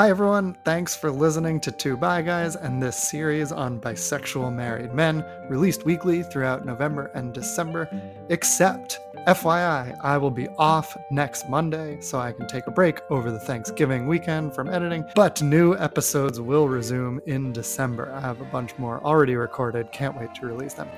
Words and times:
Hi, 0.00 0.08
everyone. 0.08 0.56
Thanks 0.64 0.96
for 0.96 1.10
listening 1.10 1.60
to 1.60 1.70
Two 1.70 1.94
Bi 1.94 2.22
Guys 2.22 2.56
and 2.56 2.82
this 2.82 2.96
series 2.96 3.52
on 3.52 3.78
bisexual 3.78 4.50
married 4.50 4.94
men, 4.94 5.22
released 5.50 5.84
weekly 5.84 6.22
throughout 6.22 6.64
November 6.64 7.10
and 7.14 7.34
December. 7.34 7.86
Except, 8.30 8.98
FYI, 9.26 9.94
I 10.02 10.16
will 10.16 10.30
be 10.30 10.48
off 10.56 10.96
next 11.10 11.50
Monday, 11.50 12.00
so 12.00 12.18
I 12.18 12.32
can 12.32 12.46
take 12.46 12.66
a 12.66 12.70
break 12.70 13.00
over 13.10 13.30
the 13.30 13.40
Thanksgiving 13.40 14.06
weekend 14.06 14.54
from 14.54 14.70
editing, 14.70 15.04
but 15.14 15.42
new 15.42 15.76
episodes 15.76 16.40
will 16.40 16.66
resume 16.66 17.20
in 17.26 17.52
December. 17.52 18.10
I 18.10 18.20
have 18.20 18.40
a 18.40 18.46
bunch 18.46 18.78
more 18.78 19.04
already 19.04 19.36
recorded, 19.36 19.92
can't 19.92 20.18
wait 20.18 20.34
to 20.36 20.46
release 20.46 20.72
them. 20.72 20.88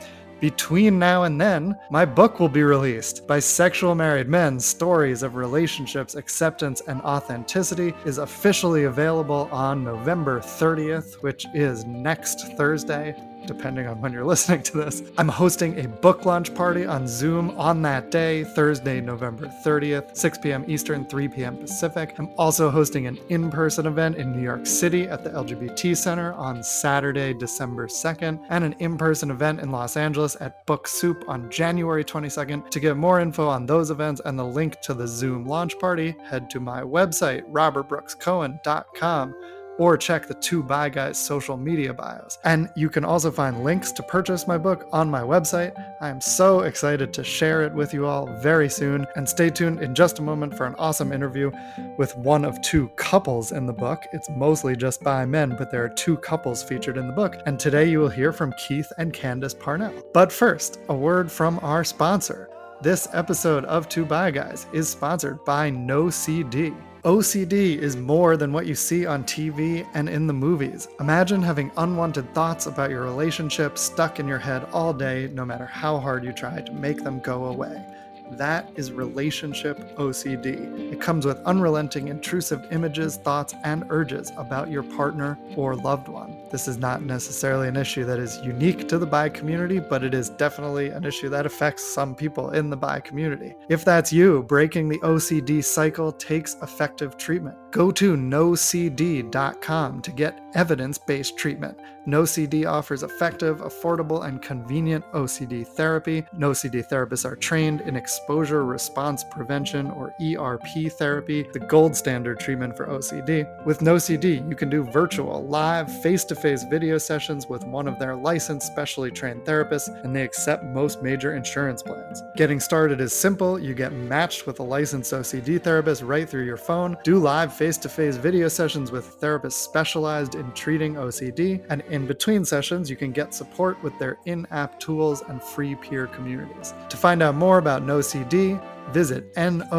Between 0.43 0.99
now 0.99 1.23
and 1.23 1.41
then, 1.41 1.79
my 1.89 2.05
book 2.05 2.41
will 2.41 2.49
be 2.49 2.65
released. 2.65 3.29
Bisexual 3.29 3.97
Married 3.97 4.27
Men 4.27 4.59
Stories 4.59 5.23
of 5.23 5.37
Relationships, 5.37 6.17
Acceptance, 6.17 6.83
and 6.89 7.01
Authenticity 7.03 7.95
is 8.05 8.19
officially 8.19 8.83
available 8.83 9.49
on 9.53 9.85
November 9.85 10.41
30th, 10.41 11.23
which 11.23 11.47
is 11.55 11.85
next 11.85 12.57
Thursday 12.57 13.15
depending 13.47 13.87
on 13.87 14.01
when 14.01 14.13
you're 14.13 14.25
listening 14.33 14.63
to 14.65 14.79
this. 14.79 15.03
I'm 15.19 15.29
hosting 15.29 15.79
a 15.79 15.89
book 15.89 16.25
launch 16.25 16.55
party 16.55 16.87
on 16.87 17.07
Zoom 17.07 17.51
on 17.51 17.83
that 17.83 18.11
day, 18.11 18.45
Thursday, 18.45 19.01
November 19.01 19.47
30th, 19.65 20.17
6 20.17 20.39
p.m. 20.39 20.65
Eastern, 20.69 21.05
3 21.07 21.29
p.m. 21.29 21.57
Pacific. 21.57 22.15
I'm 22.19 22.31
also 22.39 22.71
hosting 22.71 23.07
an 23.07 23.19
in 23.29 23.51
person 23.51 23.87
event 23.87 24.17
in 24.17 24.33
New 24.33 24.43
York 24.43 24.67
City 24.67 25.09
at 25.09 25.25
the 25.25 25.31
LGBT 25.31 25.97
Center 25.97 26.33
on 26.35 26.63
Saturday, 26.63 27.35
December 27.35 27.87
2nd, 27.87 28.45
and 28.51 28.65
an 28.65 28.75
in 28.79 28.97
person 28.97 29.31
event 29.31 29.61
in 29.61 29.71
Los 29.71 29.97
Angeles 29.97 30.37
at 30.41 30.65
Book 30.67 30.87
Soup 30.89 31.25
on 31.29 31.51
January 31.51 32.05
22nd. 32.05 32.71
To 32.71 32.81
get 32.81 32.97
more 32.97 33.21
info 33.21 33.49
on 33.49 33.67
those 33.67 33.91
events 33.91 34.21
and 34.25 34.39
the 34.39 34.45
link 34.45 34.81
to 34.83 34.95
the 34.95 35.07
Zoom 35.07 35.47
launch 35.47 35.79
party, 35.79 36.15
head 36.25 36.51
to 36.51 36.61
my 36.61 36.83
website, 36.83 37.43
robertbrookscohen.com 37.51 39.35
or 39.79 39.97
check 39.97 40.27
the 40.27 40.35
Two 40.35 40.63
Bi 40.63 40.89
Guys 40.89 41.19
social 41.19 41.57
media 41.57 41.93
bios. 41.93 42.39
And 42.45 42.71
you 42.77 42.89
can 42.89 43.05
also 43.05 43.31
find 43.31 43.65
links 43.65 43.93
to 43.93 44.03
purchase 44.03 44.47
my 44.47 44.59
book 44.59 44.89
on 44.93 45.11
my 45.11 45.23
website. 45.23 45.73
I 46.01 46.09
am 46.09 46.21
so 46.21 46.61
excited 46.61 47.13
to 47.15 47.25
share 47.25 47.63
it 47.63 47.73
with 47.73 47.93
you 47.93 48.07
all 48.07 48.27
very 48.41 48.69
soon. 48.69 49.07
And 49.17 49.29
stay 49.29 49.51
tuned 49.51 49.83
in 49.83 49.95
just 49.95 50.19
a 50.19 50.23
moment 50.23 50.57
for 50.57 50.67
an 50.67 50.75
awesome 50.79 51.13
interview 51.13 51.51
with 51.99 52.17
one 52.17 52.45
of 52.45 52.61
two 52.63 52.89
couples 52.97 53.53
in 53.53 53.67
the 53.67 53.73
book. 53.73 54.03
It's 54.13 54.29
mostly 54.31 54.77
just 54.77 55.03
by 55.03 55.25
men, 55.27 55.55
but 55.57 55.71
there 55.71 55.85
are 55.85 55.89
two 55.89 56.17
couples 56.19 56.63
featured 56.63 56.97
in 56.97 57.07
the 57.07 57.13
book. 57.13 57.37
And 57.47 57.59
today 57.59 57.89
you 57.89 58.01
will 58.01 58.09
hear 58.09 58.33
from 58.33 58.55
Keith 58.59 58.93
and 58.99 59.13
Candice 59.13 59.59
Parnell. 59.59 59.95
But 60.13 60.33
first, 60.33 60.79
a 60.89 60.95
word 60.95 61.31
from 61.31 61.59
our 61.63 61.85
sponsor. 61.85 62.49
This 62.83 63.07
episode 63.13 63.65
of 63.67 63.89
Two 63.89 64.05
Bi 64.05 64.33
Guys 64.33 64.67
is 64.73 64.89
sponsored 64.89 65.45
by 65.45 65.71
NoCD. 65.71 66.92
OCD 67.05 67.79
is 67.79 67.97
more 67.97 68.37
than 68.37 68.53
what 68.53 68.65
you 68.65 68.77
see 68.77 69.07
on 69.07 69.25
TV 69.25 69.85
and 69.93 70.09
in 70.09 70.29
the 70.29 70.33
movies. 70.33 70.87
Imagine 71.01 71.43
having 71.43 71.73
unwanted 71.77 72.33
thoughts 72.33 72.67
about 72.67 72.91
your 72.91 73.03
relationship 73.03 73.77
stuck 73.77 74.21
in 74.21 74.29
your 74.29 74.39
head 74.39 74.69
all 74.73 74.93
day, 74.93 75.29
no 75.33 75.45
matter 75.45 75.67
how 75.67 75.99
hard 75.99 76.23
you 76.23 76.33
try 76.33 76.61
to 76.61 76.73
make 76.73 77.03
them 77.03 77.19
go 77.19 77.47
away. 77.47 77.85
That 78.31 78.71
is 78.77 78.93
relationship 78.93 79.97
OCD. 79.97 80.93
It 80.93 81.01
comes 81.01 81.27
with 81.27 81.39
unrelenting, 81.39 82.07
intrusive 82.07 82.65
images, 82.71 83.17
thoughts, 83.17 83.53
and 83.65 83.83
urges 83.91 84.31
about 84.37 84.71
your 84.71 84.85
partner 84.85 85.37
or 85.57 85.75
loved 85.75 86.07
one. 86.07 86.42
This 86.53 86.69
is 86.69 86.77
not 86.77 87.03
necessarily 87.03 87.67
an 87.67 87.79
issue 87.79 88.05
that 88.05 88.19
is 88.19 88.39
unique 88.45 88.87
to 88.89 88.99
the 88.99 89.07
bi 89.07 89.31
community, 89.31 89.81
but 89.81 90.05
it 90.05 90.13
is 90.13 90.29
definitely 90.29 90.91
an 90.91 91.03
issue 91.03 91.31
that 91.31 91.47
affects 91.47 91.83
some 91.83 92.15
people 92.15 92.51
in 92.51 92.69
the 92.69 92.77
bi 92.77 93.01
community. 93.01 93.55
If 93.71 93.87
that's 93.87 94.13
you, 94.13 94.43
breaking 94.43 94.91
the 94.91 94.99
OCD 94.99 95.65
cycle 95.65 96.13
takes 96.13 96.57
effective 96.63 97.17
treatment. 97.17 97.57
Go 97.71 97.91
to 97.93 98.19
nocd.com 98.19 100.03
to 100.03 100.11
get 100.13 100.39
evidence 100.55 100.99
based 100.99 101.39
treatment. 101.39 101.79
NoCD 102.07 102.67
offers 102.69 103.05
effective, 103.05 103.59
affordable, 103.59 104.25
and 104.27 104.43
convenient 104.43 105.05
OCD 105.13 105.67
therapy. 105.67 106.23
NoCD 106.37 106.87
therapists 106.89 107.25
are 107.25 107.37
trained 107.37 107.81
in 107.83 107.97
exposure 107.97 108.65
response 108.65 109.23
prevention 109.23 109.91
or 109.93 110.13
ERP 110.21 110.93
therapy, 110.99 111.47
the 111.53 111.61
gold 111.61 111.95
standard 111.95 112.41
treatment 112.41 112.77
for 112.77 112.87
OCD. 112.89 113.47
With 113.65 113.79
NoCD, 113.79 114.49
you 114.49 114.57
can 114.57 114.69
do 114.69 114.83
virtual, 114.83 115.47
live, 115.47 116.03
face 116.03 116.25
to 116.25 116.35
face 116.43 116.65
video 116.65 116.99
sessions 116.99 117.49
with 117.49 117.65
one 117.65 117.87
of 117.87 117.99
their 117.99 118.17
licensed, 118.17 118.67
specially 118.67 119.11
trained 119.11 119.45
therapists, 119.45 119.89
and 120.05 120.15
they 120.15 120.23
accept 120.23 120.65
most 120.65 121.03
major 121.03 121.37
insurance 121.37 121.83
plans. 121.83 122.21
Getting 122.37 122.59
started 122.59 123.01
is 123.01 123.13
simple. 123.13 123.59
You 123.59 123.75
get 123.75 123.93
matched 123.93 124.47
with 124.47 124.59
a 124.59 124.63
licensed 124.63 125.13
OCD 125.13 125.63
therapist 125.63 126.03
right 126.03 126.29
through 126.29 126.45
your 126.45 126.57
phone, 126.57 126.97
do 127.05 127.19
live 127.19 127.55
face 127.55 127.77
to 127.79 127.89
face 127.89 128.17
video 128.17 128.49
sessions 128.49 128.91
with 128.91 129.21
therapists 129.21 129.53
specialized 129.53 130.35
in 130.35 130.51
treating 130.53 130.95
OCD, 130.95 131.65
and 131.71 131.83
in 131.83 132.07
between 132.07 132.45
sessions, 132.45 132.91
you 132.91 132.97
can 132.97 133.13
get 133.13 133.33
support 133.33 133.81
with 133.83 133.97
their 134.01 134.19
in 134.27 134.45
app 134.51 134.81
tools 134.81 135.23
and 135.29 135.41
free 135.43 135.77
peer 135.77 136.09
communities. 136.09 136.75
To 136.89 136.97
find 136.97 137.23
out 137.23 137.37
more 137.37 137.59
about 137.59 137.83
NoCD, 137.83 138.61
visit 138.91 139.33
nocd.com 139.35 139.79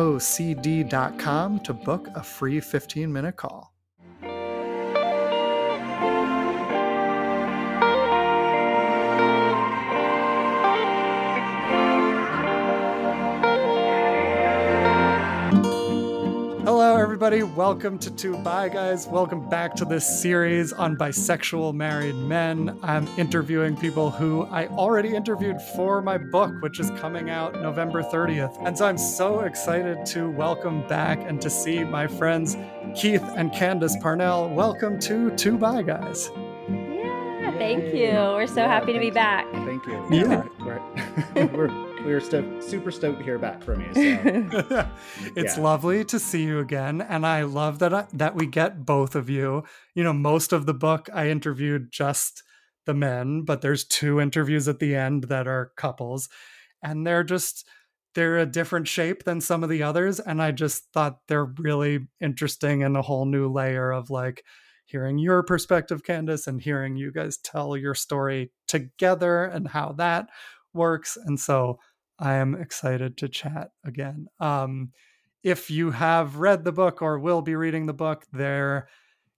to 1.60 1.74
book 1.74 2.08
a 2.16 2.24
free 2.24 2.60
15 2.60 3.12
minute 3.12 3.36
call. 3.36 3.73
Everybody. 17.04 17.44
Welcome 17.44 18.00
to 18.00 18.10
Two 18.10 18.38
Bi 18.38 18.70
Guys. 18.70 19.08
Welcome 19.08 19.50
back 19.50 19.76
to 19.76 19.84
this 19.84 20.22
series 20.22 20.72
on 20.72 20.96
bisexual 20.96 21.74
married 21.74 22.16
men. 22.16 22.80
I'm 22.82 23.10
interviewing 23.18 23.76
people 23.76 24.10
who 24.10 24.44
I 24.44 24.68
already 24.68 25.14
interviewed 25.14 25.62
for 25.76 26.02
my 26.02 26.18
book, 26.18 26.54
which 26.62 26.80
is 26.80 26.90
coming 26.92 27.30
out 27.30 27.56
November 27.56 28.04
30th. 28.04 28.58
And 28.66 28.78
so 28.78 28.86
I'm 28.86 28.98
so 28.98 29.42
excited 29.42 30.06
to 30.08 30.30
welcome 30.30 30.88
back 30.88 31.20
and 31.20 31.42
to 31.42 31.50
see 31.50 31.84
my 31.84 32.08
friends 32.08 32.56
Keith 32.96 33.24
and 33.36 33.52
Candice 33.52 34.02
Parnell. 34.02 34.48
Welcome 34.48 34.98
to 35.02 35.30
Two 35.36 35.58
Bi 35.58 35.82
Guys. 35.82 36.32
Yeah, 36.70 37.52
thank 37.58 37.94
you. 37.94 38.14
We're 38.14 38.48
so 38.48 38.62
happy 38.62 38.94
to 38.94 39.00
be 39.00 39.12
back. 39.12 39.46
Thank 39.52 39.86
you. 39.88 40.08
Yeah. 40.10 40.44
We're, 40.62 41.48
we're, 41.48 41.90
we 42.06 42.12
were 42.14 42.20
sto- 42.20 42.60
super 42.60 42.92
stoked 42.92 43.20
to 43.20 43.24
hear 43.24 43.40
back 43.40 43.64
from 43.64 43.80
you. 43.82 43.94
So. 43.94 44.02
it's 45.36 45.58
Yeah. 45.58 45.64
lovely 45.64 46.04
to 46.06 46.20
see 46.20 46.44
you 46.44 46.60
again, 46.60 47.02
and 47.02 47.26
I 47.26 47.44
love 47.44 47.80
that 47.80 47.94
I, 47.94 48.08
that 48.14 48.36
we 48.36 48.46
get 48.46 48.86
both 48.86 49.16
of 49.16 49.30
you. 49.30 49.64
You 49.96 50.04
know, 50.04 50.14
most 50.14 50.52
of 50.54 50.66
the 50.66 50.74
book 50.74 51.10
I 51.14 51.30
interviewed 51.30 51.92
just 51.92 52.44
the 52.86 52.94
men, 52.94 53.44
but 53.44 53.62
there's 53.62 53.86
two 53.86 54.20
interviews 54.20 54.68
at 54.68 54.80
the 54.80 54.96
end 54.96 55.26
that 55.26 55.48
are 55.48 55.72
couples, 55.78 56.28
and 56.82 57.08
they're 57.08 57.24
just 57.24 57.66
they're 58.16 58.38
a 58.38 58.46
different 58.46 58.88
shape 58.88 59.24
than 59.24 59.40
some 59.42 59.64
of 59.64 59.70
the 59.70 59.84
others, 59.84 60.20
and 60.20 60.42
I 60.42 60.52
just 60.52 60.92
thought 60.94 61.20
they're 61.28 61.46
really 61.46 62.08
interesting 62.20 62.84
and 62.84 62.98
a 62.98 63.02
whole 63.02 63.26
new 63.26 63.48
layer 63.52 63.92
of 63.92 64.10
like 64.10 64.44
hearing 64.86 65.18
your 65.18 65.42
perspective, 65.44 66.04
Candice, 66.04 66.48
and 66.48 66.60
hearing 66.62 66.98
you 66.98 67.12
guys 67.14 67.38
tell 67.38 67.78
your 67.78 67.96
story 67.96 68.52
together 68.68 69.46
and 69.46 69.68
how 69.70 69.94
that 69.94 70.28
works, 70.74 71.18
and 71.26 71.40
so. 71.40 71.80
I 72.24 72.36
am 72.36 72.56
excited 72.56 73.18
to 73.18 73.28
chat 73.28 73.72
again. 73.84 74.28
Um, 74.40 74.94
if 75.44 75.70
you 75.70 75.92
have 75.92 76.38
read 76.38 76.64
the 76.64 76.72
book 76.72 77.02
or 77.02 77.20
will 77.20 77.42
be 77.42 77.54
reading 77.54 77.86
the 77.86 77.94
book, 77.94 78.24
there, 78.32 78.88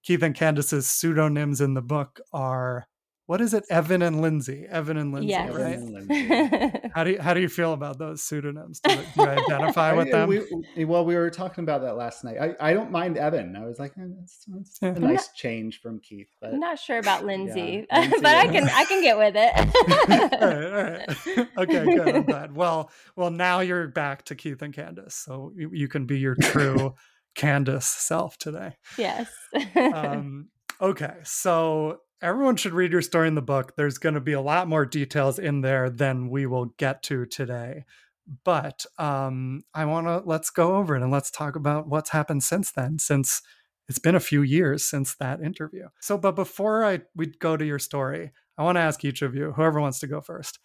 Keith 0.03 0.21
and 0.21 0.35
Candice's 0.35 0.85
pseudonyms 0.85 1.61
in 1.61 1.73
the 1.73 1.81
book 1.81 2.19
are 2.31 2.85
what 3.27 3.41
is 3.41 3.53
it? 3.53 3.63
Evan 3.69 4.01
and 4.01 4.21
Lindsay. 4.21 4.65
Evan 4.69 4.97
and 4.97 5.11
Lindsay, 5.11 5.29
yes. 5.29 5.51
right? 5.53 5.77
And 5.77 5.89
Lindsay. 5.89 6.71
How 6.95 7.03
do 7.03 7.11
you, 7.11 7.21
how 7.21 7.33
do 7.33 7.41
you 7.41 7.49
feel 7.49 7.73
about 7.73 7.97
those 7.97 8.23
pseudonyms? 8.23 8.79
Do, 8.79 8.93
you- 8.93 9.01
do 9.01 9.21
you 9.23 9.27
identify 9.27 9.91
with 9.91 10.11
them? 10.11 10.29
we- 10.29 10.85
well, 10.85 11.03
we 11.03 11.15
were 11.15 11.29
talking 11.29 11.63
about 11.65 11.81
that 11.81 11.97
last 11.97 12.23
night. 12.23 12.37
I, 12.39 12.69
I 12.69 12.73
don't 12.73 12.89
mind 12.89 13.17
Evan. 13.17 13.55
I 13.57 13.65
was 13.65 13.79
like, 13.79 13.91
eh, 13.97 14.03
that's, 14.17 14.45
that's 14.47 14.81
a 14.81 14.87
I'm 14.95 15.01
nice 15.01 15.27
change 15.33 15.81
from 15.81 15.99
Keith. 15.99 16.29
But 16.39 16.53
I'm 16.53 16.59
not 16.61 16.79
sure 16.79 16.97
about 16.97 17.25
Lindsay, 17.25 17.85
Lindsay, 17.91 18.15
but 18.21 18.35
I 18.35 18.47
can 18.47 18.69
I 18.69 18.85
can 18.85 19.01
get 19.03 19.17
with 19.17 19.33
it. 19.35 20.31
all 20.41 20.47
right, 20.47 20.73
all 20.73 21.35
right. 21.35 21.47
Okay, 21.57 21.83
good. 21.83 22.15
I'm 22.15 22.23
glad. 22.23 22.55
Well, 22.55 22.89
well, 23.17 23.31
now 23.31 23.59
you're 23.59 23.89
back 23.89 24.23
to 24.25 24.35
Keith 24.35 24.61
and 24.61 24.73
Candice, 24.73 25.11
so 25.11 25.51
you, 25.55 25.71
you 25.73 25.87
can 25.89 26.05
be 26.05 26.17
your 26.19 26.35
true 26.35 26.93
Candice 27.35 27.83
self 27.83 28.37
today. 28.37 28.77
yes. 28.97 29.29
um, 29.75 30.47
okay, 30.79 31.15
so 31.23 31.99
everyone 32.21 32.55
should 32.55 32.73
read 32.73 32.91
your 32.91 33.01
story 33.01 33.27
in 33.27 33.35
the 33.35 33.41
book. 33.41 33.75
There's 33.75 33.97
going 33.97 34.15
to 34.15 34.21
be 34.21 34.33
a 34.33 34.41
lot 34.41 34.67
more 34.67 34.85
details 34.85 35.39
in 35.39 35.61
there 35.61 35.89
than 35.89 36.29
we 36.29 36.45
will 36.45 36.67
get 36.77 37.03
to 37.03 37.25
today. 37.25 37.85
But 38.43 38.85
um, 38.97 39.63
I 39.73 39.85
want 39.85 40.07
to 40.07 40.23
let's 40.25 40.49
go 40.49 40.77
over 40.77 40.95
it 40.95 41.03
and 41.03 41.11
let's 41.11 41.29
talk 41.29 41.55
about 41.55 41.87
what's 41.87 42.09
happened 42.09 42.43
since 42.43 42.71
then, 42.71 42.97
since 42.97 43.41
it's 43.87 43.99
been 43.99 44.15
a 44.15 44.19
few 44.19 44.41
years 44.41 44.83
since 44.83 45.15
that 45.15 45.41
interview. 45.41 45.89
So, 46.01 46.17
but 46.17 46.35
before 46.35 46.83
I 46.83 47.01
we 47.15 47.27
go 47.27 47.55
to 47.55 47.65
your 47.65 47.79
story, 47.79 48.31
I 48.57 48.63
want 48.63 48.77
to 48.77 48.81
ask 48.81 49.05
each 49.05 49.21
of 49.21 49.35
you, 49.35 49.51
whoever 49.51 49.79
wants 49.79 49.99
to 49.99 50.07
go 50.07 50.21
first, 50.21 50.57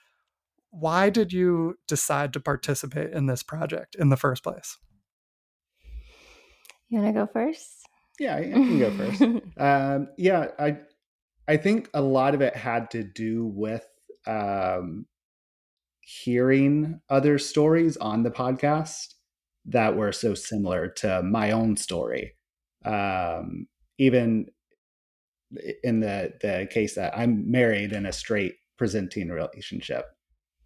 why 0.70 1.10
did 1.10 1.32
you 1.32 1.78
decide 1.86 2.32
to 2.32 2.40
participate 2.40 3.12
in 3.12 3.26
this 3.26 3.42
project 3.42 3.94
in 3.94 4.08
the 4.08 4.16
first 4.16 4.42
place? 4.42 4.78
you 6.90 7.00
want 7.00 7.14
to 7.14 7.20
go 7.20 7.26
first? 7.26 7.86
Yeah, 8.18 8.36
I, 8.36 8.40
I 8.40 8.52
can 8.52 8.78
go 8.78 8.90
first. 8.90 9.22
um, 9.56 10.08
yeah, 10.18 10.48
I 10.58 10.78
I 11.50 11.56
think 11.56 11.90
a 11.92 12.00
lot 12.00 12.36
of 12.36 12.42
it 12.42 12.54
had 12.54 12.92
to 12.92 13.02
do 13.02 13.44
with 13.44 13.84
um, 14.24 15.06
hearing 16.00 17.00
other 17.10 17.40
stories 17.40 17.96
on 17.96 18.22
the 18.22 18.30
podcast 18.30 19.14
that 19.64 19.96
were 19.96 20.12
so 20.12 20.34
similar 20.34 20.86
to 20.86 21.24
my 21.24 21.50
own 21.50 21.76
story. 21.76 22.36
Um, 22.84 23.66
even 23.98 24.46
in 25.82 25.98
the 25.98 26.34
the 26.40 26.68
case 26.70 26.94
that 26.94 27.18
I'm 27.18 27.50
married 27.50 27.92
in 27.92 28.06
a 28.06 28.12
straight 28.12 28.54
presenting 28.78 29.28
relationship, 29.28 30.04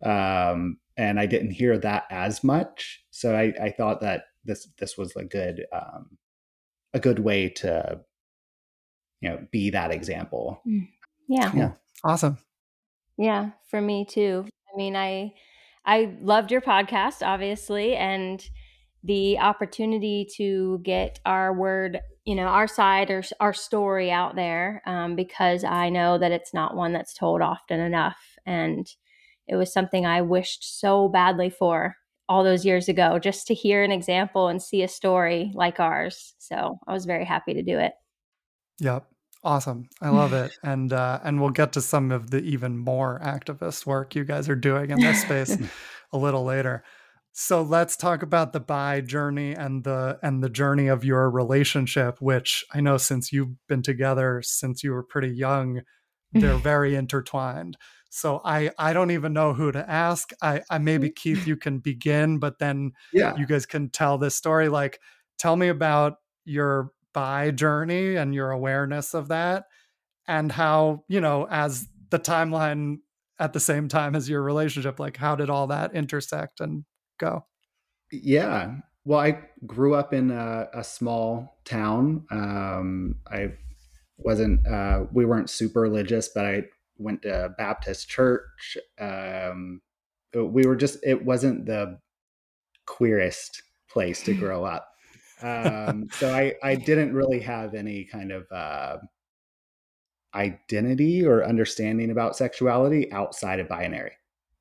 um, 0.02 0.76
and 0.98 1.18
I 1.18 1.24
didn't 1.24 1.52
hear 1.52 1.78
that 1.78 2.04
as 2.10 2.44
much, 2.44 3.02
so 3.10 3.34
I, 3.34 3.54
I 3.58 3.70
thought 3.70 4.02
that 4.02 4.24
this 4.44 4.68
this 4.78 4.98
was 4.98 5.16
a 5.16 5.24
good 5.24 5.64
um, 5.72 6.18
a 6.92 7.00
good 7.00 7.20
way 7.20 7.48
to 7.48 8.00
you 9.24 9.30
know 9.30 9.46
be 9.50 9.70
that 9.70 9.90
example. 9.90 10.62
Yeah. 11.28 11.50
Cool. 11.50 11.78
Awesome. 12.04 12.38
Yeah, 13.16 13.50
for 13.70 13.80
me 13.80 14.04
too. 14.04 14.46
I 14.72 14.76
mean, 14.76 14.96
I 14.96 15.32
I 15.86 16.14
loved 16.20 16.50
your 16.50 16.60
podcast 16.60 17.26
obviously 17.26 17.96
and 17.96 18.46
the 19.02 19.38
opportunity 19.38 20.26
to 20.36 20.80
get 20.82 21.20
our 21.26 21.52
word, 21.52 22.00
you 22.24 22.34
know, 22.34 22.44
our 22.44 22.66
side 22.66 23.10
or 23.10 23.22
our 23.40 23.52
story 23.52 24.10
out 24.10 24.34
there 24.34 24.82
um, 24.86 25.16
because 25.16 25.64
I 25.64 25.88
know 25.90 26.18
that 26.18 26.32
it's 26.32 26.54
not 26.54 26.76
one 26.76 26.92
that's 26.92 27.14
told 27.14 27.40
often 27.42 27.80
enough 27.80 28.18
and 28.46 28.86
it 29.46 29.56
was 29.56 29.72
something 29.72 30.06
I 30.06 30.22
wished 30.22 30.80
so 30.80 31.08
badly 31.08 31.50
for 31.50 31.96
all 32.30 32.44
those 32.44 32.64
years 32.64 32.88
ago 32.88 33.18
just 33.18 33.46
to 33.46 33.54
hear 33.54 33.82
an 33.82 33.92
example 33.92 34.48
and 34.48 34.62
see 34.62 34.82
a 34.82 34.88
story 34.88 35.52
like 35.54 35.80
ours. 35.80 36.34
So, 36.38 36.78
I 36.86 36.92
was 36.94 37.04
very 37.04 37.26
happy 37.26 37.52
to 37.54 37.62
do 37.62 37.78
it. 37.78 37.92
Yep. 38.80 39.06
Awesome. 39.44 39.90
I 40.00 40.08
love 40.08 40.32
it. 40.32 40.52
And 40.62 40.90
uh, 40.92 41.20
and 41.22 41.40
we'll 41.40 41.50
get 41.50 41.72
to 41.74 41.82
some 41.82 42.10
of 42.10 42.30
the 42.30 42.40
even 42.40 42.78
more 42.78 43.20
activist 43.22 43.84
work 43.84 44.14
you 44.14 44.24
guys 44.24 44.48
are 44.48 44.56
doing 44.56 44.90
in 44.90 44.98
this 45.00 45.20
space 45.20 45.58
a 46.12 46.18
little 46.18 46.44
later. 46.44 46.82
So 47.32 47.60
let's 47.62 47.96
talk 47.96 48.22
about 48.22 48.52
the 48.52 48.60
bi 48.60 49.02
journey 49.02 49.52
and 49.52 49.84
the 49.84 50.18
and 50.22 50.42
the 50.42 50.48
journey 50.48 50.86
of 50.86 51.04
your 51.04 51.30
relationship, 51.30 52.22
which 52.22 52.64
I 52.72 52.80
know 52.80 52.96
since 52.96 53.32
you've 53.32 53.54
been 53.68 53.82
together 53.82 54.40
since 54.42 54.82
you 54.82 54.92
were 54.92 55.02
pretty 55.02 55.30
young, 55.30 55.82
they're 56.32 56.56
very 56.56 56.94
intertwined. 56.94 57.76
So 58.08 58.40
I 58.44 58.70
I 58.78 58.94
don't 58.94 59.10
even 59.10 59.34
know 59.34 59.52
who 59.52 59.72
to 59.72 59.90
ask. 59.90 60.30
I, 60.40 60.62
I 60.70 60.78
maybe 60.78 61.10
Keith 61.14 61.46
you 61.46 61.56
can 61.56 61.80
begin, 61.80 62.38
but 62.38 62.58
then 62.60 62.92
Yeah, 63.12 63.34
you 63.36 63.46
guys 63.46 63.66
can 63.66 63.90
tell 63.90 64.16
this 64.16 64.36
story. 64.36 64.68
Like 64.68 65.00
tell 65.38 65.56
me 65.56 65.68
about 65.68 66.14
your 66.46 66.92
bi 67.14 67.50
journey 67.50 68.16
and 68.16 68.34
your 68.34 68.50
awareness 68.50 69.14
of 69.14 69.28
that 69.28 69.64
and 70.28 70.52
how 70.52 71.02
you 71.08 71.20
know 71.20 71.46
as 71.50 71.88
the 72.10 72.18
timeline 72.18 72.98
at 73.38 73.52
the 73.52 73.60
same 73.60 73.88
time 73.88 74.14
as 74.14 74.28
your 74.28 74.42
relationship 74.42 75.00
like 75.00 75.16
how 75.16 75.34
did 75.34 75.48
all 75.48 75.66
that 75.68 75.94
intersect 75.94 76.60
and 76.60 76.84
go 77.18 77.44
yeah. 78.22 78.76
Well, 79.04 79.20
I 79.20 79.38
grew 79.66 79.94
up 79.94 80.14
in 80.14 80.30
a, 80.30 80.68
a 80.72 80.84
small 80.84 81.58
town. 81.64 82.24
Um, 82.30 83.16
I 83.30 83.52
wasn't. 84.16 84.66
Uh, 84.66 85.04
we 85.12 85.24
weren't 85.24 85.50
super 85.50 85.80
religious, 85.80 86.28
but 86.28 86.46
I 86.46 86.64
went 86.96 87.22
to 87.22 87.54
Baptist 87.58 88.08
church. 88.08 88.78
Um, 88.98 89.82
we 90.34 90.66
were 90.66 90.76
just. 90.76 90.98
It 91.02 91.24
wasn't 91.24 91.66
the 91.66 91.98
queerest 92.86 93.62
place 93.90 94.22
to 94.22 94.34
grow 94.38 94.64
up. 94.64 94.88
Um, 95.44 96.08
so 96.12 96.32
I, 96.32 96.54
I 96.62 96.74
didn't 96.74 97.12
really 97.12 97.40
have 97.40 97.74
any 97.74 98.04
kind 98.04 98.32
of 98.32 98.46
uh, 98.50 98.96
identity 100.34 101.24
or 101.24 101.44
understanding 101.44 102.10
about 102.10 102.36
sexuality 102.36 103.12
outside 103.12 103.60
of 103.60 103.68
binary. 103.68 104.12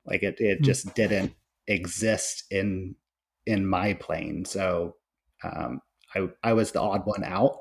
Like 0.06 0.22
it, 0.22 0.36
it 0.38 0.58
Hmm. 0.58 0.64
just 0.64 0.94
didn't 0.94 1.32
exist 1.66 2.44
in 2.50 2.94
in 3.46 3.66
my 3.66 3.94
plane. 3.94 4.44
So 4.44 4.96
um, 5.42 5.80
I 6.14 6.28
I 6.42 6.52
was 6.52 6.72
the 6.72 6.80
odd 6.80 7.02
one 7.06 7.24
out, 7.24 7.56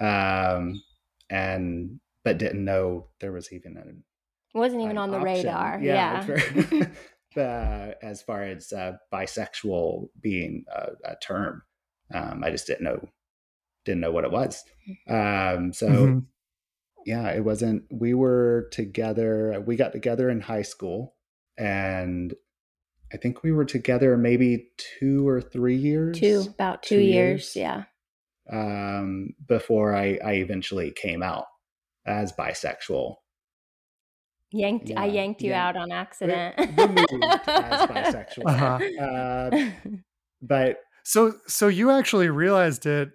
um, 0.00 0.82
and 1.30 2.00
but 2.24 2.38
didn't 2.38 2.64
know 2.64 3.08
there 3.20 3.32
was 3.32 3.52
even 3.52 3.76
an 3.76 4.04
wasn't 4.54 4.82
even 4.82 4.92
an 4.92 4.98
on 4.98 5.10
the 5.10 5.18
option. 5.18 5.46
radar. 5.46 5.80
Yeah, 5.82 5.94
Yeah. 5.94 6.22
very- 6.24 6.90
uh, 7.36 7.92
as 8.02 8.22
far 8.22 8.42
as 8.42 8.72
uh, 8.72 8.92
bisexual 9.12 10.08
being 10.20 10.64
a, 10.74 10.88
a 11.04 11.16
term, 11.16 11.62
um, 12.14 12.42
I 12.44 12.50
just 12.50 12.66
didn't 12.66 12.84
know 12.84 13.08
didn't 13.84 14.00
know 14.00 14.10
what 14.12 14.24
it 14.24 14.32
was. 14.32 14.64
Um, 15.08 15.72
so 15.72 15.88
Mhm. 15.88 16.26
yeah, 17.04 17.28
it 17.30 17.44
wasn't. 17.44 17.84
We 17.90 18.14
were 18.14 18.68
together. 18.72 19.62
We 19.64 19.76
got 19.76 19.92
together 19.92 20.28
in 20.28 20.40
high 20.40 20.62
school, 20.62 21.14
and 21.56 22.34
I 23.12 23.16
think 23.18 23.42
we 23.44 23.52
were 23.52 23.64
together 23.64 24.16
maybe 24.16 24.70
two 24.98 25.26
or 25.28 25.40
three 25.40 25.76
years. 25.76 26.18
two, 26.18 26.44
about 26.48 26.82
two, 26.82 26.96
Two 26.96 27.02
years. 27.02 27.54
years? 27.54 27.56
Yeah. 27.56 27.84
um, 28.52 29.30
before 29.46 29.94
I, 29.94 30.18
I 30.24 30.32
eventually 30.34 30.90
came 30.92 31.22
out 31.22 31.46
as 32.04 32.32
bisexual. 32.32 33.16
Yanked 34.52 34.92
I 34.96 35.06
yanked 35.06 35.42
you 35.42 35.50
yeah. 35.50 35.66
out 35.68 35.76
on 35.76 35.90
accident. 35.90 36.54
removed 36.56 37.24
as 37.48 37.88
bisexual. 37.90 38.46
Uh-huh. 38.46 39.02
Uh, 39.04 39.90
but 40.40 40.78
so 41.06 41.32
so 41.46 41.68
you 41.68 41.90
actually 41.90 42.28
realized 42.28 42.84
it 42.84 43.10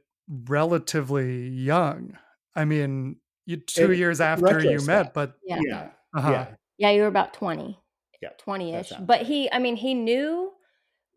relatively 0.47 1.49
young 1.49 2.17
i 2.55 2.63
mean 2.65 3.17
you 3.45 3.57
two 3.57 3.91
In 3.91 3.97
years 3.97 4.21
after 4.21 4.59
you 4.63 4.79
met 4.85 5.13
but 5.13 5.33
yeah. 5.43 5.59
yeah, 5.67 5.89
uh-huh. 6.15 6.31
yeah, 6.31 6.47
Yeah, 6.77 6.89
you 6.91 7.01
were 7.01 7.07
about 7.07 7.33
20. 7.33 7.77
Yeah. 8.21 8.29
20-ish. 8.47 8.93
But 9.01 9.23
he, 9.23 9.51
I 9.51 9.57
mean, 9.59 9.75
he 9.75 9.93
knew, 9.95 10.51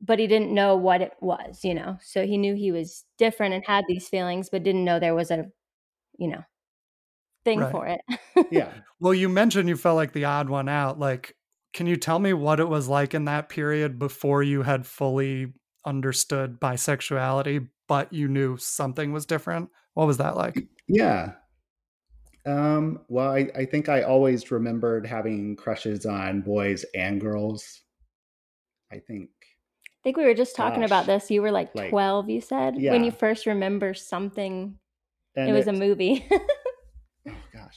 but 0.00 0.18
he 0.18 0.26
didn't 0.26 0.52
know 0.52 0.74
what 0.74 1.02
it 1.02 1.12
was, 1.20 1.64
you 1.64 1.74
know? 1.74 1.98
So 2.02 2.26
he 2.26 2.38
knew 2.38 2.54
he 2.54 2.72
was 2.72 3.04
different 3.18 3.54
and 3.54 3.62
had 3.66 3.84
these 3.86 4.08
feelings, 4.08 4.48
but 4.50 4.62
didn't 4.62 4.84
know 4.86 4.98
there 4.98 5.14
was 5.14 5.30
a, 5.30 5.44
you 6.18 6.28
know, 6.28 6.42
thing 7.44 7.60
Right. 7.60 7.70
for 7.70 7.86
it. 7.86 8.00
yeah. 8.50 8.72
well 9.00 9.12
you 9.14 9.28
mentioned 9.28 9.68
you 9.68 9.76
felt 9.76 9.96
like 9.96 10.12
the 10.14 10.24
odd 10.24 10.48
one 10.48 10.68
out 10.68 10.98
like 10.98 11.36
can 11.74 11.86
you 11.86 11.96
tell 11.96 12.18
me 12.18 12.32
what 12.32 12.58
it 12.58 12.68
was 12.68 12.88
like 12.88 13.12
in 13.14 13.26
that 13.26 13.48
period 13.50 13.98
before 13.98 14.42
you 14.42 14.62
had 14.62 14.86
fully 14.86 15.52
understood 15.84 16.60
bisexuality 16.60 17.68
but 17.86 18.12
you 18.12 18.28
knew 18.28 18.56
something 18.56 19.12
was 19.12 19.26
different 19.26 19.68
what 19.94 20.06
was 20.06 20.16
that 20.18 20.36
like 20.36 20.66
Yeah. 20.88 21.32
Um, 22.46 23.00
well, 23.08 23.30
I, 23.32 23.48
I 23.56 23.64
think 23.64 23.88
I 23.88 24.02
always 24.02 24.50
remembered 24.50 25.06
having 25.06 25.56
crushes 25.56 26.04
on 26.04 26.42
boys 26.42 26.84
and 26.94 27.20
girls. 27.20 27.80
I 28.92 28.98
think, 28.98 29.30
I 29.86 30.00
think 30.04 30.18
we 30.18 30.24
were 30.24 30.34
just 30.34 30.54
talking 30.54 30.84
about 30.84 31.06
this. 31.06 31.30
You 31.30 31.40
were 31.40 31.50
like 31.50 31.74
like, 31.74 31.88
12, 31.88 32.28
you 32.28 32.40
said, 32.40 32.74
when 32.76 33.02
you 33.02 33.10
first 33.10 33.46
remember 33.46 33.94
something. 33.94 34.78
and 35.34 35.48
it 35.48 35.52
was 35.52 35.66
a 35.66 35.72
movie. 35.72 36.28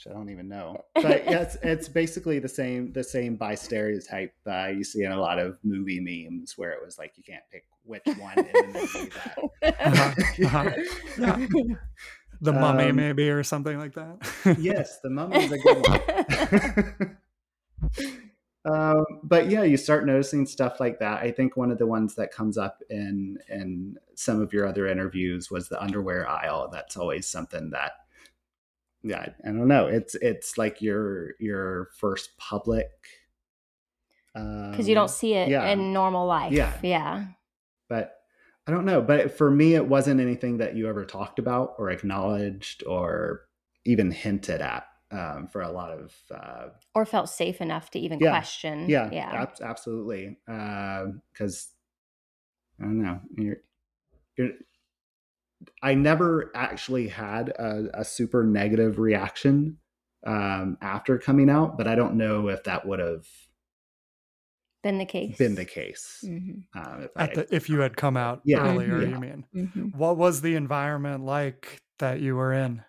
gosh, 0.05 0.11
I 0.11 0.15
don't 0.15 0.29
even 0.29 0.47
know. 0.47 0.83
But 0.95 1.25
yeah, 1.25 1.41
it's, 1.41 1.55
it's 1.61 1.87
basically 1.87 2.39
the 2.39 2.49
same 2.49 2.91
the 2.93 3.03
same 3.03 3.35
bi 3.35 3.55
stereotype 3.55 4.33
uh, 4.45 4.67
you 4.67 4.83
see 4.83 5.03
in 5.03 5.11
a 5.11 5.19
lot 5.19 5.39
of 5.39 5.57
movie 5.63 5.99
memes 5.99 6.57
where 6.57 6.71
it 6.71 6.83
was 6.83 6.97
like 6.97 7.13
you 7.17 7.23
can't 7.23 7.43
pick 7.51 7.65
which 7.83 8.03
one 8.17 8.37
in 8.39 8.45
the 8.45 8.67
movie 8.73 9.09
that. 9.61 9.77
Uh-huh, 9.85 10.45
uh-huh. 10.45 10.71
Yeah. 11.17 11.45
the 12.41 12.53
mummy 12.53 12.89
Um, 12.89 12.95
maybe 12.95 13.29
or 13.29 13.43
something 13.43 13.77
like 13.79 13.93
that 13.93 14.57
yes, 14.59 14.99
the 15.01 15.09
mummy 15.09 15.37
is 15.43 15.51
a 15.51 15.57
good 15.57 15.87
one. 15.87 17.17
um, 18.65 19.05
but 19.23 19.49
yeah, 19.49 19.63
you 19.63 19.77
start 19.77 20.05
noticing 20.05 20.45
stuff 20.45 20.79
like 20.79 20.99
that. 20.99 21.21
I 21.21 21.31
think 21.31 21.55
one 21.57 21.71
of 21.71 21.77
the 21.77 21.87
ones 21.87 22.15
that 22.15 22.31
comes 22.31 22.57
up 22.57 22.81
in 22.89 23.37
in 23.49 23.97
some 24.15 24.41
of 24.41 24.51
your 24.53 24.67
other 24.67 24.87
interviews 24.87 25.49
was 25.49 25.69
the 25.69 25.81
underwear 25.81 26.27
aisle. 26.27 26.69
That's 26.71 26.97
always 26.97 27.27
something 27.27 27.69
that 27.71 27.93
yeah, 29.03 29.27
I 29.43 29.47
don't 29.47 29.67
know. 29.67 29.87
It's 29.87 30.15
it's 30.15 30.57
like 30.57 30.81
your 30.81 31.31
your 31.39 31.89
first 31.97 32.37
public 32.37 32.89
Because 34.33 34.87
you 34.87 34.95
don't 34.95 35.03
um, 35.03 35.07
see 35.09 35.33
it 35.33 35.49
yeah. 35.49 35.67
in 35.69 35.93
normal 35.93 36.27
life. 36.27 36.51
Yeah. 36.53 36.73
Yeah. 36.83 37.25
but 37.89 38.13
I 38.67 38.71
don't 38.71 38.85
know. 38.85 39.01
But 39.01 39.37
for 39.37 39.49
me, 39.49 39.75
it 39.75 39.87
wasn't 39.87 40.19
anything 40.19 40.57
that 40.57 40.75
you 40.75 40.89
ever 40.89 41.05
talked 41.05 41.39
about 41.39 41.75
or 41.77 41.89
acknowledged 41.89 42.83
or 42.85 43.47
even 43.85 44.11
hinted 44.11 44.59
at 44.61 44.85
um, 45.09 45.47
for 45.47 45.61
a 45.61 45.71
lot 45.71 45.91
of 45.91 46.13
uh, 46.29 46.67
Or 46.93 47.05
felt 47.05 47.29
safe 47.29 47.61
enough 47.61 47.89
to 47.91 47.99
even 47.99 48.19
Yeah. 48.19 48.31
question. 48.31 48.89
yeah, 48.89 49.09
Yeah. 49.11 49.43
ab- 49.43 49.61
absolutely. 49.61 50.37
Because 50.45 51.69
I 52.79 52.83
don't 52.83 53.01
know, 53.01 53.21
you're, 53.37 53.57
you're, 54.37 54.49
I 55.81 55.93
never 55.95 56.51
actually 56.55 57.07
had 57.07 57.49
a, 57.49 57.89
a 58.01 58.05
super 58.05 58.43
negative 58.43 58.99
reaction 58.99 59.77
um, 60.25 60.77
after 60.81 61.17
coming 61.17 61.49
out, 61.49 61.77
but 61.77 61.87
I 61.87 61.95
don't 61.95 62.15
know 62.15 62.49
if 62.49 62.63
that 62.65 62.85
would 62.85 62.99
have 62.99 63.25
Been 64.83 64.99
the 64.99 65.05
case. 65.05 65.37
been 65.37 65.55
the 65.55 65.65
case. 65.65 66.23
Mhm. 66.25 66.63
Um, 66.75 67.01
if 67.03 67.11
At 67.17 67.29
I- 67.31 67.33
the, 67.35 67.55
if 67.55 67.69
you 67.69 67.79
had 67.79 67.97
come 67.97 68.15
out 68.15 68.41
Yeah, 68.45 68.59
earlier 68.59 69.01
yeah. 69.01 69.09
you 69.09 69.19
mean 69.19 69.45
Mhm. 69.53 69.95
what 69.95 70.17
was 70.17 70.41
the 70.41 70.55
environment 70.55 71.23
like 71.25 71.81
that 71.99 72.19
you 72.21 72.35
were 72.35 72.53
in? 72.53 72.83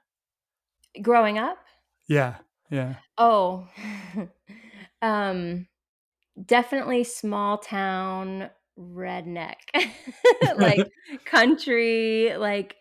Growing 1.02 1.38
up? 1.38 1.58
Yeah. 2.06 2.36
Yeah. 2.70 2.96
Oh. 3.16 3.66
um 5.02 5.66
definitely 6.46 7.04
small 7.04 7.58
town 7.58 8.50
redneck. 8.78 9.56
like 10.56 10.90
country, 11.24 12.34
like 12.36 12.76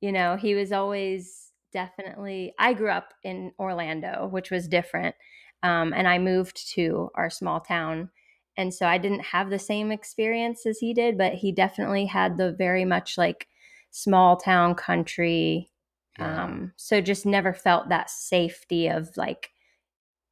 you 0.00 0.12
know, 0.12 0.36
he 0.36 0.54
was 0.54 0.72
always 0.72 1.52
definitely 1.72 2.54
I 2.58 2.72
grew 2.74 2.90
up 2.90 3.14
in 3.22 3.52
Orlando, 3.58 4.28
which 4.30 4.50
was 4.50 4.68
different. 4.68 5.14
Um, 5.62 5.92
and 5.92 6.08
I 6.08 6.18
moved 6.18 6.72
to 6.74 7.10
our 7.14 7.28
small 7.30 7.60
town. 7.60 8.10
And 8.56 8.72
so 8.74 8.86
I 8.86 8.98
didn't 8.98 9.20
have 9.26 9.50
the 9.50 9.58
same 9.58 9.92
experience 9.92 10.66
as 10.66 10.78
he 10.78 10.94
did, 10.94 11.16
but 11.16 11.34
he 11.34 11.52
definitely 11.52 12.06
had 12.06 12.36
the 12.36 12.52
very 12.52 12.84
much 12.84 13.16
like 13.18 13.46
small 13.90 14.36
town 14.36 14.74
country. 14.74 15.70
Yeah. 16.18 16.44
Um, 16.44 16.72
so 16.76 17.00
just 17.00 17.26
never 17.26 17.52
felt 17.52 17.88
that 17.88 18.10
safety 18.10 18.88
of 18.88 19.16
like 19.16 19.50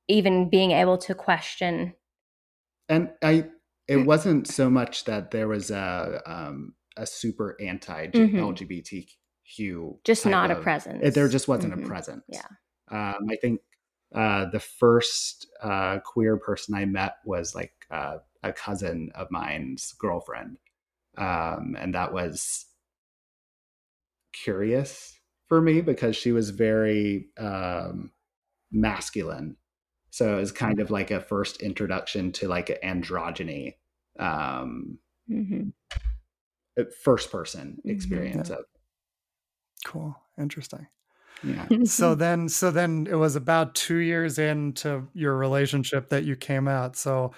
even 0.09 0.49
being 0.49 0.71
able 0.73 0.99
to 0.99 1.15
question. 1.15 1.95
and 2.89 3.11
I 3.23 3.47
it 3.89 4.07
wasn't 4.07 4.47
so 4.47 4.69
much 4.71 5.05
that 5.05 5.31
there 5.31 5.49
was 5.49 5.71
a 5.71 6.21
um, 6.27 6.75
a 6.97 7.07
super 7.07 7.57
anti. 7.61 8.07
LGBTQ 8.09 9.99
Just 10.05 10.23
type 10.25 10.31
not 10.31 10.51
a 10.51 10.57
presence. 10.57 11.01
it- 11.03 11.15
there 11.15 11.29
just 11.29 11.49
wasn't 11.49 11.75
Mhm. 11.75 11.85
a 11.85 11.87
presence. 11.87 12.25
Yeah. 12.29 12.47
Um, 12.91 13.27
I 13.31 13.37
think 13.37 13.61
uh, 14.15 14.47
the 14.51 14.61
first 14.61 15.47
uh, 15.63 15.99
queer 16.01 16.37
person 16.39 16.75
I 16.75 16.85
met 16.87 17.17
was 17.25 17.55
like 17.55 17.73
uh, 17.91 18.19
a 18.43 18.53
cousin 18.53 19.11
of 19.15 19.31
mine's 19.31 19.93
girlfriend, 19.99 20.59
um, 21.17 21.77
and 21.79 21.95
that 21.95 22.13
was 22.13 22.67
curious 24.33 25.19
for 25.47 25.61
me 25.61 25.81
because 25.81 26.17
she 26.17 26.33
was 26.33 26.51
very 26.51 27.29
um, 27.39 28.13
masculine. 28.71 29.57
So 30.19 30.37
it 30.37 30.41
was 30.41 30.51
kind 30.51 30.81
of 30.81 30.91
like 30.91 31.13
a 31.13 31.21
first 31.21 31.63
introduction 31.63 32.33
to 32.33 32.49
like 32.49 32.77
androgyny, 32.83 33.77
um, 34.19 34.99
Mhm. 35.31 35.73
first 37.05 37.31
person 37.31 37.81
Mhm. 37.87 37.91
experience 37.93 38.49
Yeah. 38.51 38.57
of 38.57 38.65
Cool. 39.85 40.17
Interesting. 40.37 40.89
yeah. 41.45 41.69
so 41.85 42.15
then 42.25 42.49
so 42.49 42.73
then 42.73 43.07
it 43.09 43.15
was 43.15 43.37
about 43.37 43.77
two 43.77 43.99
years 43.99 44.41
into 44.41 45.07
your 45.15 45.37
relationship 45.37 46.09
that 46.09 46.25
you 46.25 46.35
came 46.35 46.67
out 46.67 46.97
so 46.97 47.31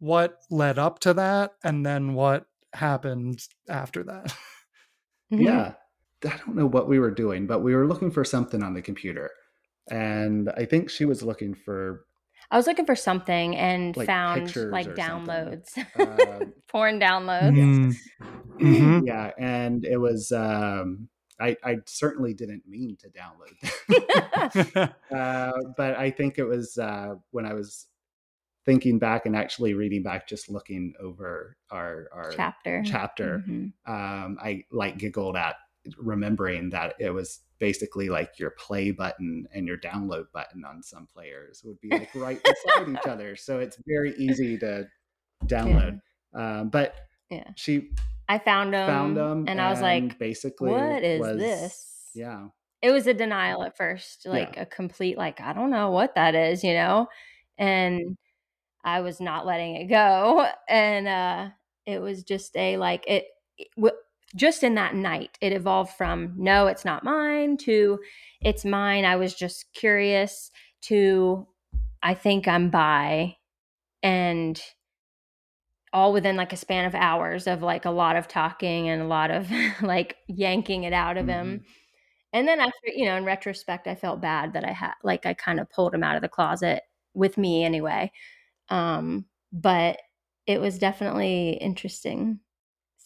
what 0.00 0.40
led 0.50 0.78
up 0.78 0.98
to 0.98 1.14
that 1.14 1.54
and 1.64 1.84
then 1.86 2.12
what 2.12 2.44
happened 2.74 3.42
after 3.70 4.02
that 4.04 4.34
Mhm. 5.32 5.44
yeah 5.44 5.74
i 6.26 6.36
don't 6.36 6.54
know 6.56 6.66
what 6.66 6.88
we 6.88 6.98
were 6.98 7.10
doing 7.10 7.46
but 7.46 7.60
we 7.60 7.74
were 7.74 7.86
looking 7.86 8.10
for 8.10 8.22
something 8.22 8.62
on 8.62 8.74
the 8.74 8.82
computer 8.82 9.30
and 9.90 10.50
i 10.50 10.66
think 10.66 10.90
she 10.90 11.06
was 11.06 11.22
looking 11.22 11.54
for 11.54 12.04
I 12.50 12.56
was 12.56 12.66
looking 12.66 12.86
for 12.86 12.96
something 12.96 13.56
and 13.56 13.96
Like 13.96 14.06
found 14.06 14.56
like 14.56 14.94
downloads, 14.94 15.76
Um, 15.98 16.54
porn 16.68 16.98
downloads. 17.00 17.54
Mm. 17.58 17.94
Mhm. 18.58 19.06
yeah 19.06 19.30
and 19.38 19.84
it 19.84 19.98
was 19.98 20.32
um 20.32 21.08
i 21.38 21.56
i 21.62 21.76
certainly 21.86 22.34
didn't 22.34 22.64
mean 22.66 22.96
to 22.96 23.08
download 23.10 23.54
uh, 25.16 25.52
but 25.76 25.96
i 25.96 26.10
think 26.10 26.38
it 26.38 26.44
was 26.44 26.76
uh 26.76 27.14
when 27.30 27.46
i 27.46 27.54
was 27.54 27.86
thinking 28.66 28.98
back 28.98 29.26
and 29.26 29.36
actually 29.36 29.74
reading 29.74 30.02
back 30.02 30.26
just 30.28 30.50
looking 30.50 30.92
over 31.00 31.56
our 31.70 32.08
our 32.12 32.32
Chapter. 32.32 32.82
chapter 32.84 33.44
Mhm. 33.48 33.72
um, 33.86 34.36
I 34.42 34.64
like 34.70 34.98
giggled 34.98 35.36
at 35.36 35.54
remembering 35.96 36.70
that 36.70 36.94
it 36.98 37.10
was 37.10 37.40
basically 37.58 38.08
like 38.08 38.38
your 38.38 38.50
play 38.50 38.90
button 38.90 39.46
and 39.52 39.66
your 39.66 39.76
download 39.78 40.26
button 40.32 40.64
on 40.64 40.82
some 40.82 41.06
players 41.06 41.62
would 41.64 41.80
be 41.80 41.90
like 41.90 42.14
right 42.14 42.40
beside 42.42 42.88
each 42.88 43.06
other. 43.06 43.36
So 43.36 43.58
it's 43.58 43.76
very 43.86 44.14
easy 44.16 44.58
to 44.58 44.86
download. 45.46 46.00
Um, 46.34 46.68
but 46.70 46.94
Yeah. 47.30 47.50
she 47.56 47.90
I 48.28 48.38
found 48.38 48.74
them, 48.74 48.86
found 48.88 49.16
them 49.16 49.44
and 49.48 49.60
I 49.60 49.70
was 49.70 49.80
like, 49.80 50.18
basically, 50.18 50.70
"What 50.72 51.02
is 51.02 51.20
was- 51.20 51.38
this?" 51.38 52.10
Yeah. 52.14 52.48
It 52.80 52.92
was 52.92 53.06
a 53.08 53.14
denial 53.14 53.64
at 53.64 53.76
first, 53.76 54.24
like 54.24 54.56
a 54.56 54.64
complete, 54.64 55.18
like 55.18 55.40
I 55.40 55.52
don't 55.52 55.70
know 55.70 55.90
what 55.90 56.14
that 56.14 56.36
is, 56.36 56.62
you 56.62 56.74
know, 56.74 57.08
and 57.58 58.16
I 58.84 59.00
was 59.00 59.20
not 59.20 59.46
letting 59.46 59.74
it 59.76 59.86
go, 59.86 60.46
and 60.68 61.08
uh, 61.08 61.48
it 61.86 62.00
was 62.00 62.22
just 62.22 62.56
a 62.56 62.76
like 62.76 63.04
it. 63.08 63.24
it 63.56 63.68
just 64.36 64.62
in 64.62 64.74
that 64.74 64.94
night, 64.94 65.38
it 65.40 65.52
evolved 65.52 65.92
from 65.92 66.34
no, 66.36 66.66
it's 66.66 66.84
not 66.84 67.04
mine 67.04 67.56
to 67.58 67.98
it's 68.40 68.64
mine. 68.64 69.04
I 69.04 69.16
was 69.16 69.34
just 69.34 69.66
curious 69.74 70.50
to 70.82 71.46
I 72.02 72.14
think 72.14 72.46
I'm 72.46 72.70
bi, 72.70 73.36
and 74.02 74.60
all 75.92 76.12
within 76.12 76.36
like 76.36 76.52
a 76.52 76.56
span 76.56 76.84
of 76.84 76.94
hours 76.94 77.46
of 77.46 77.62
like 77.62 77.84
a 77.84 77.90
lot 77.90 78.16
of 78.16 78.28
talking 78.28 78.88
and 78.88 79.02
a 79.02 79.06
lot 79.06 79.30
of 79.30 79.50
like 79.82 80.16
yanking 80.28 80.84
it 80.84 80.92
out 80.92 81.16
of 81.16 81.26
him. 81.26 81.64
And 82.32 82.46
then 82.46 82.60
after, 82.60 82.88
you 82.94 83.06
know, 83.06 83.16
in 83.16 83.24
retrospect, 83.24 83.86
I 83.86 83.94
felt 83.94 84.20
bad 84.20 84.52
that 84.52 84.64
I 84.64 84.72
had 84.72 84.92
like 85.02 85.24
I 85.26 85.34
kind 85.34 85.60
of 85.60 85.70
pulled 85.70 85.94
him 85.94 86.04
out 86.04 86.16
of 86.16 86.22
the 86.22 86.28
closet 86.28 86.82
with 87.14 87.38
me 87.38 87.64
anyway. 87.64 88.12
Um, 88.68 89.24
but 89.52 89.98
it 90.46 90.60
was 90.60 90.78
definitely 90.78 91.52
interesting 91.60 92.40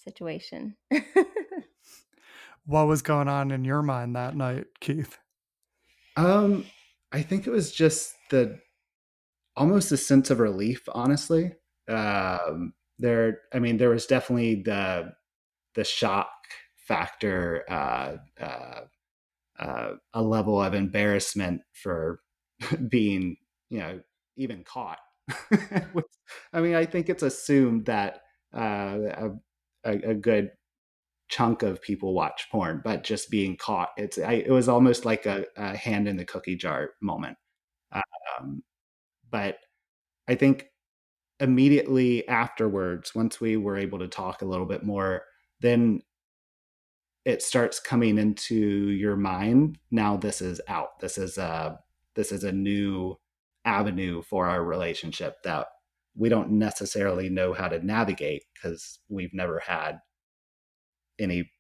situation. 0.03 0.77
what 2.67 2.87
was 2.87 3.03
going 3.03 3.29
on 3.29 3.51
in 3.51 3.65
your 3.65 3.83
mind 3.83 4.15
that 4.17 4.37
night 4.37 4.67
keith 4.81 5.19
Um, 6.17 6.67
I 7.13 7.23
think 7.23 7.47
it 7.47 7.51
was 7.51 7.73
just 7.73 8.15
the 8.31 8.59
almost 9.57 9.93
a 9.93 9.97
sense 9.97 10.31
of 10.31 10.41
relief, 10.41 10.83
honestly. 10.93 11.53
Um, 11.89 12.75
there, 12.99 13.41
I 13.53 13.59
mean, 13.59 13.77
there 13.77 13.91
was 13.91 14.07
definitely 14.07 14.63
the 14.63 15.13
the 15.75 15.85
shock 15.85 16.31
factor, 16.77 17.65
uh, 17.71 18.17
uh, 18.41 18.81
uh, 19.59 19.93
a 20.13 20.23
level 20.23 20.63
of 20.63 20.75
embarrassment 20.75 21.63
for 21.73 22.21
being, 22.89 23.37
you 23.71 23.79
know, 23.79 24.01
even 24.37 24.65
caught. 24.65 24.99
I 26.53 26.61
mean, 26.61 26.75
I 26.75 26.85
think 26.85 27.09
it's 27.09 27.23
assumed 27.23 27.87
that 27.87 28.21
uh, 28.53 28.99
a, 29.85 30.11
a, 30.11 30.15
good 30.15 30.51
chunk 31.29 31.63
of 31.63 31.83
people 31.83 32.15
watch 32.15 32.49
porn, 32.51 32.81
but 32.85 33.05
just 33.05 33.31
being 33.31 33.57
caught, 33.57 33.91
it's 33.97 34.19
I, 34.19 34.35
it 34.35 34.51
was 34.51 34.69
almost 34.69 35.05
like 35.05 35.27
a, 35.27 35.47
a 35.57 35.77
hand 35.77 36.09
in 36.09 36.17
the 36.17 36.25
cookie 36.25 36.57
jar 36.57 36.91
moment. 37.01 37.37
Um, 37.93 38.63
but 39.31 39.59
I 40.29 40.35
think 40.35 40.67
immediately 41.41 42.27
afterwards, 42.29 43.15
once 43.15 43.41
we 43.41 43.57
were 43.57 43.77
able 43.77 43.99
to 43.99 44.09
talk 44.09 44.43
a 44.43 44.47
little 44.47 44.67
bit 44.67 44.85
more, 44.85 45.23
then 45.61 46.03
it 47.25 47.43
starts 47.43 47.81
coming 47.81 48.19
into 48.19 48.57
your 48.57 49.17
mind. 49.17 49.79
Now 49.91 50.17
this 50.17 50.41
is 50.41 50.61
out. 50.69 51.01
This 51.01 51.19
is 51.19 51.39
a 51.39 51.79
this 52.15 52.33
is 52.33 52.45
a 52.45 52.53
new 52.53 53.17
avenue 53.65 54.23
for 54.23 54.49
our 54.49 54.63
relationship 54.63 55.43
that 55.45 55.69
we 56.17 56.29
don't 56.29 56.51
necessarily 56.51 57.29
know 57.29 57.53
how 57.53 57.69
to 57.69 57.85
navigate 57.85 58.43
because 58.55 58.99
we've 59.09 59.33
never 59.35 59.59
had 59.59 59.99
any 61.19 61.51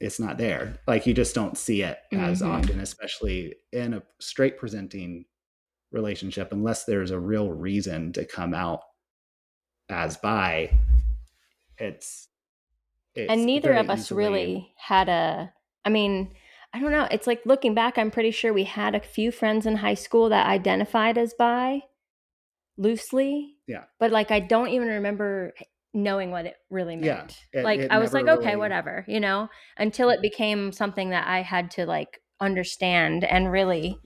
it's 0.00 0.20
not 0.20 0.36
there 0.36 0.76
like 0.86 1.06
you 1.06 1.14
just 1.14 1.34
don't 1.34 1.56
see 1.56 1.82
it 1.82 1.98
as 2.12 2.42
Mhm. 2.42 2.48
often 2.48 2.80
especially 2.80 3.54
in 3.72 3.94
a 3.94 4.02
straight 4.20 4.58
presenting 4.58 5.24
relationship 5.92 6.52
unless 6.52 6.84
there's 6.84 7.10
a 7.10 7.18
real 7.18 7.50
reason 7.50 8.12
to 8.12 8.24
come 8.26 8.52
out 8.52 8.80
as 9.88 10.16
bi 10.18 10.70
it's, 11.78 12.28
it's 13.14 13.30
and 13.30 13.46
neither 13.46 13.72
of 13.74 13.88
us 13.88 14.00
easily- 14.00 14.18
really 14.24 14.74
had 14.76 15.08
a 15.08 15.52
i 15.84 15.88
mean 15.88 16.34
i 16.74 16.80
don't 16.80 16.90
know 16.90 17.06
it's 17.10 17.26
like 17.26 17.40
looking 17.46 17.72
back 17.74 17.96
i'm 17.96 18.10
pretty 18.10 18.30
sure 18.30 18.52
we 18.52 18.64
had 18.64 18.94
a 18.94 19.00
few 19.00 19.30
friends 19.30 19.64
in 19.64 19.76
high 19.76 19.94
school 19.94 20.28
that 20.28 20.46
identified 20.46 21.16
as 21.16 21.32
bi 21.34 21.80
loosely 22.76 23.55
Yeah. 23.66 23.84
but 23.98 24.10
like 24.12 24.30
i 24.30 24.40
don't 24.40 24.68
even 24.68 24.88
remember 24.88 25.52
knowing 25.94 26.30
what 26.30 26.46
it 26.46 26.56
really 26.70 26.94
Yeah, 26.96 27.16
meant. 27.16 27.38
It- 27.52 27.64
like 27.64 27.80
it 27.80 27.90
i 27.90 27.98
was 27.98 28.12
like 28.12 28.28
okay 28.28 28.48
really- 28.50 28.56
whatever 28.56 29.04
you 29.08 29.20
know 29.20 29.48
until 29.78 30.10
it 30.10 30.20
became 30.22 30.72
something 30.72 31.10
that 31.10 31.26
i 31.26 31.42
had 31.42 31.70
to 31.72 31.86
like 31.86 32.20
understand 32.40 33.24
and 33.24 33.50
really 33.50 33.98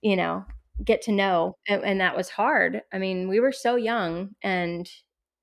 you 0.00 0.14
know 0.16 0.44
get 0.84 1.02
to 1.02 1.12
know 1.12 1.56
and, 1.66 1.82
and 1.84 2.00
that 2.00 2.16
was 2.16 2.28
hard. 2.28 2.82
I 2.92 2.98
mean 2.98 3.28
we 3.28 3.40
were 3.40 3.50
so 3.50 3.74
young 3.74 4.36
and 4.44 4.88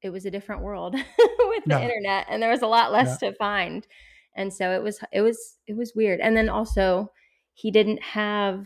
it 0.01 0.09
was 0.11 0.25
a 0.25 0.31
different 0.31 0.61
world 0.61 0.93
with 1.19 1.63
the 1.65 1.75
Yeah. 1.75 1.81
internet 1.81 2.27
and 2.29 2.41
there 2.41 2.51
was 2.51 2.61
a 2.61 2.67
lot 2.67 2.93
less 2.93 3.17
to 3.17 3.33
find. 3.33 3.85
And 4.37 4.53
so 4.53 4.71
it 4.71 4.81
was 4.81 5.01
it 5.11 5.19
was 5.19 5.57
it 5.67 5.75
was 5.75 5.91
weird. 5.93 6.21
And 6.21 6.37
then 6.37 6.47
also 6.47 7.11
he 7.53 7.69
didn't 7.69 8.01
have 8.01 8.65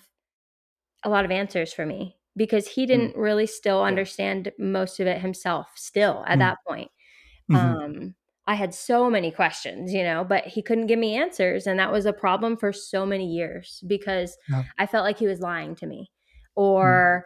a 1.03 1.09
lot 1.09 1.25
of 1.25 1.31
answers 1.31 1.73
for 1.73 1.87
me 1.87 2.18
because 2.35 2.67
he 2.67 2.85
didn't 2.85 3.15
really 3.15 3.47
still 3.47 3.83
understand 3.83 4.51
most 4.59 4.99
of 4.99 5.07
it 5.07 5.19
himself 5.21 5.67
still 5.75 6.23
at 6.27 6.37
Mm. 6.37 6.39
that 6.39 6.57
point 6.67 6.91
Mhm. 7.49 7.55
um 7.57 8.15
I 8.47 8.55
had 8.55 8.73
so 8.73 9.11
many 9.11 9.29
questions, 9.31 9.93
you 9.93 10.01
know, 10.03 10.23
but 10.23 10.43
he 10.45 10.63
couldn't 10.63 10.87
give 10.87 10.97
me 10.97 11.15
answers. 11.15 11.67
And 11.67 11.77
that 11.79 11.91
was 11.91 12.07
a 12.07 12.13
problem 12.13 12.57
for 12.57 12.73
so 12.73 13.05
many 13.05 13.27
years 13.27 13.83
because 13.85 14.35
Yeah. 14.49 14.63
I 14.79 14.87
felt 14.87 15.03
like 15.05 15.19
he 15.19 15.27
was 15.27 15.39
lying 15.39 15.75
to 15.75 15.85
me 15.85 16.11
or 16.55 17.25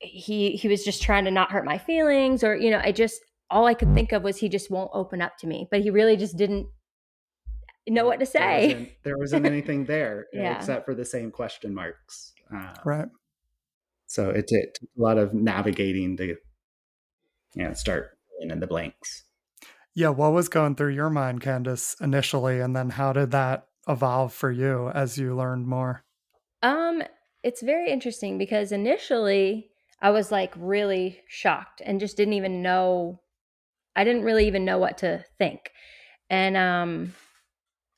he 0.00 0.52
he 0.56 0.68
was 0.68 0.84
just 0.84 1.02
trying 1.02 1.24
to 1.26 1.30
not 1.30 1.50
hurt 1.52 1.64
my 1.64 1.78
feelings 1.78 2.44
or 2.44 2.54
you 2.56 2.70
know, 2.70 2.80
I 2.84 2.92
just 2.92 3.22
all 3.50 3.66
I 3.66 3.74
could 3.74 3.94
think 3.94 4.12
of 4.12 4.22
was 4.24 4.36
he 4.38 4.48
just 4.50 4.70
won't 4.70 4.90
open 4.94 5.22
up 5.22 5.38
to 5.38 5.46
me. 5.46 5.68
But 5.70 5.80
he 5.82 5.90
really 5.90 6.16
just 6.18 6.36
didn't 6.36 6.66
know 7.88 8.04
what 8.06 8.20
to 8.20 8.26
There 8.26 8.26
say. 8.26 8.66
wasn't, 8.66 8.88
there 9.04 9.18
wasn't 9.18 9.46
anything 9.46 9.84
there 9.86 10.26
Yeah. 10.32 10.56
except 10.56 10.84
for 10.84 10.94
the 10.94 11.04
same 11.04 11.30
question 11.30 11.74
marks. 11.74 12.34
Uh, 12.54 12.74
Right. 12.84 13.08
So 14.12 14.28
it, 14.28 14.44
it 14.48 14.74
took 14.74 14.90
a 14.98 15.00
lot 15.00 15.16
of 15.16 15.32
navigating 15.32 16.18
to, 16.18 16.26
you 16.26 16.36
know, 17.56 17.72
start 17.72 18.10
filling 18.28 18.50
in 18.50 18.60
the 18.60 18.66
blanks. 18.66 19.24
Yeah. 19.94 20.10
What 20.10 20.34
was 20.34 20.50
going 20.50 20.74
through 20.76 20.92
your 20.92 21.08
mind, 21.08 21.40
Candice, 21.40 21.98
initially? 21.98 22.60
And 22.60 22.76
then 22.76 22.90
how 22.90 23.14
did 23.14 23.30
that 23.30 23.68
evolve 23.88 24.34
for 24.34 24.50
you 24.50 24.90
as 24.90 25.16
you 25.16 25.34
learned 25.34 25.66
more? 25.66 26.04
Um, 26.62 27.02
it's 27.42 27.62
very 27.62 27.90
interesting 27.90 28.36
because 28.36 28.70
initially 28.70 29.70
I 30.02 30.10
was 30.10 30.30
like 30.30 30.52
really 30.58 31.20
shocked 31.26 31.80
and 31.82 31.98
just 31.98 32.18
didn't 32.18 32.34
even 32.34 32.60
know 32.60 33.20
I 33.96 34.04
didn't 34.04 34.24
really 34.24 34.46
even 34.46 34.66
know 34.66 34.76
what 34.76 34.98
to 34.98 35.24
think. 35.38 35.70
And 36.28 36.54
um 36.54 37.14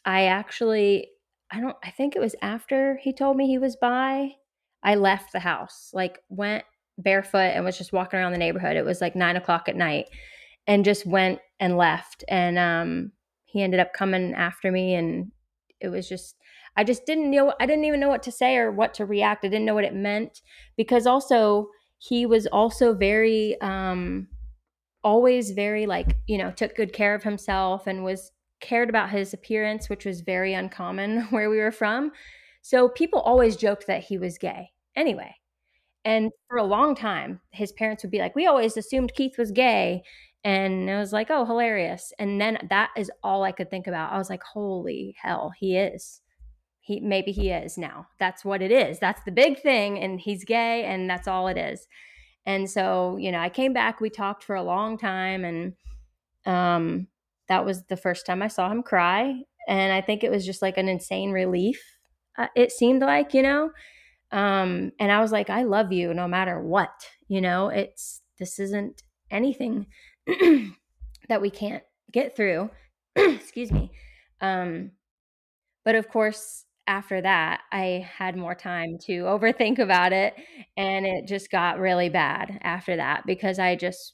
I 0.05 0.27
actually 0.27 1.09
I 1.51 1.61
don't 1.61 1.77
I 1.83 1.91
think 1.91 2.15
it 2.15 2.21
was 2.21 2.37
after 2.41 3.01
he 3.03 3.13
told 3.13 3.37
me 3.37 3.49
he 3.49 3.59
was 3.59 3.75
bi, 3.75 4.37
I 4.85 4.95
left 4.95 5.33
the 5.33 5.41
house. 5.41 5.91
Like 5.93 6.21
went 6.29 6.65
barefoot 6.99 7.53
and 7.55 7.65
was 7.65 7.79
just 7.79 7.93
walking 7.93 8.19
around 8.19 8.33
the 8.33 8.39
neighborhood. 8.39 8.77
It 8.77 8.85
was 8.85 9.01
like 9.01 9.17
nine 9.17 9.37
o'clock 9.37 9.69
at 9.69 9.77
night 9.77 10.07
and 10.67 10.85
just 10.85 11.07
went 11.07 11.41
and 11.59 11.77
left. 11.77 12.25
And 12.29 12.59
um 12.59 13.13
he 13.45 13.63
ended 13.63 13.81
up 13.81 13.93
coming 13.93 14.35
after 14.35 14.71
me 14.71 14.95
and 14.95 15.31
it 15.81 15.89
was 15.89 16.09
just 16.09 16.37
I 16.77 16.85
just 16.85 17.07
didn't 17.07 17.31
know 17.31 17.55
I 17.61 17.67
didn't 17.67 17.85
even 17.85 18.01
know 18.01 18.09
what 18.09 18.23
to 18.25 18.33
say 18.33 18.57
or 18.57 18.71
what 18.71 18.95
to 18.95 19.07
react. 19.07 19.45
I 19.45 19.49
didn't 19.49 19.65
know 19.65 19.75
what 19.75 19.85
it 19.85 19.95
meant 19.95 20.43
because 20.77 21.07
also 21.07 21.69
he 21.99 22.27
was 22.27 22.47
also 22.47 22.95
very 22.95 23.61
um 23.61 24.29
always 25.03 25.51
very 25.51 25.87
like, 25.87 26.17
you 26.27 26.39
know, 26.39 26.51
took 26.51 26.75
good 26.75 26.93
care 26.93 27.15
of 27.15 27.23
himself 27.23 27.87
and 27.87 28.05
was 28.05 28.33
cared 28.61 28.89
about 28.89 29.11
his 29.11 29.35
appearance, 29.35 29.89
which 29.89 30.07
was 30.07 30.23
very 30.23 30.55
uncommon 30.55 31.23
where 31.31 31.51
we 31.51 31.59
were 31.59 31.73
from. 31.73 32.11
So 32.63 32.89
people 32.89 33.21
always 33.21 33.57
joked 33.57 33.87
that 33.87 34.05
he 34.05 34.17
was 34.17 34.39
gay. 34.39 34.71
Anyway, 34.97 35.35
and 36.05 36.31
for 36.49 36.59
a 36.59 36.65
long 36.65 36.95
time, 36.95 37.41
his 37.51 37.73
parents 37.73 38.03
would 38.03 38.11
be 38.11 38.19
like, 38.19 38.35
"We 38.37 38.47
always 38.47 38.77
assumed 38.77 39.15
Keith 39.15 39.39
was 39.39 39.51
gay." 39.53 40.03
And 40.45 40.91
I 40.91 40.99
was 40.99 41.13
like, 41.13 41.31
"Oh, 41.31 41.45
hilarious." 41.47 42.13
And 42.19 42.41
then 42.41 42.59
that 42.71 42.91
is 42.97 43.11
all 43.23 43.45
I 43.45 43.53
could 43.53 43.71
think 43.71 43.87
about. 43.87 44.13
I 44.13 44.19
was 44.19 44.31
like, 44.31 44.43
"Holy 44.43 45.17
hell, 45.21 45.53
he 45.59 45.77
is." 45.77 46.21
he 46.85 47.01
maybe 47.01 47.33
he 47.33 47.51
is 47.51 47.79
now 47.79 48.07
that's 48.19 48.45
what 48.45 48.61
it 48.61 48.71
is 48.71 48.99
that's 48.99 49.23
the 49.25 49.33
big 49.33 49.61
thing 49.61 49.99
and 49.99 50.21
he's 50.21 50.45
gay 50.45 50.85
and 50.85 51.09
that's 51.09 51.27
all 51.27 51.49
it 51.49 51.57
is 51.57 51.89
and 52.45 52.69
so 52.69 53.17
you 53.19 53.33
know 53.33 53.39
i 53.39 53.49
came 53.49 53.73
back 53.73 54.01
we 54.01 54.11
talked 54.11 54.45
for 54.45 54.55
a 54.55 54.63
long 54.63 54.99
time 54.99 55.45
and 55.45 55.73
um 56.45 57.07
that 57.49 57.65
was 57.65 57.85
the 57.85 57.97
first 57.97 58.27
time 58.27 58.43
i 58.43 58.49
saw 58.49 58.71
him 58.71 58.83
cry 58.83 59.35
and 59.67 59.93
i 59.93 60.01
think 60.01 60.23
it 60.23 60.31
was 60.31 60.45
just 60.45 60.61
like 60.61 60.77
an 60.77 60.89
insane 60.89 61.31
relief 61.31 61.83
uh, 62.37 62.49
it 62.55 62.71
seemed 62.71 63.01
like 63.01 63.33
you 63.33 63.43
know 63.43 63.71
um 64.35 64.93
and 64.99 65.11
i 65.11 65.21
was 65.21 65.33
like 65.33 65.49
i 65.49 65.63
love 65.63 65.93
you 65.93 66.13
no 66.13 66.29
matter 66.29 66.61
what 66.61 67.09
you 67.29 67.41
know? 67.41 67.69
It's 67.69 68.21
this 68.39 68.59
isn't 68.59 69.03
anything 69.31 69.87
that 71.29 71.41
we 71.41 71.51
can't 71.51 71.83
get 72.13 72.37
through 72.37 72.71
excuse 73.17 73.73
me. 73.73 73.91
Um 74.41 74.93
but 75.85 75.95
of 75.95 76.09
course 76.09 76.65
after 76.87 77.23
that 77.23 77.63
i 77.73 78.07
had 78.19 78.37
more 78.37 78.55
time 78.55 78.99
to 79.01 79.23
overthink 79.23 79.79
about 79.79 80.13
it 80.13 80.35
and 80.77 81.07
it 81.07 81.27
just 81.27 81.51
got 81.51 81.79
really 81.79 82.11
bad 82.11 82.59
after 82.61 82.97
that 82.97 83.25
because 83.25 83.59
i 83.59 83.75
just 83.75 84.13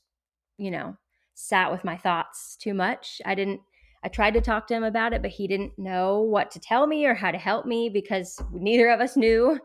you 0.57 0.71
know 0.71 0.97
sat 1.35 1.73
with 1.73 1.85
my 1.85 1.97
thoughts 1.97 2.57
too 2.61 2.75
much. 2.75 3.21
I 3.25 3.35
didn't 3.35 3.61
i 4.05 4.09
tried 4.09 4.35
to 4.35 4.41
talk 4.41 4.69
to 4.69 4.75
him 4.75 4.85
about 4.85 5.13
it 5.13 5.21
but 5.21 5.33
he 5.33 5.49
didn't 5.49 5.77
know 5.79 6.21
what 6.21 6.51
to 6.53 6.61
tell 6.61 6.87
me 6.87 7.07
or 7.07 7.15
how 7.15 7.33
to 7.33 7.39
help 7.39 7.67
me 7.67 7.89
because 7.89 8.41
neither 8.53 8.89
of 8.89 9.01
us 9.01 9.17
knew 9.17 9.59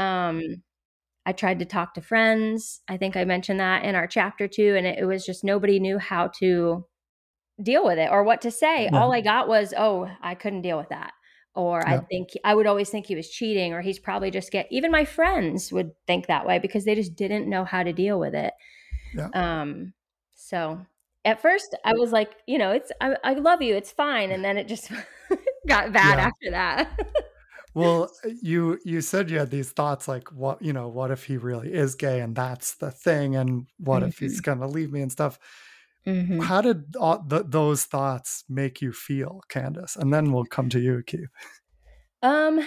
um 0.00 0.42
i 1.26 1.32
tried 1.32 1.58
to 1.58 1.64
talk 1.64 1.94
to 1.94 2.00
friends 2.00 2.80
i 2.88 2.96
think 2.96 3.16
i 3.16 3.24
mentioned 3.24 3.60
that 3.60 3.84
in 3.84 3.94
our 3.94 4.06
chapter 4.06 4.48
too 4.48 4.74
and 4.76 4.86
it, 4.86 4.98
it 4.98 5.04
was 5.04 5.24
just 5.24 5.44
nobody 5.44 5.78
knew 5.78 5.98
how 5.98 6.26
to 6.26 6.84
deal 7.62 7.84
with 7.84 7.98
it 7.98 8.10
or 8.10 8.24
what 8.24 8.40
to 8.40 8.50
say 8.50 8.84
Yeah. 8.84 8.98
all 8.98 9.12
i 9.12 9.20
got 9.20 9.46
was 9.48 9.74
oh 9.76 10.08
i 10.22 10.34
couldn't 10.34 10.62
deal 10.62 10.78
with 10.78 10.88
that 10.88 11.12
or 11.54 11.86
I 11.86 11.98
think 11.98 12.28
I 12.44 12.54
would 12.54 12.66
always 12.68 12.90
think 12.90 13.06
he 13.06 13.16
was 13.16 13.28
cheating, 13.28 13.72
or 13.72 13.80
he's 13.82 13.98
probably 13.98 14.30
just 14.30 14.52
get. 14.52 14.68
Even 14.70 14.92
my 14.92 15.04
friends 15.04 15.72
would 15.72 15.90
think 16.06 16.28
that 16.28 16.46
way 16.46 16.60
because 16.60 16.84
they 16.84 16.94
just 16.94 17.16
didn't 17.16 17.50
know 17.50 17.64
how 17.64 17.82
to 17.82 17.92
deal 17.92 18.20
with 18.20 18.34
it. 18.34 18.54
Yeah. 19.14 19.28
Um. 19.34 19.92
So 20.36 20.86
at 21.24 21.42
first, 21.42 21.76
I 21.84 21.94
was 21.94 22.12
like, 22.12 22.30
you 22.46 22.56
know, 22.56 22.70
it's 22.70 22.92
I, 23.00 23.16
I 23.24 23.34
love 23.34 23.62
you, 23.62 23.74
it's 23.74 23.90
fine, 23.90 24.30
and 24.30 24.44
then 24.44 24.56
it 24.58 24.68
just 24.68 24.90
got 25.68 25.92
bad 25.92 26.20
after 26.20 26.50
that. 26.52 26.98
Well, 27.74 28.10
you 28.42 28.78
you 28.84 29.00
said 29.00 29.30
you 29.30 29.38
had 29.38 29.50
these 29.50 29.70
thoughts 29.70 30.08
like 30.08 30.32
what 30.32 30.60
you 30.60 30.72
know, 30.72 30.88
what 30.88 31.10
if 31.10 31.24
he 31.24 31.36
really 31.36 31.72
is 31.72 31.94
gay 31.94 32.20
and 32.20 32.34
that's 32.34 32.74
the 32.76 32.90
thing, 32.90 33.36
and 33.36 33.66
what 33.78 34.02
if 34.02 34.18
he's 34.18 34.40
gonna 34.40 34.66
leave 34.68 34.92
me 34.92 35.02
and 35.02 35.12
stuff. 35.12 35.38
Mhm. 36.06 36.42
How 36.42 36.60
did 36.62 36.96
all 36.96 37.22
th- 37.28 37.44
those 37.48 37.84
thoughts 37.84 38.44
make 38.48 38.80
you 38.82 38.92
feel, 38.92 39.42
Candice? 39.48 39.96
And 39.96 40.12
then 40.12 40.32
we'll 40.32 40.46
come 40.46 40.68
to 40.70 40.80
you, 40.80 41.02
Keith. 41.06 41.28
Um, 42.22 42.60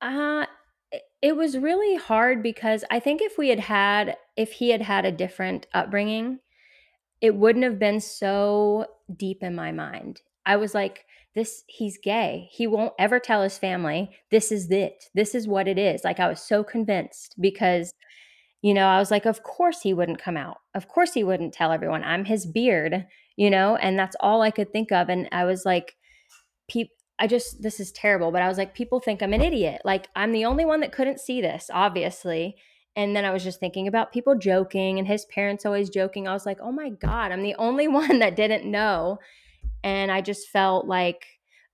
uh, 0.00 0.46
it- 0.92 1.02
it 1.22 1.36
was 1.36 1.58
really 1.58 1.96
hard 1.96 2.42
because 2.42 2.84
I 2.90 3.00
think 3.00 3.20
if 3.22 3.38
we 3.38 3.48
had 3.50 3.60
had, 3.60 4.16
if 4.36 4.52
he 4.52 4.70
had 4.70 4.82
had 4.82 5.04
a 5.04 5.12
different 5.12 5.66
upbringing, 5.74 6.40
it 7.20 7.34
wouldn't 7.36 7.64
have 7.64 7.78
been 7.78 8.00
so 8.00 8.86
deep 9.16 9.42
in 9.42 9.54
my 9.54 9.72
mind. 9.72 10.22
I 10.46 10.56
was 10.56 10.74
like, 10.74 11.06
this, 11.38 11.62
he's 11.68 11.98
gay. 12.02 12.48
He 12.50 12.66
won't 12.66 12.94
ever 12.98 13.20
tell 13.20 13.42
his 13.42 13.58
family, 13.58 14.10
this 14.32 14.50
is 14.50 14.68
it. 14.72 15.04
This 15.14 15.36
is 15.36 15.46
what 15.46 15.68
it 15.68 15.78
is. 15.78 16.02
Like, 16.02 16.18
I 16.18 16.28
was 16.28 16.42
so 16.42 16.64
convinced 16.64 17.36
because, 17.40 17.94
you 18.60 18.74
know, 18.74 18.86
I 18.88 18.98
was 18.98 19.12
like, 19.12 19.24
of 19.24 19.44
course 19.44 19.80
he 19.82 19.94
wouldn't 19.94 20.20
come 20.20 20.36
out. 20.36 20.56
Of 20.74 20.88
course 20.88 21.14
he 21.14 21.22
wouldn't 21.22 21.54
tell 21.54 21.70
everyone. 21.70 22.02
I'm 22.02 22.24
his 22.24 22.44
beard, 22.44 23.06
you 23.36 23.50
know, 23.50 23.76
and 23.76 23.96
that's 23.96 24.16
all 24.18 24.42
I 24.42 24.50
could 24.50 24.72
think 24.72 24.90
of. 24.90 25.08
And 25.08 25.28
I 25.30 25.44
was 25.44 25.64
like, 25.64 25.94
people, 26.68 26.92
I 27.20 27.28
just, 27.28 27.62
this 27.62 27.78
is 27.78 27.92
terrible, 27.92 28.32
but 28.32 28.42
I 28.42 28.48
was 28.48 28.58
like, 28.58 28.74
people 28.74 28.98
think 28.98 29.22
I'm 29.22 29.32
an 29.32 29.40
idiot. 29.40 29.82
Like, 29.84 30.08
I'm 30.16 30.32
the 30.32 30.44
only 30.44 30.64
one 30.64 30.80
that 30.80 30.92
couldn't 30.92 31.20
see 31.20 31.40
this, 31.40 31.70
obviously. 31.72 32.56
And 32.96 33.14
then 33.14 33.24
I 33.24 33.30
was 33.30 33.44
just 33.44 33.60
thinking 33.60 33.86
about 33.86 34.12
people 34.12 34.36
joking 34.36 34.98
and 34.98 35.06
his 35.06 35.24
parents 35.26 35.64
always 35.64 35.88
joking. 35.88 36.26
I 36.26 36.32
was 36.32 36.46
like, 36.46 36.58
oh 36.60 36.72
my 36.72 36.90
God, 36.90 37.30
I'm 37.30 37.44
the 37.44 37.54
only 37.54 37.86
one 38.02 38.18
that 38.18 38.34
didn't 38.34 38.68
know. 38.68 39.20
And 39.84 40.10
I 40.10 40.20
just 40.20 40.48
felt 40.48 40.86
like, 40.86 41.26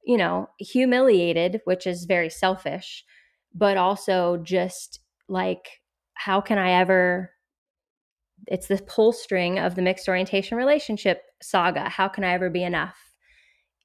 you 0.05 0.17
know, 0.17 0.49
humiliated, 0.59 1.61
which 1.64 1.87
is 1.87 2.05
very 2.05 2.29
selfish, 2.29 3.05
but 3.55 3.77
also 3.77 4.37
just 4.38 5.01
like, 5.29 5.81
how 6.14 6.40
can 6.40 6.59
I 6.59 6.73
ever? 6.73 7.31
It's 8.47 8.67
the 8.67 8.83
pull 8.87 9.12
string 9.12 9.59
of 9.59 9.75
the 9.75 9.83
mixed 9.83 10.09
orientation 10.09 10.59
relationship 10.59 11.23
saga. 11.40 11.88
How 11.88 12.09
can 12.09 12.25
I 12.25 12.33
ever 12.33 12.51
be 12.51 12.62
enough? 12.62 12.97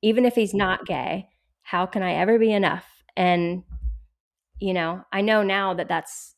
Even 0.01 0.25
if 0.25 0.35
he's 0.35 0.53
not 0.53 0.85
gay, 0.85 1.29
how 1.61 1.85
can 1.85 2.03
I 2.03 2.13
ever 2.13 2.37
be 2.37 2.51
enough? 2.51 2.85
And, 3.15 3.63
you 4.59 4.73
know, 4.73 5.03
I 5.13 5.21
know 5.21 5.43
now 5.43 5.73
that 5.73 5.87
that's, 5.87 6.35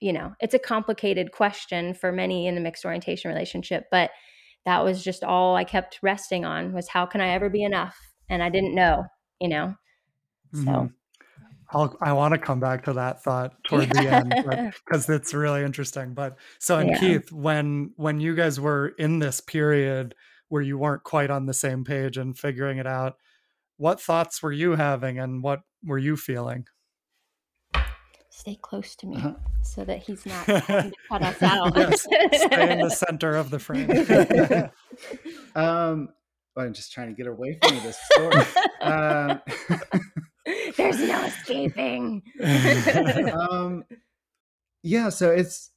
you 0.00 0.12
know, 0.12 0.34
it's 0.40 0.54
a 0.54 0.58
complicated 0.58 1.32
question 1.32 1.94
for 1.94 2.10
many 2.10 2.46
in 2.46 2.54
the 2.54 2.60
mixed 2.60 2.84
orientation 2.84 3.30
relationship, 3.30 3.86
but 3.90 4.10
that 4.66 4.84
was 4.84 5.02
just 5.02 5.24
all 5.24 5.56
I 5.56 5.64
kept 5.64 6.00
resting 6.02 6.44
on 6.44 6.72
was 6.72 6.88
how 6.88 7.06
can 7.06 7.20
I 7.20 7.28
ever 7.30 7.48
be 7.48 7.62
enough? 7.62 7.96
And 8.28 8.42
I 8.42 8.50
didn't 8.50 8.74
know, 8.74 9.04
you 9.40 9.48
know. 9.48 9.74
So 10.52 10.60
Mhm. 10.60 10.92
I'll, 11.70 11.96
I 12.00 12.12
want 12.12 12.32
to 12.32 12.38
come 12.38 12.60
back 12.60 12.84
to 12.84 12.92
that 12.92 13.22
thought 13.22 13.54
toward 13.68 13.90
the 13.90 14.08
end 14.08 14.34
because 14.84 15.08
it's 15.08 15.32
really 15.34 15.62
interesting. 15.64 16.14
But 16.14 16.36
so, 16.58 16.78
and 16.78 16.90
Yeah. 16.90 16.98
Keith, 16.98 17.32
when 17.32 17.92
when 17.96 18.20
you 18.20 18.34
guys 18.34 18.60
were 18.60 18.88
in 18.98 19.18
this 19.20 19.40
period 19.40 20.14
where 20.48 20.62
you 20.62 20.78
weren't 20.78 21.02
quite 21.02 21.30
on 21.30 21.46
the 21.46 21.54
same 21.54 21.84
page 21.84 22.16
and 22.16 22.38
figuring 22.38 22.78
it 22.78 22.86
out, 22.86 23.16
what 23.78 24.00
thoughts 24.00 24.42
were 24.42 24.52
you 24.52 24.72
having 24.76 25.18
and 25.18 25.42
what 25.42 25.60
were 25.84 25.98
you 25.98 26.16
feeling? 26.16 26.66
Stay 28.36 28.58
close 28.60 28.94
to 28.96 29.06
me 29.06 29.16
Uh-huh. 29.16 29.32
so 29.62 29.82
that 29.84 29.98
he's 30.02 30.24
not 30.26 30.44
trying 30.66 30.90
to 30.90 30.92
cut 31.08 31.22
us 31.22 31.42
out. 31.42 31.72
Yes, 31.74 32.02
Stay 32.02 32.72
in 32.72 32.80
the 32.80 32.90
center 32.90 33.34
of 33.34 33.48
the 33.50 33.58
frame. 33.58 33.90
um, 35.54 36.10
I'm 36.56 36.72
just 36.74 36.92
trying 36.92 37.08
to 37.08 37.14
get 37.14 37.26
away 37.26 37.58
from 37.62 37.76
this 37.82 37.98
story. 38.12 38.42
um, 38.82 39.40
There's 40.76 40.98
no 41.00 41.24
escaping. 41.24 42.22
um, 43.32 43.84
yeah, 44.82 45.08
so 45.08 45.30
it's 45.30 45.70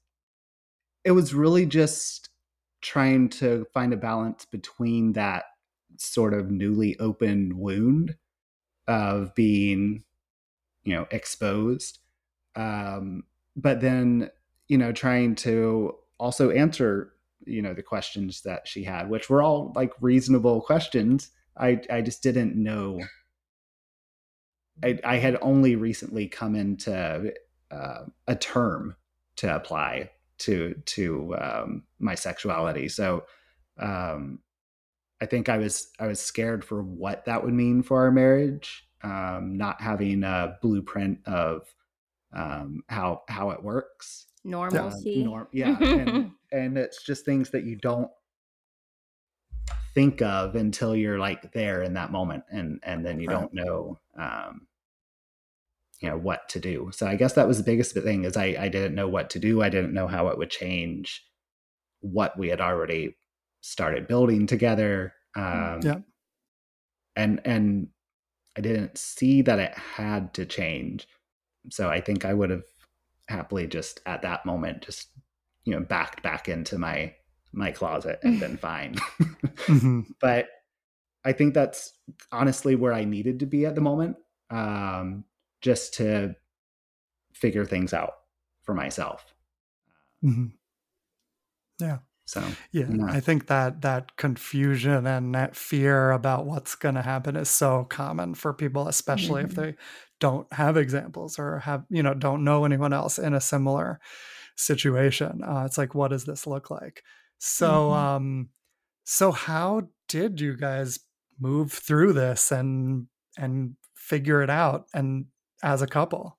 it 1.06 1.12
was 1.12 1.34
really 1.34 1.65
just 1.65 2.30
trying 2.82 3.30
to 3.30 3.65
find 3.74 3.93
a 3.93 3.98
balance 3.98 4.45
between 4.45 5.13
that 5.13 5.45
sort 5.98 6.34
of 6.34 6.52
newly 6.52 6.98
opened 7.00 7.54
wound 7.54 8.15
of 8.88 9.34
being, 9.34 10.04
you 10.84 10.93
know, 10.93 11.08
exposed. 11.12 12.00
Um, 12.60 13.24
but 13.56 13.80
then, 13.80 14.30
you 14.67 14.78
know, 14.78 14.91
trying 14.91 15.36
to 15.36 15.95
also 16.19 16.50
answer, 16.50 17.13
you 17.45 17.62
know, 17.62 17.74
the 17.74 17.82
questions 17.84 18.41
that 18.41 18.67
she 18.67 18.84
had, 18.84 19.10
which 19.10 19.30
were 19.30 19.41
all 19.41 19.72
like 19.76 19.93
reasonable 20.02 20.62
questions. 20.62 21.30
I, 21.58 21.82
I 21.89 22.02
just 22.02 22.22
didn't 22.22 22.56
know. 22.56 23.02
I, 24.84 25.00
I 25.04 25.17
had 25.17 25.38
only 25.41 25.76
recently 25.76 26.28
come 26.28 26.56
into 26.56 27.34
uh, 27.72 28.04
a 28.28 28.36
term 28.36 28.95
to 29.38 29.56
apply 29.56 30.12
to 30.39 30.74
to 30.86 31.36
um, 31.39 31.84
my 32.00 32.15
sexuality. 32.15 32.89
So 32.89 33.24
um, 33.78 34.39
I 35.22 35.26
think 35.26 35.48
I 35.48 35.58
was 35.58 35.91
I 36.00 36.08
was 36.08 36.19
scared 36.19 36.63
for 36.65 36.82
what 36.84 37.26
that 37.26 37.43
would 37.43 37.54
mean 37.54 37.84
for 37.84 38.02
our 38.02 38.12
marriage, 38.12 38.88
um, 39.02 39.58
not 39.58 39.82
having 39.82 40.24
a 40.24 40.58
blueprint 40.62 41.19
of 41.26 41.74
um, 42.34 42.84
how 42.88 43.24
how 43.28 43.52
it 43.52 43.63
works. 43.63 44.26
Normalcy. 44.44 45.22
Uh, 45.22 45.26
norm, 45.26 45.48
yeah, 45.52 45.78
and, 45.80 46.32
and 46.52 46.78
it's 46.78 47.04
just 47.04 47.26
things 47.26 47.50
that 47.52 47.65
you 47.65 47.76
don't 47.76 48.10
think 49.94 50.22
of 50.22 50.56
until 50.56 50.96
you're 50.96 51.20
like 51.20 51.52
there 51.52 51.84
in 51.84 51.94
that 51.96 52.12
moment, 52.12 52.44
and 52.50 52.80
and 52.84 53.06
then 53.06 53.20
you 53.20 53.28
right. 53.28 53.39
don't 53.39 53.54
know 53.54 54.00
um, 54.18 54.68
you 56.00 56.10
know 56.10 56.18
what 56.18 56.48
to 56.50 56.60
do 56.60 56.89
so 56.94 57.06
i 57.06 57.15
guess 57.15 57.34
that 57.34 57.48
was 57.48 57.58
the 57.58 57.63
biggest 57.63 57.94
thing 57.94 58.24
is 58.24 58.38
i 58.38 58.56
i 58.60 58.70
didn't 58.70 58.96
know 58.96 59.08
what 59.08 59.30
to 59.30 59.39
do 59.39 59.62
i 59.62 59.70
didn't 59.70 59.94
know 59.94 60.08
how 60.08 60.28
it 60.28 60.38
would 60.38 60.50
change 60.50 61.26
what 62.02 62.38
we 62.38 62.48
had 62.48 62.62
already 62.62 63.15
started 63.62 64.08
building 64.08 64.48
together 64.48 65.13
mm, 65.38 65.76
um 65.76 65.82
yeah 65.84 65.98
and 67.15 67.42
and 67.44 67.88
i 68.58 68.62
didn't 68.62 68.98
see 68.98 69.42
that 69.42 69.60
it 69.60 69.74
had 69.78 70.34
to 70.34 70.46
change 70.46 71.08
so 71.69 71.89
i 71.89 72.00
think 72.00 72.26
i 72.26 72.34
would 72.34 72.50
have 72.50 72.63
happily 73.28 73.67
just 73.67 74.02
at 74.06 74.22
that 74.22 74.45
moment 74.45 74.82
just 74.82 75.10
you 75.65 75.74
know 75.74 75.80
backed 75.80 76.24
back 76.24 76.50
into 76.50 76.78
my 76.78 77.13
my 77.52 77.72
closet 77.72 78.19
and 78.24 78.39
been 78.39 78.58
fine 78.69 78.95
mm-hmm. 78.95 80.02
but 80.22 80.48
i 81.26 81.32
think 81.32 81.54
that's 81.54 81.93
honestly 82.32 82.76
where 82.76 82.93
i 82.93 83.04
needed 83.04 83.39
to 83.39 83.45
be 83.45 83.65
at 83.65 83.76
the 83.76 83.82
moment 83.82 84.15
um 84.50 85.24
just 85.62 85.93
to 85.95 86.36
figure 87.34 87.65
things 87.65 87.93
out 87.93 88.13
for 88.63 88.74
myself. 88.74 89.34
Mm-hmm. 90.24 90.48
Yeah. 91.80 92.00
So 92.26 92.43
yeah, 92.72 92.86
I 93.08 93.22
think 93.22 93.48
that 93.48 93.82
that 93.82 94.15
confusion 94.15 95.08
and 95.08 95.34
that 95.34 95.56
fear 95.56 96.12
about 96.12 96.45
what's 96.45 96.76
going 96.76 96.93
to 96.93 97.02
happen 97.02 97.36
is 97.36 97.50
so 97.50 97.86
common 97.86 98.36
for 98.36 98.54
people, 98.54 98.88
especially 98.88 99.41
mm-hmm. 99.41 99.50
if 99.50 99.56
they 99.56 99.76
don't 100.19 100.51
have 100.53 100.77
examples 100.77 101.39
or 101.39 101.60
have 101.60 101.86
you 101.89 102.03
know 102.03 102.13
don't 102.13 102.43
know 102.43 102.65
anyone 102.65 102.93
else 102.93 103.17
in 103.17 103.34
a 103.34 103.41
similar 103.41 103.99
situation. 104.60 105.41
Uh, 105.43 105.63
it's 105.65 105.77
like, 105.77 105.95
what 105.95 106.10
does 106.10 106.25
this 106.25 106.45
look 106.45 106.69
like? 106.69 107.03
So, 107.39 107.69
mm-hmm. 107.69 107.93
um, 107.93 108.49
so 109.05 109.32
how 109.32 109.89
did 110.08 110.39
you 110.41 110.55
guys 110.55 110.99
move 111.39 111.71
through 111.71 112.13
this 112.13 112.51
and 112.51 113.08
and 113.38 113.75
figure 113.95 114.41
it 114.41 114.49
out 114.49 114.88
and 114.93 115.25
as 115.63 115.82
a 115.82 115.88
couple? 115.88 116.38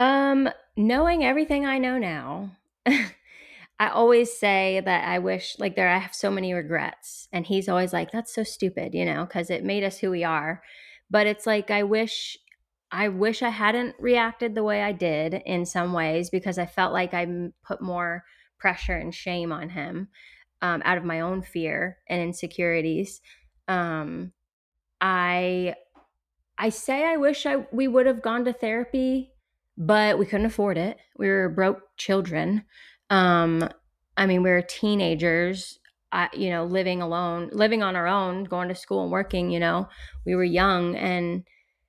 Um, 0.00 0.48
knowing 0.76 1.24
everything 1.24 1.66
I 1.66 1.78
know 1.78 1.98
now, 1.98 2.56
I 2.86 3.88
always 3.90 4.36
say 4.36 4.80
that 4.84 5.06
I 5.06 5.18
wish 5.18 5.56
like 5.58 5.76
there 5.76 5.88
I 5.88 5.98
have 5.98 6.14
so 6.14 6.30
many 6.30 6.52
regrets 6.54 7.28
and 7.32 7.46
he's 7.46 7.68
always 7.68 7.92
like 7.92 8.10
that's 8.10 8.34
so 8.34 8.42
stupid, 8.42 8.94
you 8.94 9.04
know, 9.04 9.26
cuz 9.26 9.50
it 9.50 9.64
made 9.64 9.84
us 9.84 9.98
who 9.98 10.10
we 10.10 10.24
are. 10.24 10.62
But 11.10 11.26
it's 11.26 11.46
like 11.46 11.70
I 11.70 11.82
wish 11.82 12.36
I 12.90 13.08
wish 13.08 13.42
I 13.42 13.50
hadn't 13.50 13.96
reacted 13.98 14.54
the 14.54 14.64
way 14.64 14.82
I 14.82 14.92
did 14.92 15.34
in 15.34 15.66
some 15.66 15.92
ways 15.92 16.30
because 16.30 16.58
I 16.58 16.66
felt 16.66 16.92
like 16.92 17.12
I 17.12 17.26
put 17.66 17.82
more 17.82 18.24
pressure 18.58 18.96
and 18.96 19.14
shame 19.14 19.52
on 19.52 19.68
him 19.70 20.08
um, 20.62 20.82
out 20.84 20.98
of 20.98 21.04
my 21.04 21.20
own 21.20 21.42
fear 21.42 21.98
and 22.08 22.22
insecurities. 22.22 23.20
Um, 23.68 24.32
I 25.00 25.74
I 26.56 26.70
say 26.70 27.04
I 27.04 27.16
wish 27.16 27.46
I 27.46 27.66
we 27.72 27.88
would 27.88 28.06
have 28.06 28.22
gone 28.22 28.44
to 28.46 28.52
therapy, 28.52 29.32
but 29.76 30.18
we 30.18 30.26
couldn't 30.26 30.46
afford 30.46 30.78
it. 30.78 30.98
We 31.16 31.28
were 31.28 31.48
broke 31.48 31.82
children. 31.96 32.64
Um, 33.10 33.68
I 34.16 34.26
mean, 34.26 34.42
we 34.42 34.50
were 34.50 34.62
teenagers. 34.62 35.78
I, 36.12 36.28
you 36.32 36.50
know, 36.50 36.64
living 36.64 37.02
alone, 37.02 37.50
living 37.52 37.82
on 37.82 37.96
our 37.96 38.06
own, 38.06 38.44
going 38.44 38.68
to 38.68 38.74
school 38.74 39.02
and 39.02 39.12
working. 39.12 39.50
You 39.50 39.60
know, 39.60 39.88
we 40.24 40.34
were 40.34 40.44
young, 40.44 40.96
and 40.96 41.44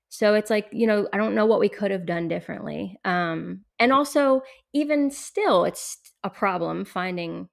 so 0.10 0.34
it's 0.34 0.50
like 0.50 0.68
you 0.72 0.88
know, 0.88 1.08
I 1.14 1.18
don't 1.18 1.36
know 1.36 1.46
what 1.46 1.60
we 1.60 1.70
could 1.70 1.92
have 1.92 2.06
done 2.06 2.28
differently. 2.28 2.98
Um, 3.06 3.62
and 3.80 3.94
also, 3.94 4.42
even 4.74 5.12
still, 5.12 5.66
it's 5.66 5.98
a 6.24 6.30
problem 6.30 6.86
finding 6.86 7.50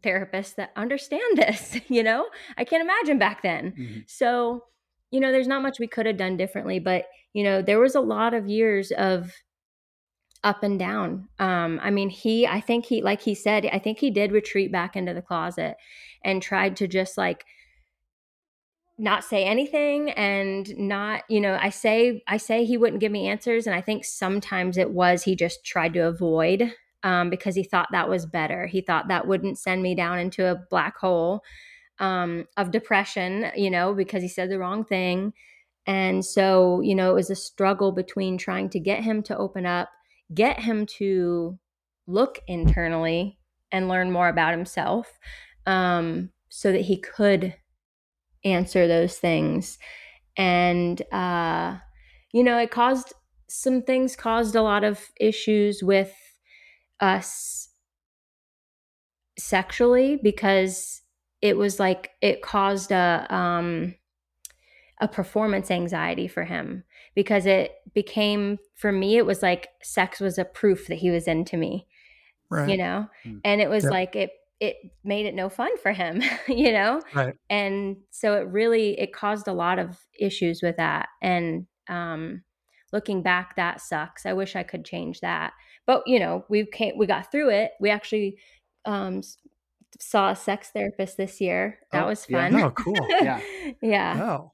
therapists 0.00 0.54
that 0.56 0.72
understand 0.76 1.22
this. 1.36 1.78
You 1.88 2.02
know, 2.02 2.26
I 2.56 2.64
can't 2.64 2.82
imagine 2.82 3.18
back 3.18 3.42
then. 3.42 3.72
Mm-hmm. 3.72 3.98
So 4.06 4.64
you 5.10 5.20
know, 5.20 5.32
there's 5.32 5.48
not 5.48 5.62
much 5.62 5.78
we 5.78 5.86
could 5.86 6.06
have 6.06 6.16
done 6.16 6.36
differently, 6.36 6.78
but 6.78 7.06
you 7.32 7.44
know, 7.44 7.62
there 7.62 7.80
was 7.80 7.94
a 7.94 8.00
lot 8.00 8.34
of 8.34 8.48
years 8.48 8.92
of 8.92 9.32
up 10.42 10.62
and 10.62 10.78
down. 10.78 11.28
Um, 11.38 11.80
I 11.82 11.90
mean, 11.90 12.08
he, 12.08 12.46
I 12.46 12.60
think 12.60 12.86
he, 12.86 13.02
like 13.02 13.20
he 13.20 13.34
said, 13.34 13.66
I 13.66 13.78
think 13.78 13.98
he 13.98 14.10
did 14.10 14.32
retreat 14.32 14.72
back 14.72 14.96
into 14.96 15.12
the 15.12 15.22
closet 15.22 15.76
and 16.24 16.42
tried 16.42 16.76
to 16.76 16.88
just 16.88 17.16
like 17.16 17.44
not 19.00 19.24
say 19.24 19.44
anything 19.44 20.10
and 20.10 20.76
not, 20.76 21.22
you 21.28 21.40
know, 21.40 21.58
I 21.60 21.70
say, 21.70 22.22
I 22.28 22.36
say 22.36 22.64
he 22.64 22.76
wouldn't 22.76 23.00
give 23.00 23.10
me 23.10 23.28
answers. 23.28 23.66
And 23.66 23.74
I 23.74 23.80
think 23.80 24.04
sometimes 24.04 24.76
it 24.76 24.90
was 24.90 25.22
he 25.22 25.34
just 25.34 25.64
tried 25.64 25.94
to 25.94 26.00
avoid 26.00 26.74
um, 27.02 27.30
because 27.30 27.54
he 27.54 27.64
thought 27.64 27.88
that 27.92 28.10
was 28.10 28.26
better. 28.26 28.66
He 28.66 28.82
thought 28.82 29.08
that 29.08 29.26
wouldn't 29.26 29.58
send 29.58 29.82
me 29.82 29.94
down 29.94 30.18
into 30.18 30.46
a 30.46 30.60
black 30.68 30.98
hole 30.98 31.42
um, 31.98 32.46
of 32.58 32.70
depression, 32.70 33.50
you 33.56 33.70
know, 33.70 33.94
because 33.94 34.22
he 34.22 34.28
said 34.28 34.50
the 34.50 34.58
wrong 34.58 34.84
thing. 34.84 35.32
And 35.86 36.24
so, 36.24 36.80
you 36.82 36.94
know, 36.94 37.10
it 37.10 37.14
was 37.14 37.30
a 37.30 37.36
struggle 37.36 37.92
between 37.92 38.36
trying 38.36 38.68
to 38.70 38.80
get 38.80 39.02
him 39.02 39.22
to 39.24 39.36
open 39.36 39.64
up, 39.64 39.88
get 40.34 40.60
him 40.60 40.84
to 40.98 41.58
look 42.06 42.40
internally 42.46 43.38
and 43.72 43.88
learn 43.88 44.10
more 44.10 44.28
about 44.28 44.52
himself 44.52 45.18
um, 45.66 46.30
so 46.48 46.72
that 46.72 46.82
he 46.82 46.96
could 46.96 47.54
answer 48.44 48.86
those 48.88 49.18
things. 49.18 49.78
And, 50.36 51.00
uh, 51.12 51.78
you 52.32 52.44
know, 52.44 52.58
it 52.58 52.70
caused 52.70 53.12
some 53.48 53.82
things, 53.82 54.16
caused 54.16 54.54
a 54.54 54.62
lot 54.62 54.84
of 54.84 55.10
issues 55.18 55.82
with 55.82 56.14
us 57.00 57.68
sexually 59.38 60.18
because 60.22 61.02
it 61.40 61.56
was 61.56 61.80
like 61.80 62.10
it 62.20 62.42
caused 62.42 62.92
a 62.92 63.26
um 63.30 63.94
a 65.00 65.08
performance 65.08 65.70
anxiety 65.70 66.28
for 66.28 66.44
him 66.44 66.84
because 67.14 67.46
it 67.46 67.72
became 67.94 68.58
for 68.74 68.92
me 68.92 69.16
it 69.16 69.24
was 69.24 69.42
like 69.42 69.68
sex 69.82 70.20
was 70.20 70.36
a 70.36 70.44
proof 70.44 70.86
that 70.88 70.98
he 70.98 71.10
was 71.10 71.26
into 71.26 71.56
me 71.56 71.86
right. 72.50 72.68
you 72.68 72.76
know 72.76 73.06
mm. 73.24 73.40
and 73.44 73.62
it 73.62 73.70
was 73.70 73.84
yep. 73.84 73.92
like 73.92 74.14
it 74.16 74.30
it 74.60 74.76
made 75.04 75.26
it 75.26 75.34
no 75.34 75.48
fun 75.48 75.76
for 75.78 75.92
him 75.92 76.22
you 76.48 76.72
know 76.72 77.00
right. 77.14 77.34
and 77.48 77.96
so 78.10 78.34
it 78.34 78.46
really 78.48 78.98
it 79.00 79.12
caused 79.12 79.48
a 79.48 79.52
lot 79.52 79.78
of 79.78 79.98
issues 80.18 80.60
with 80.62 80.76
that 80.76 81.08
and 81.22 81.66
um 81.88 82.42
looking 82.92 83.22
back 83.22 83.56
that 83.56 83.80
sucks 83.80 84.26
i 84.26 84.32
wish 84.32 84.54
i 84.54 84.62
could 84.62 84.84
change 84.84 85.20
that 85.20 85.52
but 85.86 86.02
you 86.06 86.18
know 86.18 86.44
we 86.48 86.66
came 86.66 86.96
we 86.98 87.06
got 87.06 87.30
through 87.30 87.48
it 87.48 87.72
we 87.80 87.90
actually 87.90 88.36
um 88.84 89.22
saw 89.98 90.30
a 90.30 90.36
sex 90.36 90.70
therapist 90.70 91.16
this 91.16 91.40
year. 91.40 91.78
That 91.92 92.04
oh, 92.04 92.08
was 92.08 92.24
fun. 92.24 92.56
Yeah. 92.56 92.66
Oh, 92.66 92.70
cool. 92.70 93.06
yeah. 93.08 93.40
yeah. 93.82 94.22
Oh. 94.22 94.52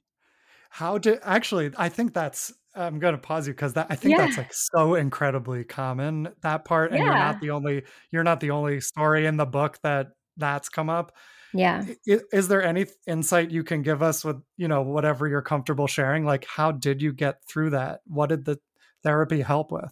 How 0.69 0.97
did 0.97 1.19
actually 1.23 1.71
I 1.77 1.89
think 1.89 2.13
that's 2.13 2.53
I'm 2.77 2.99
going 2.99 3.13
to 3.13 3.17
pause 3.17 3.47
you 3.47 3.53
because 3.53 3.73
that 3.73 3.87
I 3.89 3.95
think 3.95 4.17
yeah. 4.17 4.25
that's 4.25 4.37
like 4.37 4.53
so 4.53 4.95
incredibly 4.95 5.63
common 5.63 6.29
that 6.41 6.65
part, 6.65 6.91
and 6.91 6.99
yeah. 6.99 7.05
you're 7.05 7.13
not 7.13 7.41
the 7.41 7.49
only 7.51 7.83
you're 8.11 8.23
not 8.23 8.39
the 8.39 8.51
only 8.51 8.79
story 8.81 9.25
in 9.25 9.37
the 9.37 9.45
book 9.45 9.79
that 9.83 10.09
that's 10.37 10.69
come 10.69 10.89
up. 10.89 11.13
Yeah. 11.53 11.85
Is, 12.05 12.23
is, 12.31 12.47
there 12.49 12.61
any 12.61 12.85
insight 13.07 13.51
you 13.51 13.63
can 13.63 13.81
give 13.81 14.03
us 14.03 14.23
with 14.23 14.37
you 14.57 14.67
know 14.67 14.81
whatever 14.81 15.27
you're 15.27 15.41
comfortable 15.41 15.87
sharing? 15.87 16.25
Like, 16.25 16.45
how 16.45 16.71
did 16.71 17.01
you 17.01 17.13
get 17.13 17.37
through 17.47 17.71
that? 17.71 18.01
What 18.05 18.29
did 18.29 18.45
the 18.45 18.59
therapy 19.03 19.41
help 19.41 19.71
with? 19.71 19.91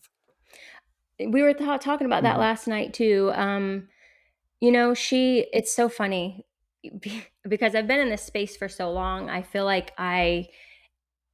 We 1.19 1.41
were 1.41 1.53
th- 1.53 1.81
talking 1.81 2.05
about 2.05 2.23
that 2.23 2.33
mm-hmm. 2.33 2.41
last 2.41 2.67
night 2.67 2.93
too. 2.93 3.31
Um, 3.33 3.87
you 4.59 4.71
know, 4.71 4.93
she, 4.93 5.47
it's 5.53 5.73
so 5.73 5.89
funny 5.89 6.45
because 7.47 7.75
I've 7.75 7.87
been 7.87 7.99
in 7.99 8.09
this 8.09 8.23
space 8.23 8.57
for 8.57 8.67
so 8.67 8.91
long. 8.91 9.29
I 9.29 9.41
feel 9.41 9.65
like 9.65 9.93
I, 9.97 10.47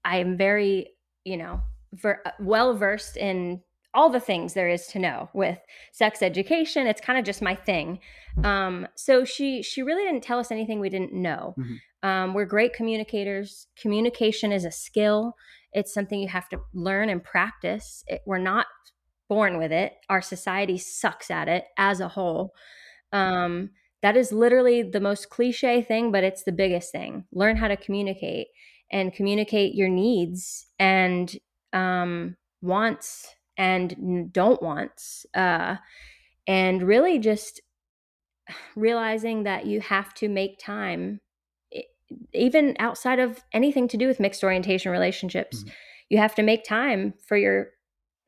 I 0.05 0.17
am 0.17 0.37
very, 0.37 0.89
you 1.23 1.37
know, 1.37 1.61
ver- 1.93 2.21
uh, 2.25 2.31
well 2.39 2.75
versed 2.75 3.17
in 3.17 3.61
all 3.93 4.09
the 4.09 4.19
things 4.19 4.53
there 4.53 4.69
is 4.69 4.87
to 4.87 4.99
know 4.99 5.29
with 5.33 5.57
sex 5.91 6.21
education. 6.21 6.87
It's 6.87 7.01
kind 7.01 7.19
of 7.19 7.25
just 7.25 7.41
my 7.41 7.55
thing. 7.55 7.99
Um, 8.43 8.87
so 8.95 9.25
she 9.25 9.61
she 9.61 9.81
really 9.81 10.03
didn't 10.03 10.23
tell 10.23 10.39
us 10.39 10.51
anything 10.51 10.79
we 10.79 10.89
didn't 10.89 11.13
know. 11.13 11.55
Mm-hmm. 11.59 12.09
Um, 12.09 12.33
we're 12.33 12.45
great 12.45 12.73
communicators. 12.73 13.67
Communication 13.79 14.51
is 14.51 14.65
a 14.65 14.71
skill. 14.71 15.35
It's 15.73 15.93
something 15.93 16.19
you 16.19 16.29
have 16.29 16.49
to 16.49 16.59
learn 16.73 17.09
and 17.09 17.23
practice. 17.23 18.03
It, 18.07 18.21
we're 18.25 18.37
not 18.37 18.65
born 19.29 19.57
with 19.57 19.71
it. 19.71 19.93
Our 20.09 20.21
society 20.21 20.77
sucks 20.77 21.29
at 21.29 21.47
it 21.47 21.65
as 21.77 21.99
a 21.99 22.07
whole. 22.07 22.53
Um, 23.13 23.71
that 24.01 24.17
is 24.17 24.31
literally 24.31 24.81
the 24.81 24.99
most 24.99 25.29
cliche 25.29 25.81
thing, 25.81 26.11
but 26.11 26.23
it's 26.23 26.43
the 26.43 26.51
biggest 26.51 26.91
thing. 26.91 27.25
Learn 27.31 27.55
how 27.55 27.67
to 27.67 27.77
communicate 27.77 28.47
and 28.91 29.13
communicate 29.13 29.73
your 29.73 29.89
needs 29.89 30.67
and 30.77 31.35
um, 31.73 32.35
wants 32.61 33.33
and 33.57 34.31
don't 34.31 34.61
wants. 34.61 35.25
Uh, 35.33 35.77
and 36.47 36.83
really 36.83 37.19
just 37.19 37.61
realizing 38.75 39.43
that 39.43 39.65
you 39.65 39.79
have 39.81 40.13
to 40.15 40.27
make 40.27 40.59
time 40.59 41.19
even 42.33 42.75
outside 42.79 43.19
of 43.19 43.41
anything 43.53 43.87
to 43.87 43.97
do 43.97 44.07
with 44.07 44.19
mixed 44.19 44.43
orientation 44.43 44.91
relationships 44.91 45.59
mm-hmm. 45.59 45.69
you 46.09 46.17
have 46.17 46.35
to 46.35 46.43
make 46.43 46.63
time 46.63 47.13
for 47.25 47.37
your 47.37 47.67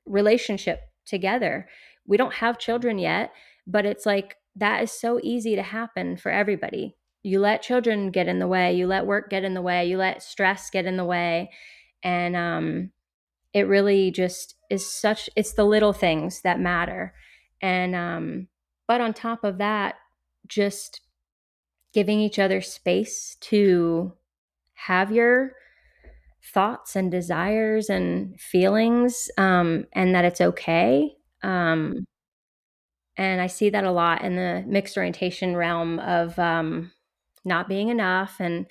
relationship 0.06 0.80
together 1.06 1.67
we 2.08 2.15
don't 2.15 2.36
have 2.36 2.58
children 2.58 2.97
yet 2.97 3.32
but 3.67 3.86
it's 3.86 4.06
like 4.06 4.38
that 4.56 4.84
is 4.84 4.91
so 4.91 5.19
easy 5.23 5.56
to 5.56 5.63
happen 5.63 6.15
for 6.15 6.32
everybody 6.32 6.95
you 7.23 7.39
let 7.39 7.62
children 7.62 8.12
get 8.12 8.27
in 8.27 8.39
the 8.39 8.47
way 8.47 8.75
you 8.75 8.86
let 8.86 9.05
work 9.05 9.29
get 9.29 9.43
in 9.43 9.53
the 9.53 9.62
way 9.62 9.86
you 9.86 9.97
let 9.97 10.21
stress 10.21 10.69
get 10.69 10.86
in 10.86 10.97
the 10.97 11.05
way 11.05 11.49
and 12.03 12.36
um 12.36 12.91
it 13.53 13.67
really 13.67 14.12
just 14.12 14.55
is 14.69 14.91
such 14.91 15.29
it's 15.36 15.53
the 15.53 15.63
little 15.63 15.93
things 15.93 16.41
that 16.41 16.59
matter. 16.59 17.13
And 17.62 17.95
um 17.95 18.47
but 18.88 18.99
on 18.99 19.13
top 19.13 19.43
of 19.43 19.59
that 19.59 19.95
just 20.47 21.01
giving 21.93 22.19
each 22.19 22.39
other 22.39 22.59
space 22.59 23.38
to 23.39 24.13
have 24.73 25.12
your 25.12 25.53
thoughts 26.53 26.95
and 26.95 27.09
desires 27.09 27.89
and 27.89 28.38
feelings 28.39 29.29
um, 29.38 29.86
and 29.93 30.13
that 30.13 30.25
it's 30.25 30.41
okay 30.41 31.13
um, 31.41 32.03
and 33.15 33.39
i 33.39 33.47
see 33.47 33.69
that 33.69 33.86
a 33.86 33.91
lot 33.91 34.23
in 34.23 34.36
the 34.36 34.63
mixed 34.67 34.97
orientation 34.97 35.55
realm 35.55 35.99
of 35.99 36.38
um, 36.38 36.91
not 37.45 37.67
being 37.67 37.89
enough 37.89 38.36
and 38.39 38.65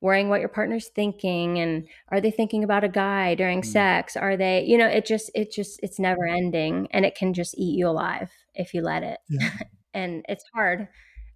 worrying 0.00 0.28
what 0.28 0.40
your 0.40 0.48
partner's 0.48 0.88
thinking 0.88 1.58
and 1.58 1.88
are 2.10 2.20
they 2.20 2.30
thinking 2.30 2.62
about 2.62 2.84
a 2.84 2.88
guy 2.88 3.34
during 3.34 3.62
mm. 3.62 3.66
sex 3.66 4.16
are 4.16 4.36
they 4.36 4.64
you 4.64 4.78
know 4.78 4.86
it 4.86 5.04
just 5.04 5.28
it 5.34 5.50
just 5.50 5.80
it's 5.82 5.98
never 5.98 6.24
ending 6.24 6.86
and 6.92 7.04
it 7.04 7.16
can 7.16 7.34
just 7.34 7.58
eat 7.58 7.76
you 7.76 7.88
alive 7.88 8.30
if 8.54 8.74
you 8.74 8.80
let 8.80 9.02
it 9.02 9.18
yeah. 9.28 9.50
and 9.94 10.24
it's 10.28 10.44
hard 10.54 10.86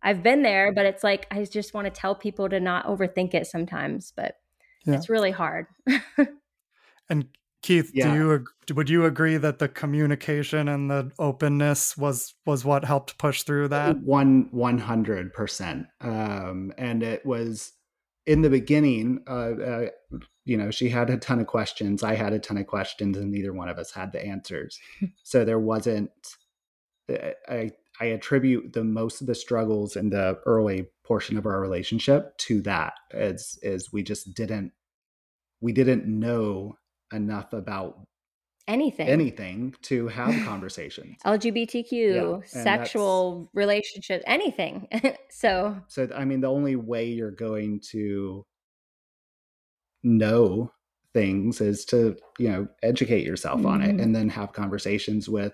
I've 0.02 0.22
been 0.22 0.42
there, 0.42 0.72
but 0.72 0.84
it's 0.84 1.04
like 1.04 1.26
I 1.30 1.44
just 1.44 1.74
want 1.74 1.86
to 1.86 1.90
tell 1.90 2.14
people 2.14 2.48
to 2.48 2.58
not 2.58 2.86
overthink 2.86 3.34
it 3.34 3.46
sometimes, 3.46 4.12
but 4.14 4.36
yeah. 4.84 4.94
it's 4.94 5.08
really 5.08 5.30
hard. 5.30 5.66
and 7.08 7.28
Keith, 7.62 7.92
yeah. 7.94 8.12
do 8.12 8.18
you 8.18 8.74
would 8.74 8.90
you 8.90 9.04
agree 9.04 9.36
that 9.36 9.60
the 9.60 9.68
communication 9.68 10.68
and 10.68 10.90
the 10.90 11.12
openness 11.18 11.96
was 11.96 12.34
was 12.44 12.64
what 12.64 12.84
helped 12.84 13.18
push 13.18 13.44
through 13.44 13.68
that? 13.68 13.98
One 14.00 14.48
one 14.50 14.78
hundred 14.78 15.32
percent. 15.32 15.86
Um, 16.00 16.72
and 16.76 17.02
it 17.02 17.24
was 17.24 17.72
in 18.26 18.42
the 18.42 18.50
beginning. 18.50 19.20
Uh, 19.28 19.52
uh, 19.54 19.86
you 20.44 20.56
know, 20.56 20.72
she 20.72 20.88
had 20.88 21.08
a 21.08 21.16
ton 21.16 21.38
of 21.38 21.46
questions. 21.46 22.02
I 22.02 22.16
had 22.16 22.32
a 22.32 22.40
ton 22.40 22.58
of 22.58 22.66
questions, 22.66 23.16
and 23.16 23.30
neither 23.30 23.52
one 23.52 23.68
of 23.68 23.78
us 23.78 23.92
had 23.92 24.12
the 24.12 24.24
answers. 24.24 24.78
so 25.22 25.44
there 25.44 25.60
wasn't. 25.60 26.10
Uh, 27.08 27.30
I 27.48 27.70
I 28.00 28.06
attribute 28.06 28.72
the 28.72 28.82
most 28.82 29.20
of 29.20 29.28
the 29.28 29.34
struggles 29.36 29.94
in 29.94 30.10
the 30.10 30.40
early 30.46 30.88
portion 31.04 31.36
of 31.36 31.46
our 31.46 31.60
relationship 31.60 32.36
to 32.38 32.60
that 32.62 32.94
as 33.12 33.58
as 33.62 33.92
we 33.92 34.02
just 34.02 34.34
didn't 34.34 34.72
we 35.60 35.72
didn't 35.72 36.06
know 36.06 36.76
enough 37.12 37.52
about 37.52 37.98
anything 38.68 39.08
anything 39.08 39.74
to 39.82 40.06
have 40.08 40.34
conversations 40.44 41.16
lgbtq 41.24 41.90
yeah, 41.90 42.38
sexual 42.46 43.50
relationship 43.54 44.22
anything 44.26 44.88
so 45.30 45.76
so 45.88 46.08
i 46.14 46.24
mean 46.24 46.40
the 46.40 46.50
only 46.50 46.76
way 46.76 47.06
you're 47.06 47.30
going 47.30 47.80
to 47.80 48.44
know 50.02 50.70
things 51.12 51.60
is 51.60 51.84
to 51.84 52.16
you 52.38 52.48
know 52.48 52.66
educate 52.82 53.26
yourself 53.26 53.58
mm-hmm. 53.58 53.68
on 53.68 53.82
it 53.82 53.90
mm-hmm. 53.90 54.00
and 54.00 54.16
then 54.16 54.28
have 54.28 54.52
conversations 54.52 55.28
with 55.28 55.52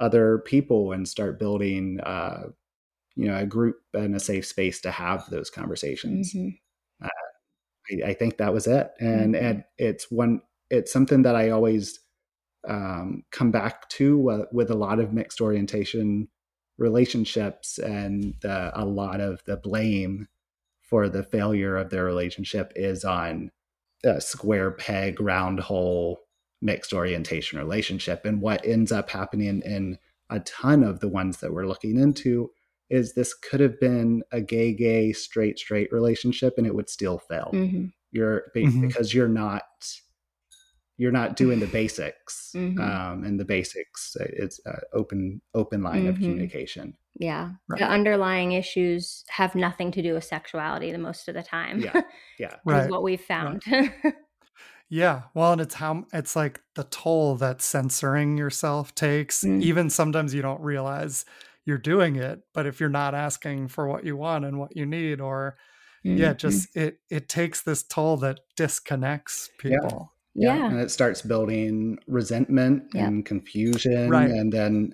other 0.00 0.38
people 0.38 0.92
and 0.92 1.08
start 1.08 1.38
building 1.38 2.00
uh, 2.00 2.44
you 3.14 3.26
know 3.26 3.36
a 3.36 3.46
group 3.46 3.76
and 3.94 4.14
a 4.14 4.20
safe 4.20 4.46
space 4.46 4.80
to 4.80 4.90
have 4.90 5.28
those 5.30 5.50
conversations 5.50 6.34
mm-hmm. 6.34 6.48
uh, 7.04 8.04
I, 8.04 8.10
I, 8.10 8.14
think 8.14 8.38
that 8.38 8.52
was 8.52 8.66
it 8.66 8.90
and 8.98 9.34
mm-hmm. 9.34 9.44
and 9.44 9.64
it's 9.78 10.10
one 10.10 10.40
it's 10.70 10.92
something 10.92 11.22
that 11.22 11.36
i 11.36 11.50
always 11.50 12.00
um, 12.68 13.22
come 13.30 13.52
back 13.52 13.88
to 13.90 14.30
uh, 14.30 14.44
with 14.52 14.70
a 14.70 14.76
lot 14.76 14.98
of 14.98 15.12
mixed 15.12 15.40
orientation 15.40 16.28
relationships 16.78 17.78
and 17.78 18.34
the, 18.42 18.72
a 18.74 18.84
lot 18.84 19.20
of 19.20 19.42
the 19.46 19.56
blame 19.56 20.26
for 20.82 21.08
the 21.08 21.22
failure 21.22 21.76
of 21.76 21.90
their 21.90 22.04
relationship 22.04 22.72
is 22.76 23.04
on 23.04 23.50
a 24.04 24.20
square 24.20 24.70
peg 24.70 25.20
round 25.20 25.60
hole 25.60 26.20
mixed 26.62 26.92
orientation 26.92 27.58
relationship. 27.58 28.24
And 28.24 28.40
what 28.40 28.64
ends 28.64 28.92
up 28.92 29.10
happening 29.10 29.62
in 29.64 29.98
a 30.30 30.40
ton 30.40 30.82
of 30.82 31.00
the 31.00 31.08
ones 31.08 31.38
that 31.38 31.52
we're 31.52 31.66
looking 31.66 31.98
into 31.98 32.50
is 32.88 33.14
this 33.14 33.34
could 33.34 33.60
have 33.60 33.80
been 33.80 34.22
a 34.30 34.40
gay 34.40 34.72
gay 34.72 35.12
straight 35.12 35.58
straight 35.58 35.92
relationship 35.92 36.54
and 36.56 36.66
it 36.66 36.74
would 36.74 36.88
still 36.88 37.18
fail 37.18 37.50
mm-hmm. 37.52 37.86
you're 38.12 38.44
mm-hmm. 38.54 38.80
because 38.80 39.12
you're 39.12 39.28
not 39.28 39.64
you're 40.98 41.12
not 41.12 41.36
doing 41.36 41.60
the 41.60 41.66
basics 41.66 42.52
mm-hmm. 42.54 42.80
um, 42.80 43.24
and 43.24 43.38
the 43.38 43.44
basics 43.44 44.16
uh, 44.20 44.26
it's 44.32 44.60
uh, 44.66 44.80
open 44.92 45.40
open 45.54 45.82
line 45.82 46.00
mm-hmm. 46.00 46.08
of 46.08 46.16
communication 46.16 46.94
yeah 47.18 47.50
right. 47.68 47.78
the 47.78 47.86
underlying 47.86 48.52
issues 48.52 49.24
have 49.28 49.54
nothing 49.54 49.90
to 49.90 50.02
do 50.02 50.14
with 50.14 50.24
sexuality 50.24 50.92
the 50.92 50.98
most 50.98 51.28
of 51.28 51.34
the 51.34 51.42
time 51.42 51.80
yeah 51.80 52.02
yeah 52.38 52.56
right. 52.64 52.84
is 52.84 52.90
what 52.90 53.02
we've 53.02 53.20
found 53.20 53.62
right. 53.70 53.92
Yeah, 54.88 55.22
well, 55.34 55.52
and 55.52 55.60
it's 55.60 55.74
how 55.74 56.04
it's 56.12 56.36
like 56.36 56.60
the 56.76 56.84
toll 56.84 57.34
that 57.36 57.60
censoring 57.60 58.38
yourself 58.38 58.94
takes. 58.94 59.42
Mm. 59.42 59.62
Even 59.62 59.90
sometimes 59.90 60.32
you 60.32 60.42
don't 60.42 60.60
realize 60.60 61.24
you're 61.64 61.78
doing 61.78 62.16
it, 62.16 62.42
but 62.54 62.66
if 62.66 62.78
you're 62.78 62.88
not 62.88 63.14
asking 63.14 63.68
for 63.68 63.88
what 63.88 64.04
you 64.04 64.16
want 64.16 64.44
and 64.44 64.60
what 64.60 64.76
you 64.76 64.86
need, 64.86 65.20
or 65.20 65.56
mm-hmm. 66.04 66.18
yeah, 66.18 66.34
just 66.34 66.74
it 66.76 67.00
it 67.10 67.28
takes 67.28 67.62
this 67.62 67.82
toll 67.82 68.16
that 68.18 68.40
disconnects 68.56 69.50
people. 69.58 70.12
Yeah, 70.36 70.56
yeah. 70.56 70.66
and 70.66 70.80
it 70.80 70.90
starts 70.90 71.22
building 71.22 71.98
resentment 72.06 72.84
yeah. 72.94 73.06
and 73.06 73.24
confusion, 73.24 74.10
right. 74.10 74.28
and 74.28 74.52
then 74.52 74.92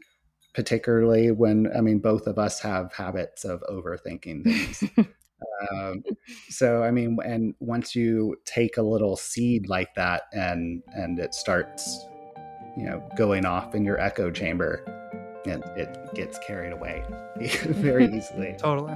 particularly 0.55 1.33
when 1.33 1.69
I 1.77 1.81
mean 1.81 1.99
both 1.99 2.27
of 2.27 2.39
us 2.39 2.61
have 2.61 2.93
habits 2.93 3.45
of 3.45 3.63
overthinking 3.69 4.45
things. 4.45 4.85
um, 5.73 6.05
so 6.49 6.85
I 6.85 6.93
mean, 6.93 7.19
and 7.25 7.55
once 7.59 7.97
you 7.97 8.37
take 8.45 8.77
a 8.77 8.83
little 8.83 9.17
seed 9.17 9.69
like 9.69 9.95
that 9.97 10.23
and 10.33 10.83
and 10.95 11.19
it 11.19 11.35
starts, 11.35 12.07
you 12.77 12.85
know, 12.85 13.09
going 13.17 13.45
off 13.45 13.75
in 13.75 13.85
your 13.85 13.99
echo 14.01 14.31
chamber, 14.31 14.85
and 15.47 15.65
it 15.77 16.15
gets 16.15 16.39
carried 16.39 16.73
away 16.73 17.05
very 17.65 18.07
easily. 18.17 18.55
totally. 18.59 18.95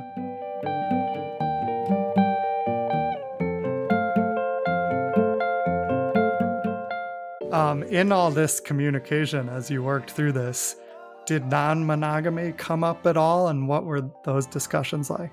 Um, 7.57 7.83
in 7.85 8.13
all 8.13 8.31
this 8.31 8.61
communication, 8.61 9.49
as 9.49 9.71
you 9.71 9.83
worked 9.83 10.11
through 10.11 10.33
this, 10.33 10.77
did 11.25 11.47
non 11.47 11.87
monogamy 11.87 12.53
come 12.53 12.85
up 12.85 13.07
at 13.07 13.17
all? 13.17 13.49
And 13.49 13.67
what 13.67 13.85
were 13.85 14.11
those 14.25 14.47
discussions 14.47 15.09
like? 15.09 15.33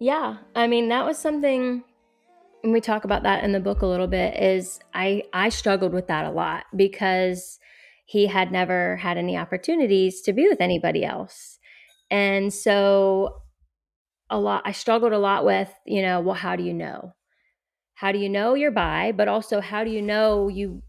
Yeah, 0.00 0.38
I 0.56 0.66
mean 0.66 0.88
that 0.88 1.04
was 1.04 1.16
something 1.16 1.84
and 2.62 2.72
we 2.72 2.80
talk 2.80 3.04
about 3.04 3.22
that 3.22 3.44
in 3.44 3.52
the 3.52 3.60
book 3.60 3.82
a 3.82 3.86
little 3.86 4.06
bit 4.06 4.40
is 4.42 4.80
I 4.92 5.22
I 5.32 5.48
struggled 5.48 5.92
with 5.92 6.08
that 6.08 6.26
a 6.26 6.30
lot 6.30 6.64
because 6.74 7.58
he 8.06 8.26
had 8.26 8.50
never 8.50 8.96
had 8.96 9.16
any 9.16 9.36
opportunities 9.36 10.20
to 10.22 10.32
be 10.32 10.48
with 10.48 10.60
anybody 10.60 11.04
else. 11.04 11.58
And 12.10 12.52
so 12.52 13.42
a 14.28 14.40
lot 14.40 14.62
I 14.64 14.72
struggled 14.72 15.12
a 15.12 15.18
lot 15.18 15.44
with, 15.44 15.72
you 15.86 16.02
know, 16.02 16.20
well 16.20 16.34
how 16.34 16.56
do 16.56 16.64
you 16.64 16.74
know? 16.74 17.12
How 18.00 18.12
do 18.12 18.18
you 18.18 18.30
know 18.30 18.54
you're 18.54 18.70
bi, 18.70 19.12
but 19.12 19.28
also 19.28 19.60
how 19.60 19.84
do 19.84 19.90
you 19.90 20.00
know 20.00 20.48
you 20.48 20.82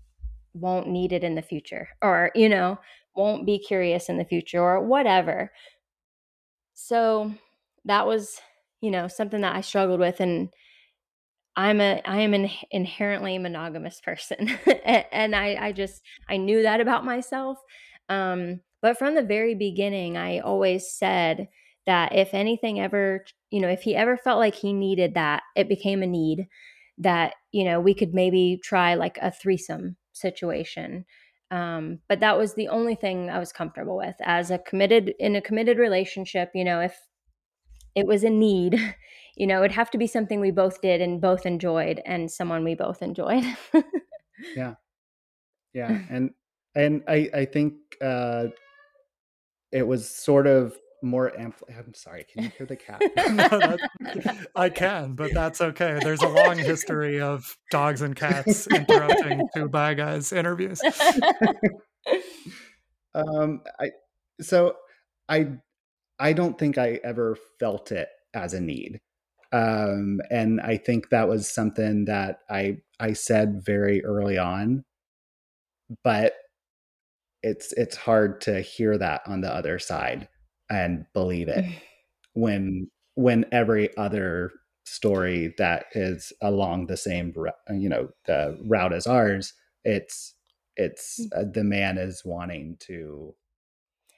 won't 0.54 0.88
need 0.88 1.12
it 1.12 1.24
in 1.24 1.36
the 1.36 1.42
future 1.42 1.90
or, 2.02 2.32
you 2.36 2.48
know, 2.48 2.80
won't 3.16 3.46
be 3.46 3.60
curious 3.60 4.08
in 4.08 4.18
the 4.18 4.24
future 4.26 4.62
or 4.62 4.82
whatever. 4.82 5.52
So 6.74 7.34
that 7.86 8.08
was 8.08 8.40
you 8.80 8.92
know 8.92 9.08
something 9.08 9.42
that 9.42 9.56
i 9.56 9.62
struggled 9.62 10.00
with 10.00 10.20
and 10.20 10.50
i'm 11.56 11.82
a 11.82 12.02
i 12.06 12.20
am 12.20 12.34
an 12.34 12.50
inherently 12.72 13.38
monogamous 13.38 14.00
person 14.02 14.50
and 15.12 15.36
i 15.36 15.56
i 15.60 15.72
just 15.72 16.02
i 16.30 16.38
knew 16.38 16.64
that 16.64 16.82
about 16.82 17.06
myself 17.06 17.58
um 18.10 18.60
but 18.82 18.98
from 18.98 19.16
the 19.16 19.24
very 19.24 19.56
beginning 19.56 20.18
i 20.18 20.40
always 20.40 20.92
said 20.92 21.48
that 21.86 22.14
if 22.16 22.34
anything 22.34 22.80
ever, 22.80 23.26
you 23.50 23.60
know, 23.60 23.68
if 23.68 23.82
he 23.82 23.96
ever 23.96 24.18
felt 24.18 24.40
like 24.40 24.56
he 24.56 24.74
needed 24.74 25.16
that, 25.16 25.44
it 25.56 25.68
became 25.68 26.04
a 26.04 26.08
need 26.08 26.48
that, 27.02 27.34
you 27.52 27.64
know, 27.64 27.80
we 27.80 27.94
could 27.94 28.14
maybe 28.14 28.60
try 28.64 28.96
like 28.96 29.18
a 29.22 29.32
threesome 29.32 29.98
situation. 30.14 31.06
Um, 31.50 32.00
but 32.08 32.22
that 32.22 32.38
was 32.38 32.54
the 32.54 32.70
only 32.70 32.96
thing 32.96 33.30
I 33.30 33.40
was 33.40 33.52
comfortable 33.52 33.98
with 33.98 34.16
as 34.22 34.52
a 34.52 34.58
committed 34.58 35.14
in 35.20 35.36
a 35.36 35.42
committed 35.42 35.78
relationship. 35.78 36.52
You 36.56 36.64
know, 36.64 36.80
if 36.80 36.98
it 37.96 38.08
was 38.08 38.24
a 38.24 38.30
need, 38.30 38.96
you 39.36 39.48
know, 39.48 39.60
it'd 39.60 39.74
have 39.74 39.92
to 39.92 39.98
be 39.98 40.08
something 40.08 40.40
we 40.40 40.52
both 40.52 40.82
did 40.82 41.02
and 41.02 41.20
both 41.20 41.46
enjoyed, 41.46 42.02
and 42.06 42.32
someone 42.32 42.64
we 42.64 42.76
both 42.76 43.02
enjoyed. 43.02 43.44
yeah, 44.56 44.76
yeah, 45.74 46.00
and 46.10 46.32
and 46.76 47.04
I 47.08 47.30
I 47.34 47.46
think 47.46 47.74
uh, 48.02 48.48
it 49.72 49.88
was 49.88 50.10
sort 50.10 50.48
of 50.48 50.78
more 51.02 51.32
ampli- 51.32 51.78
I'm 51.78 51.94
sorry, 51.94 52.26
can 52.32 52.44
you 52.44 52.52
hear 52.58 52.66
the 52.66 52.76
cat? 52.76 53.02
no, 53.32 53.78
I 54.56 54.70
can, 54.70 55.14
but 55.14 55.34
that's 55.34 55.62
okay. 55.62 56.00
There's 56.02 56.22
a 56.22 56.30
long 56.30 56.58
history 56.58 57.20
of 57.20 57.58
dogs 57.72 58.02
and 58.02 58.16
cats 58.16 58.68
interrupting 58.68 59.42
Two 59.56 59.70
Bi 59.70 59.94
Guys 59.96 60.32
interviews. 60.32 60.82
um, 63.16 63.62
I 63.80 63.92
so 64.42 64.76
I 65.28 65.48
I 66.20 66.34
don't 66.34 66.58
think 66.58 66.78
I 66.78 67.00
ever 67.04 67.38
felt 67.60 67.92
it 67.92 68.10
as 68.34 68.54
a 68.54 68.62
need. 68.62 69.00
Um, 69.54 70.22
and 70.30 70.62
I 70.62 70.78
think 70.78 71.10
that 71.10 71.28
was 71.28 71.54
something 71.54 72.06
that 72.06 72.40
I 72.50 72.78
I 73.00 73.14
said 73.14 73.62
very 73.66 74.04
early 74.06 74.38
on, 74.38 74.84
but 76.04 76.34
it's 77.44 77.74
it's 77.74 77.96
hard 77.96 78.42
to 78.42 78.62
hear 78.62 78.98
that 78.98 79.22
on 79.26 79.42
the 79.42 79.54
other 79.54 79.80
side 79.80 80.28
and 80.72 81.06
believe 81.14 81.48
it 81.48 81.66
when 82.34 82.90
when 83.16 83.46
every 83.52 83.96
other 83.98 84.52
story 84.86 85.54
that 85.58 85.86
is 85.94 86.34
along 86.42 86.88
the 86.88 86.98
same 86.98 87.34
you 87.72 87.90
know 87.90 88.10
the 88.26 88.58
route 88.66 88.94
as 88.94 89.06
ours 89.06 89.54
it's 89.84 90.34
it's 90.78 91.20
mm. 91.20 91.40
uh, 91.40 91.44
the 91.54 91.64
man 91.64 91.98
is 91.98 92.24
wanting 92.26 92.78
to 92.80 93.36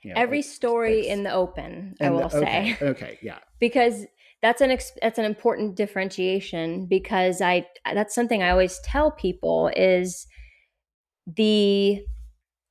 you 0.03 0.13
know, 0.13 0.19
every 0.19 0.41
story 0.41 1.07
in 1.07 1.23
the 1.23 1.33
open 1.33 1.95
i 2.01 2.09
will 2.09 2.29
the, 2.29 2.37
okay, 2.37 2.75
say. 2.79 2.85
okay 2.85 3.19
yeah. 3.21 3.39
Because 3.59 4.05
that's 4.41 4.59
an 4.59 4.71
ex- 4.71 4.91
that's 5.01 5.17
an 5.17 5.25
important 5.25 5.75
differentiation 5.75 6.85
because 6.85 7.41
i 7.41 7.65
that's 7.93 8.13
something 8.13 8.43
i 8.43 8.49
always 8.49 8.79
tell 8.79 9.09
people 9.09 9.71
is 9.75 10.27
the 11.25 12.03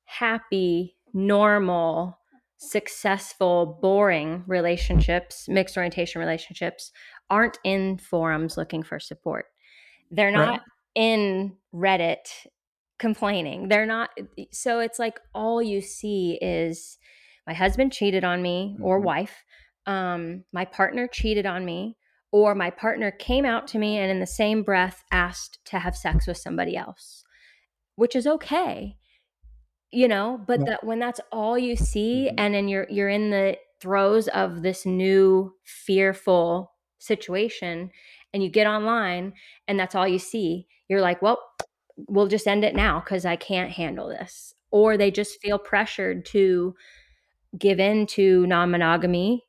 happy 0.04 0.94
normal 1.14 2.18
successful, 2.62 3.78
boring 3.82 4.44
relationships, 4.46 5.48
mixed 5.48 5.76
orientation 5.76 6.20
relationships, 6.20 6.92
aren't 7.28 7.58
in 7.64 7.98
forums 7.98 8.56
looking 8.56 8.82
for 8.82 9.00
support. 9.00 9.46
They're 10.10 10.30
not 10.30 10.48
right. 10.48 10.60
in 10.94 11.56
Reddit 11.74 12.28
complaining. 12.98 13.68
They're 13.68 13.86
not. 13.86 14.10
So 14.52 14.78
it's 14.78 14.98
like 14.98 15.18
all 15.34 15.60
you 15.60 15.80
see 15.80 16.38
is 16.40 16.98
my 17.46 17.54
husband 17.54 17.92
cheated 17.92 18.22
on 18.22 18.42
me 18.42 18.76
or 18.80 18.98
mm-hmm. 18.98 19.06
wife, 19.06 19.44
um, 19.86 20.44
my 20.52 20.64
partner 20.64 21.08
cheated 21.08 21.46
on 21.46 21.64
me, 21.64 21.96
or 22.30 22.54
my 22.54 22.70
partner 22.70 23.10
came 23.10 23.44
out 23.44 23.66
to 23.68 23.78
me 23.78 23.98
and 23.98 24.10
in 24.10 24.20
the 24.20 24.26
same 24.26 24.62
breath 24.62 25.02
asked 25.10 25.58
to 25.64 25.80
have 25.80 25.96
sex 25.96 26.26
with 26.26 26.36
somebody 26.36 26.76
else, 26.76 27.24
which 27.96 28.14
is 28.14 28.26
okay 28.26 28.96
you 29.92 30.08
know 30.08 30.40
but 30.46 30.60
yeah. 30.60 30.66
that 30.66 30.84
when 30.84 30.98
that's 30.98 31.20
all 31.30 31.58
you 31.58 31.76
see 31.76 32.26
mm-hmm. 32.28 32.36
and 32.38 32.54
then 32.54 32.66
you're 32.66 32.86
you're 32.90 33.08
in 33.08 33.30
the 33.30 33.56
throes 33.80 34.28
of 34.28 34.62
this 34.62 34.86
new 34.86 35.52
fearful 35.64 36.72
situation 36.98 37.90
and 38.32 38.42
you 38.42 38.48
get 38.48 38.66
online 38.66 39.32
and 39.68 39.78
that's 39.78 39.94
all 39.94 40.08
you 40.08 40.18
see 40.18 40.66
you're 40.88 41.00
like 41.00 41.20
well 41.20 41.40
we'll 42.08 42.28
just 42.28 42.46
end 42.46 42.64
it 42.64 42.74
now 42.74 43.00
because 43.00 43.24
i 43.24 43.36
can't 43.36 43.72
handle 43.72 44.08
this 44.08 44.54
or 44.70 44.96
they 44.96 45.10
just 45.10 45.40
feel 45.40 45.58
pressured 45.58 46.24
to 46.24 46.74
give 47.58 47.78
in 47.78 48.06
to 48.06 48.46
non-monogamy 48.46 49.44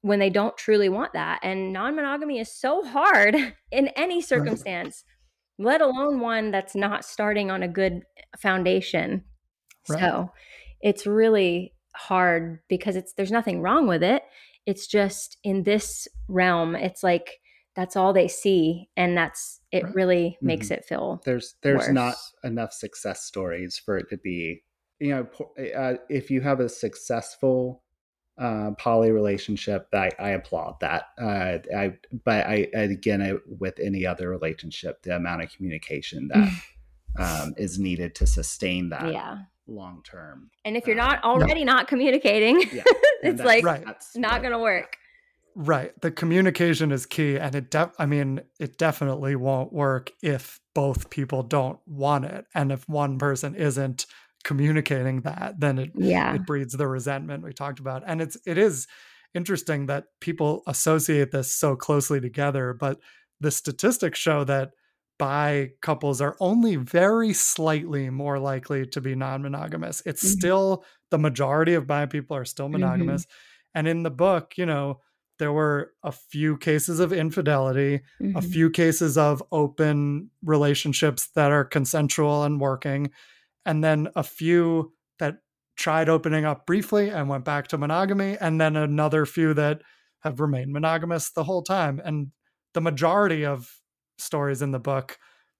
when 0.00 0.18
they 0.20 0.30
don't 0.30 0.56
truly 0.56 0.88
want 0.88 1.12
that 1.12 1.38
and 1.42 1.72
non-monogamy 1.72 2.38
is 2.38 2.50
so 2.50 2.82
hard 2.84 3.34
in 3.70 3.88
any 3.88 4.22
circumstance 4.22 5.04
let 5.58 5.80
alone 5.80 6.20
one 6.20 6.50
that's 6.50 6.74
not 6.74 7.04
starting 7.04 7.50
on 7.50 7.62
a 7.62 7.68
good 7.68 8.02
foundation 8.38 9.24
Right. 9.88 10.00
So 10.00 10.32
it's 10.80 11.06
really 11.06 11.72
hard 11.94 12.60
because 12.68 12.96
it's 12.96 13.12
there's 13.14 13.32
nothing 13.32 13.62
wrong 13.62 13.86
with 13.86 14.02
it. 14.02 14.22
It's 14.66 14.86
just 14.86 15.38
in 15.44 15.62
this 15.62 16.08
realm, 16.28 16.74
it's 16.74 17.02
like 17.02 17.40
that's 17.76 17.94
all 17.94 18.12
they 18.12 18.26
see 18.26 18.88
and 18.96 19.16
that's 19.16 19.60
it 19.70 19.84
right. 19.84 19.94
really 19.94 20.24
mm-hmm. 20.30 20.46
makes 20.46 20.70
it 20.70 20.84
feel 20.84 21.20
there's 21.24 21.54
there's 21.62 21.86
worse. 21.86 21.90
not 21.90 22.16
enough 22.42 22.72
success 22.72 23.22
stories 23.22 23.78
for 23.78 23.98
it 23.98 24.08
to 24.08 24.16
be 24.16 24.62
you 24.98 25.10
know 25.10 25.26
uh, 25.76 25.94
if 26.08 26.30
you 26.30 26.40
have 26.40 26.58
a 26.58 26.68
successful 26.68 27.82
uh, 28.38 28.70
poly 28.78 29.12
relationship 29.12 29.88
I, 29.92 30.10
I 30.18 30.30
applaud 30.30 30.80
that 30.80 31.04
uh, 31.20 31.58
I 31.74 31.92
but 32.24 32.46
I 32.46 32.68
again 32.72 33.22
I, 33.22 33.34
with 33.46 33.78
any 33.78 34.04
other 34.04 34.28
relationship 34.28 35.02
the 35.02 35.14
amount 35.14 35.42
of 35.42 35.52
communication 35.54 36.28
that 36.28 36.50
um, 37.18 37.54
is 37.56 37.78
needed 37.78 38.14
to 38.16 38.26
sustain 38.26 38.88
that 38.88 39.12
yeah 39.12 39.38
long 39.68 40.02
term. 40.04 40.50
And 40.64 40.76
if 40.76 40.86
you're 40.86 40.96
not 40.96 41.24
um, 41.24 41.32
already 41.32 41.64
no. 41.64 41.74
not 41.74 41.88
communicating, 41.88 42.60
yeah. 42.72 42.82
it's 43.22 43.42
like 43.42 43.64
right. 43.64 43.84
not 44.14 44.40
going 44.40 44.52
to 44.52 44.58
work. 44.58 44.96
Right. 45.54 45.98
The 46.02 46.10
communication 46.10 46.92
is 46.92 47.06
key 47.06 47.38
and 47.38 47.54
it 47.54 47.70
def- 47.70 47.94
I 47.98 48.04
mean 48.04 48.42
it 48.60 48.76
definitely 48.76 49.36
won't 49.36 49.72
work 49.72 50.12
if 50.22 50.60
both 50.74 51.08
people 51.08 51.42
don't 51.42 51.78
want 51.86 52.26
it 52.26 52.44
and 52.54 52.70
if 52.70 52.86
one 52.88 53.18
person 53.18 53.54
isn't 53.54 54.04
communicating 54.44 55.22
that 55.22 55.58
then 55.58 55.78
it 55.78 55.92
yeah. 55.94 56.34
it 56.34 56.44
breeds 56.46 56.74
the 56.74 56.86
resentment 56.86 57.42
we 57.42 57.54
talked 57.54 57.78
about. 57.78 58.02
And 58.06 58.20
it's 58.20 58.36
it 58.46 58.58
is 58.58 58.86
interesting 59.34 59.86
that 59.86 60.04
people 60.20 60.62
associate 60.66 61.30
this 61.30 61.52
so 61.54 61.74
closely 61.74 62.20
together 62.20 62.74
but 62.74 62.98
the 63.40 63.50
statistics 63.50 64.18
show 64.18 64.44
that 64.44 64.72
bi 65.18 65.70
couples 65.80 66.20
are 66.20 66.36
only 66.40 66.76
very 66.76 67.32
slightly 67.32 68.10
more 68.10 68.38
likely 68.38 68.86
to 68.86 69.00
be 69.00 69.14
non-monogamous. 69.14 70.02
It's 70.04 70.22
mm-hmm. 70.22 70.38
still 70.38 70.84
the 71.10 71.18
majority 71.18 71.74
of 71.74 71.86
bi 71.86 72.06
people 72.06 72.36
are 72.36 72.44
still 72.44 72.66
mm-hmm. 72.66 72.80
monogamous. 72.80 73.24
Mm-hmm. 73.24 73.78
And 73.78 73.88
in 73.88 74.02
the 74.02 74.10
book, 74.10 74.54
you 74.56 74.66
know, 74.66 75.00
there 75.38 75.52
were 75.52 75.92
a 76.02 76.12
few 76.12 76.56
cases 76.56 76.98
of 76.98 77.12
infidelity, 77.12 78.00
mm-hmm. 78.20 78.36
a 78.36 78.42
few 78.42 78.70
cases 78.70 79.18
of 79.18 79.42
open 79.52 80.30
relationships 80.42 81.28
that 81.34 81.52
are 81.52 81.64
consensual 81.64 82.44
and 82.44 82.60
working, 82.60 83.10
and 83.64 83.84
then 83.84 84.08
a 84.16 84.22
few 84.22 84.92
that 85.18 85.36
tried 85.76 86.08
opening 86.08 86.46
up 86.46 86.64
briefly 86.64 87.10
and 87.10 87.28
went 87.28 87.44
back 87.44 87.68
to 87.68 87.78
monogamy, 87.78 88.38
and 88.40 88.60
then 88.60 88.76
another 88.76 89.26
few 89.26 89.52
that 89.52 89.82
have 90.20 90.40
remained 90.40 90.72
monogamous 90.72 91.30
the 91.30 91.44
whole 91.44 91.62
time. 91.62 92.00
And 92.02 92.28
the 92.72 92.80
majority 92.80 93.44
of 93.44 93.70
stories 94.18 94.62
in 94.62 94.72
the 94.72 94.78
book 94.78 95.18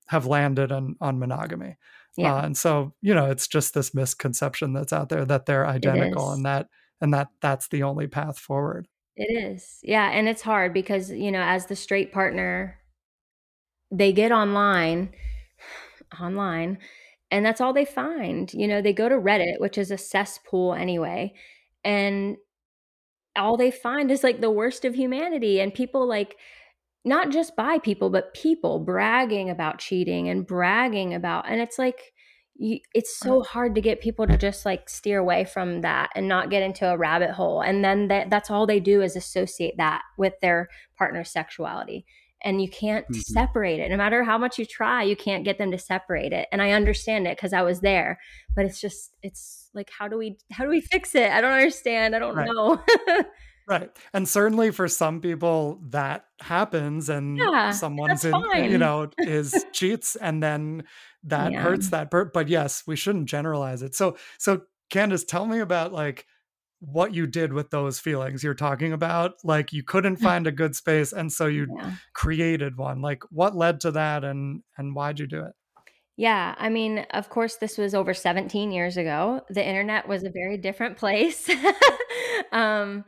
have 0.09 0.27
landed 0.27 0.73
on 0.73 0.97
on 1.01 1.19
monogamy. 1.19 1.77
Yeah. 2.17 2.37
Uh, 2.37 2.43
and 2.43 2.57
so, 2.57 2.95
you 3.03 3.15
know, 3.15 3.31
it's 3.31 3.47
just 3.47 3.75
this 3.75 3.95
misconception 3.95 4.73
that's 4.73 4.93
out 4.93 5.09
there 5.09 5.25
that 5.27 5.47
they're 5.47 5.67
identical 5.67 6.33
and 6.33 6.47
that 6.47 6.69
and 7.01 7.13
that 7.13 7.29
that's 7.41 7.69
the 7.69 7.83
only 7.83 8.07
path 8.07 8.39
forward. 8.39 8.89
It 9.17 9.53
is. 9.53 9.79
Yeah, 9.83 10.11
and 10.11 10.29
it's 10.29 10.43
hard 10.43 10.75
because, 10.75 11.11
you 11.11 11.31
know, 11.31 11.41
as 11.41 11.67
the 11.67 11.77
straight 11.77 12.13
partner 12.13 12.79
they 13.93 14.13
get 14.13 14.33
online 14.33 15.11
online 16.21 16.79
and 17.31 17.45
that's 17.45 17.61
all 17.61 17.73
they 17.73 17.85
find. 17.85 18.53
You 18.55 18.69
know, 18.69 18.81
they 18.81 18.93
go 18.93 19.09
to 19.09 19.17
Reddit, 19.17 19.59
which 19.59 19.79
is 19.79 19.91
a 19.91 19.99
cesspool 19.99 20.75
anyway, 20.75 21.35
and 21.85 22.37
all 23.37 23.57
they 23.57 23.71
find 23.71 24.11
is 24.11 24.25
like 24.25 24.41
the 24.41 24.51
worst 24.51 24.85
of 24.85 24.95
humanity 24.95 25.61
and 25.61 25.75
people 25.75 26.07
like 26.07 26.37
not 27.07 27.31
just 27.31 27.55
bi 27.55 27.79
people, 27.79 28.11
but 28.11 28.35
people 28.35 28.81
bragging 28.81 29.49
about 29.49 29.79
cheating 29.79 30.29
and 30.29 30.45
bragging 30.45 31.15
about, 31.15 31.49
and 31.49 31.61
it's 31.61 31.79
like, 31.79 32.13
you, 32.57 32.81
it's 32.95 33.17
so 33.17 33.43
hard 33.43 33.75
to 33.77 33.81
get 33.81 34.01
people 34.01 34.27
to 34.27 34.37
just 34.37 34.67
like 34.67 34.89
steer 34.89 35.19
away 35.19 35.45
from 35.45 35.83
that 35.83 36.11
and 36.17 36.27
not 36.27 36.51
get 36.51 36.63
into 36.63 36.91
a 36.91 36.97
rabbit 36.97 37.31
hole. 37.31 37.61
And 37.61 37.85
then 37.85 38.09
that, 38.09 38.31
that's 38.31 38.51
all 38.51 38.67
they 38.67 38.81
do 38.81 39.03
is 39.03 39.15
associate 39.15 39.77
that 39.77 40.03
with 40.19 40.33
their 40.41 40.69
partner's 40.99 41.31
sexuality. 41.31 42.07
And 42.43 42.61
you 42.61 42.69
can't 42.69 43.07
mm-hmm. 43.07 43.21
separate 43.21 43.79
it. 43.79 43.91
No 43.91 43.97
matter 43.97 44.25
how 44.25 44.37
much 44.37 44.59
you 44.59 44.67
try, 44.67 45.03
you 45.03 45.17
can't 45.17 45.45
get 45.45 45.59
them 45.59 45.71
to 45.71 45.79
separate 45.79 46.33
it. 46.33 46.49
And 46.51 46.61
I 46.61 46.73
understand 46.73 47.27
it 47.27 47.37
because 47.37 47.53
I 47.53 47.63
was 47.63 47.81
there, 47.81 48.19
but 48.55 48.65
it's 48.65 48.81
just, 48.81 49.13
it's 49.23 49.71
like, 49.75 49.91
how 49.97 50.09
do 50.09 50.19
we, 50.19 50.39
how 50.51 50.65
do 50.65 50.71
we 50.71 50.81
fix 50.81 51.15
it? 51.15 51.31
I 51.31 51.41
don't 51.41 51.53
understand. 51.53 52.17
I 52.17 52.19
don't 52.19 52.37
right. 52.37 52.49
know. 52.49 52.83
Right. 53.69 53.91
And 54.13 54.29
certainly 54.29 54.71
for 54.71 54.87
some 54.87 55.21
people 55.21 55.81
that 55.89 56.27
happens 56.41 57.09
and 57.09 57.37
yeah, 57.37 57.71
someone's 57.73 58.25
in 58.25 58.31
fine. 58.33 58.71
you 58.71 58.79
know 58.79 59.11
is 59.19 59.65
cheats 59.73 60.15
and 60.17 60.43
then 60.43 60.85
that 61.25 61.51
yeah. 61.53 61.61
hurts 61.63 61.91
that 61.91 62.11
per- 62.11 62.27
but 62.27 62.49
yes, 62.49 62.85
we 62.87 62.95
shouldn't 62.95 63.29
generalize 63.29 63.83
it. 63.83 63.95
So 63.95 64.17
so 64.39 64.63
Candice, 64.93 65.27
tell 65.27 65.47
me 65.47 65.59
about 65.59 65.93
like 65.93 66.27
what 66.79 67.13
you 67.15 67.27
did 67.27 67.53
with 67.53 67.71
those 67.71 67.99
feelings 67.99 68.45
you're 68.45 68.55
talking 68.55 68.93
about 68.93 69.33
like 69.43 69.73
you 69.73 69.83
couldn't 69.83 70.17
find 70.29 70.47
a 70.47 70.53
good 70.53 70.77
space 70.77 71.13
and 71.13 71.33
so 71.33 71.47
you 71.47 71.67
Yeah. 71.77 71.93
created 72.15 72.77
one 72.77 73.01
like 73.01 73.23
what 73.31 73.57
led 73.57 73.81
to 73.81 73.91
that 73.93 74.23
and 74.25 74.63
and 74.77 74.95
why'd 74.95 75.19
you 75.19 75.27
do 75.27 75.41
it 75.43 75.53
Yeah, 76.19 76.55
I 76.59 76.69
mean, 76.71 77.05
of 77.11 77.29
course, 77.29 77.57
this 77.57 77.77
was 77.77 77.95
over 77.95 78.15
17 78.15 78.73
years 78.73 78.97
ago. 78.97 79.41
The 79.51 79.67
internet 79.67 80.07
was 80.09 80.23
a 80.25 80.31
very 80.31 80.57
different 80.57 80.97
place. 80.97 81.47
um, 82.53 83.05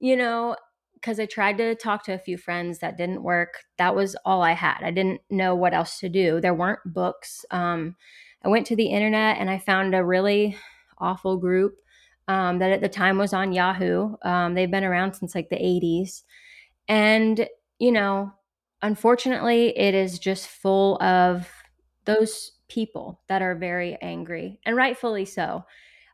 you 0.00 0.16
know, 0.16 0.56
because 0.94 1.20
I 1.20 1.26
tried 1.26 1.58
to 1.58 1.74
talk 1.74 2.04
to 2.04 2.14
a 2.14 2.18
few 2.18 2.36
friends 2.36 2.80
that 2.80 2.96
didn't 2.96 3.22
work. 3.22 3.64
That 3.76 3.94
was 3.94 4.16
all 4.24 4.42
I 4.42 4.52
had. 4.52 4.78
I 4.82 4.90
didn't 4.90 5.20
know 5.30 5.54
what 5.54 5.74
else 5.74 5.98
to 6.00 6.08
do. 6.08 6.40
There 6.40 6.54
weren't 6.54 6.80
books. 6.84 7.44
Um, 7.50 7.96
I 8.44 8.48
went 8.48 8.66
to 8.66 8.76
the 8.76 8.86
internet 8.86 9.38
and 9.38 9.48
I 9.48 9.58
found 9.58 9.94
a 9.94 10.04
really 10.04 10.56
awful 10.98 11.36
group 11.36 11.78
um, 12.26 12.58
that 12.58 12.72
at 12.72 12.80
the 12.80 12.88
time 12.88 13.16
was 13.16 13.32
on 13.32 13.52
Yahoo. 13.52 14.16
Um, 14.22 14.54
they've 14.54 14.70
been 14.70 14.84
around 14.84 15.14
since 15.14 15.34
like 15.34 15.48
the 15.50 15.56
80s. 15.56 16.24
And, 16.88 17.48
you 17.78 17.92
know, 17.92 18.32
unfortunately, 18.82 19.76
it 19.78 19.94
is 19.94 20.18
just 20.18 20.48
full 20.48 21.00
of 21.02 21.48
those 22.04 22.52
people 22.68 23.20
that 23.28 23.42
are 23.42 23.54
very 23.54 23.96
angry 24.02 24.60
and 24.64 24.76
rightfully 24.76 25.24
so 25.24 25.64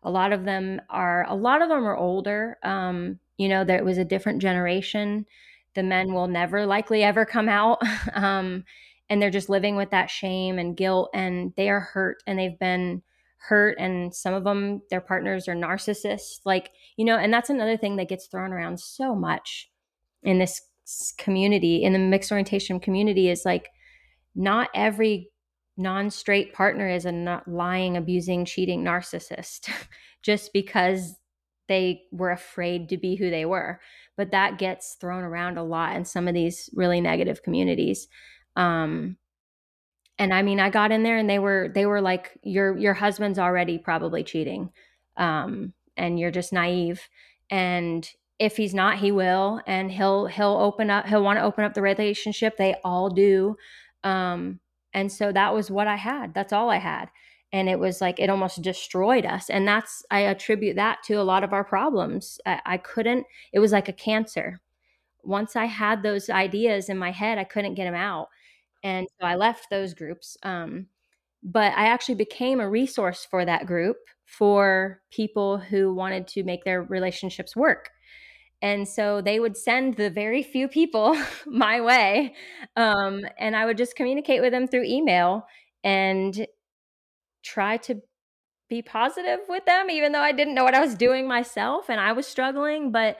a 0.04 0.10
lot 0.10 0.32
of 0.32 0.44
them 0.44 0.80
are 0.88 1.26
a 1.28 1.34
lot 1.34 1.62
of 1.62 1.68
them 1.68 1.84
are 1.84 1.96
older 1.96 2.58
um, 2.62 3.18
you 3.36 3.48
know 3.48 3.64
there 3.64 3.78
it 3.78 3.84
was 3.84 3.98
a 3.98 4.04
different 4.04 4.42
generation. 4.42 5.26
The 5.74 5.82
men 5.82 6.12
will 6.12 6.28
never 6.28 6.66
likely 6.66 7.02
ever 7.02 7.24
come 7.24 7.48
out 7.48 7.78
um, 8.14 8.64
and 9.10 9.20
they're 9.20 9.30
just 9.30 9.48
living 9.48 9.76
with 9.76 9.90
that 9.90 10.10
shame 10.10 10.58
and 10.58 10.76
guilt 10.76 11.10
and 11.14 11.52
they 11.56 11.68
are 11.68 11.80
hurt 11.80 12.22
and 12.26 12.38
they've 12.38 12.58
been 12.58 13.02
hurt 13.38 13.76
and 13.78 14.14
some 14.14 14.32
of 14.32 14.44
them 14.44 14.80
their 14.88 15.02
partners 15.02 15.48
are 15.48 15.54
narcissists 15.54 16.40
like 16.46 16.70
you 16.96 17.04
know 17.04 17.18
and 17.18 17.32
that's 17.32 17.50
another 17.50 17.76
thing 17.76 17.96
that 17.96 18.08
gets 18.08 18.26
thrown 18.26 18.52
around 18.52 18.80
so 18.80 19.14
much 19.14 19.70
in 20.22 20.38
this 20.38 20.62
community 21.18 21.82
in 21.82 21.92
the 21.92 21.98
mixed 21.98 22.32
orientation 22.32 22.80
community 22.80 23.28
is 23.28 23.44
like 23.44 23.68
not 24.34 24.70
every 24.74 25.28
non-straight 25.76 26.54
partner 26.54 26.88
is 26.88 27.04
a 27.04 27.12
not 27.12 27.46
lying 27.46 27.96
abusing 27.96 28.44
cheating 28.44 28.82
narcissist 28.82 29.68
just 30.22 30.52
because 30.52 31.16
they 31.68 32.02
were 32.10 32.30
afraid 32.30 32.88
to 32.88 32.96
be 32.96 33.16
who 33.16 33.30
they 33.30 33.44
were 33.44 33.80
but 34.16 34.30
that 34.30 34.58
gets 34.58 34.96
thrown 35.00 35.24
around 35.24 35.58
a 35.58 35.62
lot 35.62 35.96
in 35.96 36.04
some 36.04 36.28
of 36.28 36.34
these 36.34 36.70
really 36.74 37.00
negative 37.00 37.42
communities 37.42 38.08
um 38.56 39.16
and 40.18 40.32
i 40.32 40.42
mean 40.42 40.60
i 40.60 40.70
got 40.70 40.92
in 40.92 41.02
there 41.02 41.18
and 41.18 41.28
they 41.28 41.38
were 41.38 41.70
they 41.74 41.86
were 41.86 42.00
like 42.00 42.38
your 42.42 42.76
your 42.76 42.94
husband's 42.94 43.38
already 43.38 43.78
probably 43.78 44.22
cheating 44.22 44.70
um 45.16 45.72
and 45.96 46.18
you're 46.18 46.30
just 46.30 46.52
naive 46.52 47.08
and 47.50 48.10
if 48.38 48.56
he's 48.56 48.74
not 48.74 48.98
he 48.98 49.12
will 49.12 49.60
and 49.66 49.92
he'll 49.92 50.26
he'll 50.26 50.58
open 50.58 50.90
up 50.90 51.06
he'll 51.06 51.22
want 51.22 51.38
to 51.38 51.44
open 51.44 51.64
up 51.64 51.74
the 51.74 51.82
relationship 51.82 52.56
they 52.56 52.74
all 52.84 53.10
do 53.10 53.56
um 54.02 54.60
and 54.94 55.10
so 55.10 55.32
that 55.32 55.52
was 55.52 55.70
what 55.70 55.88
I 55.88 55.96
had. 55.96 56.32
That's 56.32 56.52
all 56.52 56.70
I 56.70 56.76
had. 56.76 57.10
And 57.54 57.68
it 57.68 57.78
was 57.78 58.00
like 58.00 58.18
it 58.18 58.30
almost 58.30 58.62
destroyed 58.62 59.24
us. 59.24 59.48
And 59.48 59.66
that's, 59.66 60.04
I 60.10 60.22
attribute 60.22 60.74
that 60.74 61.04
to 61.04 61.14
a 61.14 61.22
lot 61.22 61.44
of 61.44 61.52
our 61.52 61.62
problems. 61.62 62.40
I, 62.44 62.60
I 62.66 62.76
couldn't, 62.78 63.26
it 63.52 63.60
was 63.60 63.70
like 63.70 63.88
a 63.88 63.92
cancer. 63.92 64.60
Once 65.22 65.54
I 65.54 65.66
had 65.66 66.02
those 66.02 66.28
ideas 66.28 66.88
in 66.88 66.98
my 66.98 67.12
head, 67.12 67.38
I 67.38 67.44
couldn't 67.44 67.74
get 67.74 67.84
them 67.84 67.94
out. 67.94 68.26
And 68.82 69.06
so 69.20 69.24
I 69.24 69.36
left 69.36 69.70
those 69.70 69.94
groups. 69.94 70.36
Um, 70.42 70.88
but 71.44 71.72
I 71.76 71.86
actually 71.86 72.16
became 72.16 72.58
a 72.58 72.68
resource 72.68 73.24
for 73.30 73.44
that 73.44 73.66
group 73.66 73.98
for 74.24 75.00
people 75.12 75.58
who 75.58 75.94
wanted 75.94 76.26
to 76.28 76.42
make 76.42 76.64
their 76.64 76.82
relationships 76.82 77.54
work. 77.54 77.90
And 78.62 78.88
so 78.88 79.20
they 79.20 79.38
would 79.38 79.56
send 79.56 79.94
the 79.94 80.10
very 80.10 80.42
few 80.42 80.66
people 80.66 81.16
my 81.46 81.80
way. 81.80 82.34
Um, 82.74 83.24
and 83.38 83.54
I 83.54 83.64
would 83.64 83.78
just 83.78 83.94
communicate 83.94 84.40
with 84.40 84.50
them 84.50 84.66
through 84.66 84.86
email 84.86 85.46
and 85.84 86.46
try 87.44 87.76
to 87.78 88.00
be 88.68 88.82
positive 88.82 89.40
with 89.48 89.64
them, 89.66 89.90
even 89.90 90.12
though 90.12 90.20
I 90.20 90.32
didn't 90.32 90.54
know 90.54 90.64
what 90.64 90.74
I 90.74 90.80
was 90.80 90.94
doing 90.94 91.28
myself 91.28 91.88
and 91.88 92.00
I 92.00 92.12
was 92.12 92.26
struggling. 92.26 92.90
But 92.90 93.18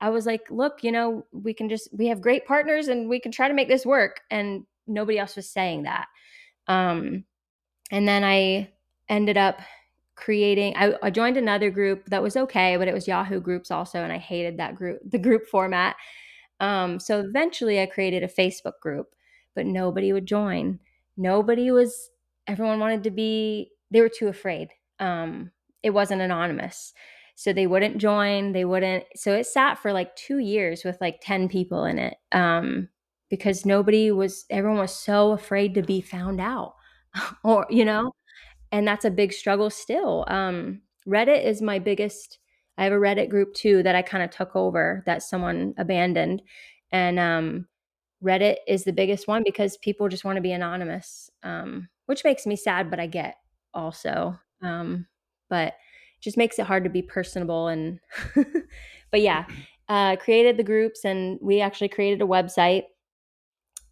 I 0.00 0.10
was 0.10 0.26
like, 0.26 0.50
look, 0.50 0.84
you 0.84 0.92
know, 0.92 1.26
we 1.32 1.54
can 1.54 1.68
just, 1.68 1.88
we 1.92 2.06
have 2.08 2.20
great 2.20 2.46
partners 2.46 2.88
and 2.88 3.08
we 3.08 3.20
can 3.20 3.32
try 3.32 3.48
to 3.48 3.54
make 3.54 3.68
this 3.68 3.86
work. 3.86 4.20
And 4.30 4.64
nobody 4.86 5.18
else 5.18 5.36
was 5.36 5.48
saying 5.48 5.84
that. 5.84 6.06
Um, 6.68 7.24
and 7.90 8.06
then 8.06 8.22
I 8.22 8.70
ended 9.08 9.36
up 9.36 9.60
creating 10.14 10.74
I, 10.76 10.94
I, 11.02 11.10
joined 11.10 11.36
another 11.36 11.70
group 11.70 12.04
that 12.10 12.22
was 12.22 12.36
okay 12.36 12.76
but 12.76 12.86
it 12.86 12.94
was 12.94 13.08
yahoo 13.08 13.40
groups 13.40 13.70
also 13.70 14.02
and 14.02 14.12
i 14.12 14.18
hated 14.18 14.58
that 14.58 14.76
group 14.76 15.00
the 15.04 15.18
group 15.18 15.46
format 15.46 15.96
um, 16.60 17.00
so 17.00 17.18
eventually 17.20 17.80
i 17.80 17.86
created 17.86 18.22
a 18.22 18.28
facebook 18.28 18.78
group 18.80 19.14
but 19.54 19.66
nobody 19.66 20.12
would 20.12 20.26
join 20.26 20.78
nobody 21.16 21.70
was 21.70 22.10
everyone 22.46 22.80
wanted 22.80 23.02
to 23.04 23.10
be 23.10 23.70
they 23.90 24.00
were 24.00 24.08
too 24.08 24.28
afraid 24.28 24.68
um, 25.00 25.50
it 25.82 25.90
wasn't 25.90 26.20
anonymous 26.20 26.92
so 27.34 27.52
they 27.52 27.66
wouldn't 27.66 27.98
join 27.98 28.52
they 28.52 28.64
wouldn't 28.64 29.04
so 29.14 29.34
it 29.34 29.46
sat 29.46 29.78
for 29.78 29.92
like 29.92 30.14
two 30.16 30.38
years 30.38 30.84
with 30.84 31.00
like 31.00 31.20
10 31.22 31.48
people 31.48 31.84
in 31.84 31.98
it 31.98 32.14
um, 32.32 32.88
because 33.30 33.66
nobody 33.66 34.10
was 34.10 34.44
everyone 34.50 34.78
was 34.78 34.94
so 34.94 35.32
afraid 35.32 35.74
to 35.74 35.82
be 35.82 36.00
found 36.00 36.40
out 36.40 36.74
or 37.44 37.66
you 37.70 37.84
know 37.84 38.12
and 38.72 38.88
that's 38.88 39.04
a 39.04 39.10
big 39.10 39.32
struggle 39.32 39.70
still. 39.70 40.24
Um, 40.28 40.80
Reddit 41.06 41.44
is 41.44 41.62
my 41.62 41.78
biggest. 41.78 42.38
I 42.78 42.84
have 42.84 42.92
a 42.92 42.96
Reddit 42.96 43.28
group 43.28 43.54
too 43.54 43.82
that 43.82 43.94
I 43.94 44.02
kind 44.02 44.24
of 44.24 44.30
took 44.30 44.56
over 44.56 45.02
that 45.06 45.22
someone 45.22 45.74
abandoned, 45.76 46.42
and 46.90 47.18
um, 47.18 47.66
Reddit 48.24 48.56
is 48.66 48.84
the 48.84 48.92
biggest 48.92 49.28
one 49.28 49.42
because 49.44 49.76
people 49.76 50.08
just 50.08 50.24
want 50.24 50.36
to 50.36 50.42
be 50.42 50.52
anonymous, 50.52 51.30
um, 51.42 51.88
which 52.12 52.24
makes 52.24 52.44
me 52.44 52.56
sad, 52.56 52.90
but 52.90 53.00
I 53.00 53.06
get 53.06 53.36
also. 53.72 54.38
Um, 54.60 55.06
but 55.48 55.72
just 56.20 56.36
makes 56.36 56.58
it 56.58 56.66
hard 56.66 56.84
to 56.84 56.90
be 56.90 57.00
personable 57.00 57.68
and. 57.68 57.98
but 59.10 59.22
yeah, 59.22 59.46
uh, 59.88 60.16
created 60.16 60.58
the 60.58 60.62
groups 60.62 61.06
and 61.06 61.38
we 61.40 61.62
actually 61.62 61.88
created 61.88 62.20
a 62.20 62.26
website 62.26 62.82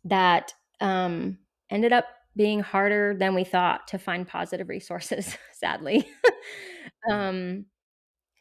that 0.04 0.52
um, 0.82 1.38
ended 1.70 1.94
up 1.94 2.04
being 2.36 2.60
harder 2.60 3.16
than 3.18 3.34
we 3.34 3.44
thought 3.44 3.88
to 3.88 3.98
find 3.98 4.28
positive 4.28 4.68
resources, 4.68 5.34
sadly. 5.54 6.06
um, 7.10 7.64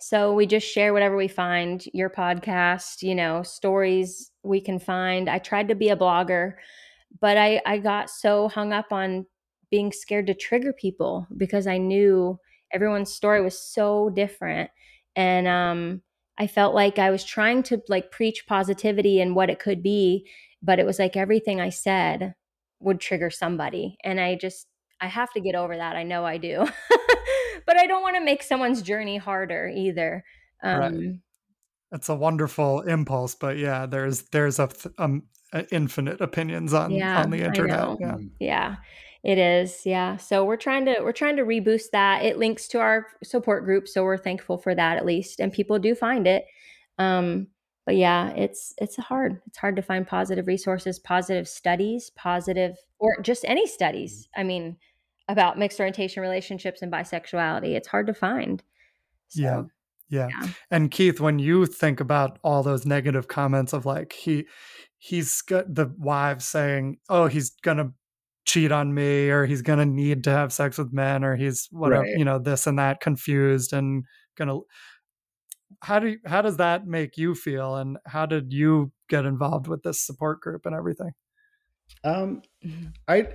so 0.01 0.33
we 0.33 0.45
just 0.45 0.67
share 0.67 0.91
whatever 0.91 1.15
we 1.15 1.29
find, 1.29 1.85
your 1.93 2.09
podcast, 2.09 3.01
you 3.01 3.15
know, 3.15 3.43
stories 3.43 4.31
we 4.43 4.59
can 4.59 4.79
find. 4.79 5.29
I 5.29 5.39
tried 5.39 5.69
to 5.69 5.75
be 5.75 5.89
a 5.89 5.97
blogger, 5.97 6.53
but 7.19 7.37
I, 7.37 7.61
I 7.65 7.77
got 7.79 8.09
so 8.09 8.49
hung 8.49 8.73
up 8.73 8.91
on 8.91 9.25
being 9.71 9.91
scared 9.91 10.27
to 10.27 10.33
trigger 10.33 10.73
people 10.73 11.27
because 11.35 11.67
I 11.67 11.77
knew 11.77 12.39
everyone's 12.71 13.13
story 13.13 13.41
was 13.41 13.59
so 13.59 14.09
different. 14.09 14.69
And 15.15 15.47
um, 15.47 16.01
I 16.37 16.47
felt 16.47 16.75
like 16.75 16.99
I 16.99 17.11
was 17.11 17.23
trying 17.23 17.63
to 17.63 17.81
like 17.87 18.11
preach 18.11 18.45
positivity 18.47 19.19
and 19.19 19.35
what 19.35 19.49
it 19.49 19.59
could 19.59 19.83
be, 19.83 20.27
but 20.61 20.79
it 20.79 20.85
was 20.85 20.99
like 20.99 21.17
everything 21.17 21.59
I 21.59 21.69
said 21.69 22.35
would 22.79 22.99
trigger 22.99 23.29
somebody. 23.29 23.97
And 24.03 24.19
I 24.19 24.35
just, 24.35 24.67
I 25.01 25.07
have 25.07 25.31
to 25.33 25.41
get 25.41 25.55
over 25.55 25.75
that. 25.75 25.95
I 25.95 26.03
know 26.03 26.25
I 26.25 26.37
do. 26.37 26.67
but 27.65 27.77
I 27.77 27.87
don't 27.87 28.01
want 28.01 28.15
to 28.15 28.23
make 28.23 28.43
someone's 28.43 28.81
journey 28.81 29.17
harder 29.17 29.67
either. 29.67 30.23
Um, 30.63 30.79
right. 30.79 31.19
It's 31.91 32.09
a 32.09 32.15
wonderful 32.15 32.81
impulse, 32.81 33.35
but 33.35 33.57
yeah, 33.57 33.85
there's 33.87 34.23
there's 34.29 34.59
a 34.59 34.69
um, 34.99 35.23
infinite 35.71 36.21
opinions 36.21 36.73
on 36.73 36.91
yeah, 36.91 37.21
on 37.21 37.31
the 37.31 37.43
internet. 37.43 37.97
Yeah. 37.99 38.17
yeah, 38.39 38.75
it 39.23 39.37
is. 39.37 39.85
Yeah, 39.85 40.17
so 40.17 40.45
we're 40.45 40.57
trying 40.57 40.85
to 40.85 40.97
we're 41.01 41.11
trying 41.11 41.37
to 41.37 41.43
reboost 41.43 41.91
that. 41.91 42.23
It 42.23 42.37
links 42.37 42.67
to 42.69 42.79
our 42.79 43.07
support 43.23 43.65
group, 43.65 43.87
so 43.87 44.03
we're 44.03 44.17
thankful 44.17 44.57
for 44.57 44.73
that 44.73 44.97
at 44.97 45.05
least, 45.05 45.39
and 45.39 45.51
people 45.51 45.79
do 45.79 45.93
find 45.95 46.25
it. 46.25 46.45
Um, 46.97 47.47
but 47.85 47.95
yeah, 47.95 48.29
it's 48.31 48.73
it's 48.77 48.95
hard. 48.97 49.41
It's 49.47 49.57
hard 49.57 49.75
to 49.75 49.81
find 49.81 50.07
positive 50.07 50.47
resources, 50.47 50.99
positive 50.99 51.47
studies, 51.47 52.11
positive 52.11 52.77
or 52.99 53.19
just 53.21 53.43
any 53.45 53.67
studies. 53.67 54.29
I 54.37 54.43
mean, 54.43 54.77
about 55.27 55.57
mixed 55.57 55.79
orientation 55.79 56.21
relationships 56.21 56.81
and 56.81 56.91
bisexuality. 56.91 57.75
It's 57.75 57.87
hard 57.87 58.07
to 58.07 58.13
find. 58.13 58.63
So, 59.29 59.41
yeah. 59.41 59.63
yeah. 60.09 60.27
Yeah. 60.29 60.47
And 60.71 60.91
Keith, 60.91 61.19
when 61.19 61.39
you 61.39 61.65
think 61.65 61.99
about 61.99 62.39
all 62.43 62.63
those 62.63 62.85
negative 62.85 63.27
comments 63.27 63.73
of 63.73 63.85
like 63.85 64.13
he 64.13 64.45
he's 64.97 65.41
got 65.41 65.73
the 65.73 65.93
wives 65.97 66.45
saying, 66.45 66.97
"Oh, 67.09 67.27
he's 67.27 67.49
going 67.49 67.77
to 67.77 67.93
cheat 68.49 68.71
on 68.71 68.93
me 68.93 69.29
or 69.29 69.45
he's 69.45 69.61
going 69.61 69.79
to 69.79 69.85
need 69.85 70.23
to 70.23 70.31
have 70.31 70.51
sex 70.51 70.77
with 70.77 70.91
men 70.91 71.23
or 71.23 71.35
he's 71.35 71.67
whatever, 71.71 72.01
right. 72.01 72.17
you 72.17 72.25
know, 72.25 72.39
this 72.39 72.65
and 72.65 72.79
that 72.79 72.99
confused 72.99 73.73
and 73.73 74.05
going 74.35 74.47
to 74.47 74.61
how 75.81 75.99
do 75.99 76.07
you, 76.07 76.17
how 76.25 76.41
does 76.41 76.57
that 76.57 76.87
make 76.87 77.15
you 77.15 77.35
feel 77.35 77.75
and 77.75 77.97
how 78.07 78.25
did 78.25 78.51
you 78.51 78.91
get 79.07 79.25
involved 79.25 79.67
with 79.67 79.83
this 79.83 80.01
support 80.01 80.41
group 80.41 80.65
and 80.65 80.75
everything 80.75 81.11
um 82.03 82.41
i 83.07 83.27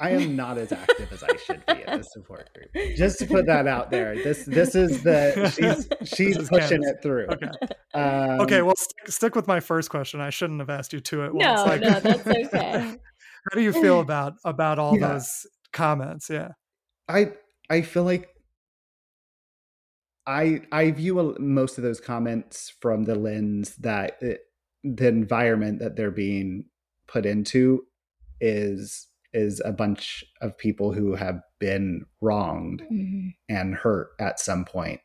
I 0.00 0.10
am 0.10 0.34
not 0.34 0.58
as 0.58 0.72
active 0.72 1.12
as 1.12 1.22
I 1.22 1.36
should 1.36 1.64
be 1.64 1.74
in 1.86 1.98
the 1.98 2.02
support 2.02 2.50
group. 2.52 2.96
Just 2.96 3.20
to 3.20 3.26
put 3.26 3.46
that 3.46 3.68
out 3.68 3.92
there. 3.92 4.16
This 4.16 4.44
this 4.44 4.74
is 4.74 5.04
the 5.04 5.48
she's 5.50 5.88
she's 6.12 6.48
pushing 6.48 6.82
Candice. 6.82 6.90
it 6.90 7.02
through. 7.02 7.26
Okay. 7.28 7.50
Um, 7.94 8.40
okay, 8.40 8.62
well, 8.62 8.74
stick, 8.74 9.08
stick 9.08 9.36
with 9.36 9.46
my 9.46 9.60
first 9.60 9.90
question. 9.90 10.20
I 10.20 10.30
shouldn't 10.30 10.58
have 10.58 10.70
asked 10.70 10.92
you 10.92 10.98
two 10.98 11.22
at 11.22 11.32
once. 11.32 11.44
No, 11.44 11.64
Like, 11.66 11.82
no, 11.82 12.00
that's 12.00 12.26
okay. 12.26 12.96
How 13.50 13.56
do 13.56 13.62
you 13.62 13.72
feel 13.72 14.00
about 14.00 14.34
about 14.44 14.78
all 14.78 14.98
Yeah. 14.98 15.14
those 15.14 15.46
comments? 15.72 16.28
Yeah. 16.30 16.52
I 17.08 17.32
I 17.70 17.82
feel 17.82 18.04
like 18.04 18.30
I 20.26 20.62
I 20.70 20.90
view 20.92 21.18
a- 21.20 21.38
most 21.40 21.78
of 21.78 21.84
those 21.84 22.00
comments 22.00 22.70
from 22.80 23.04
the 23.04 23.14
lens 23.16 23.76
that 23.76 24.22
it, 24.22 24.42
the 24.84 25.08
environment 25.08 25.78
that 25.80 25.96
they're 25.96 26.10
being 26.10 26.66
put 27.08 27.26
into 27.26 27.86
is 28.40 29.08
is 29.32 29.60
a 29.64 29.72
bunch 29.72 30.24
of 30.42 30.56
people 30.58 30.92
who 30.92 31.14
have 31.14 31.40
been 31.58 32.04
wronged 32.20 32.82
Mhm. 32.90 33.34
and 33.48 33.74
hurt 33.74 34.10
at 34.20 34.38
some 34.40 34.64
point 34.64 35.00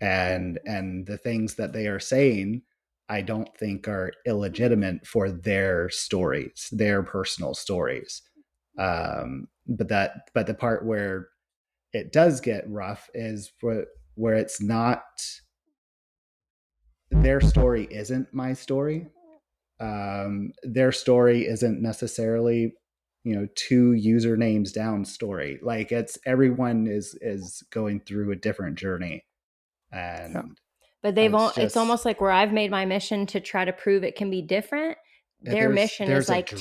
and 0.00 0.58
and 0.66 1.06
the 1.06 1.18
things 1.18 1.56
that 1.56 1.72
they 1.72 1.88
are 1.88 2.00
saying 2.00 2.62
i 3.08 3.20
don't 3.20 3.56
think 3.56 3.88
are 3.88 4.12
illegitimate 4.26 5.06
for 5.06 5.30
their 5.30 5.88
stories 5.90 6.68
their 6.72 7.02
personal 7.02 7.54
stories. 7.54 8.22
Um 8.78 9.48
but 9.66 9.88
that 9.88 10.28
but 10.34 10.46
the 10.46 10.54
part 10.54 10.84
where 10.84 11.28
it 11.92 12.12
does 12.12 12.40
get 12.40 12.68
rough 12.68 13.08
is 13.14 13.52
where 13.60 13.86
where 14.14 14.34
it's 14.34 14.60
not 14.60 15.02
their 17.10 17.40
story 17.40 17.88
isn't 17.90 18.32
my 18.34 18.52
story. 18.52 19.08
Um 19.80 20.52
their 20.62 20.92
story 20.92 21.46
isn't 21.46 21.82
necessarily 21.82 22.74
you 23.24 23.34
know 23.34 23.48
two 23.54 23.92
usernames 23.92 24.72
down 24.72 25.04
story. 25.04 25.58
Like 25.62 25.90
it's 25.92 26.18
everyone 26.26 26.86
is 26.86 27.16
is 27.20 27.62
going 27.70 28.00
through 28.00 28.32
a 28.32 28.36
different 28.36 28.76
journey. 28.78 29.24
And 29.92 30.58
But 31.02 31.14
they've 31.14 31.34
all, 31.34 31.48
it's 31.48 31.56
just- 31.56 31.76
almost 31.76 32.04
like 32.04 32.20
where 32.20 32.30
I've 32.30 32.52
made 32.52 32.70
my 32.70 32.84
mission 32.84 33.26
to 33.26 33.40
try 33.40 33.64
to 33.64 33.72
prove 33.72 34.02
it 34.04 34.16
can 34.16 34.30
be 34.30 34.42
different. 34.42 34.98
Their 35.42 35.68
mission 35.68 36.10
is 36.10 36.28
like 36.28 36.46
to 36.46 36.56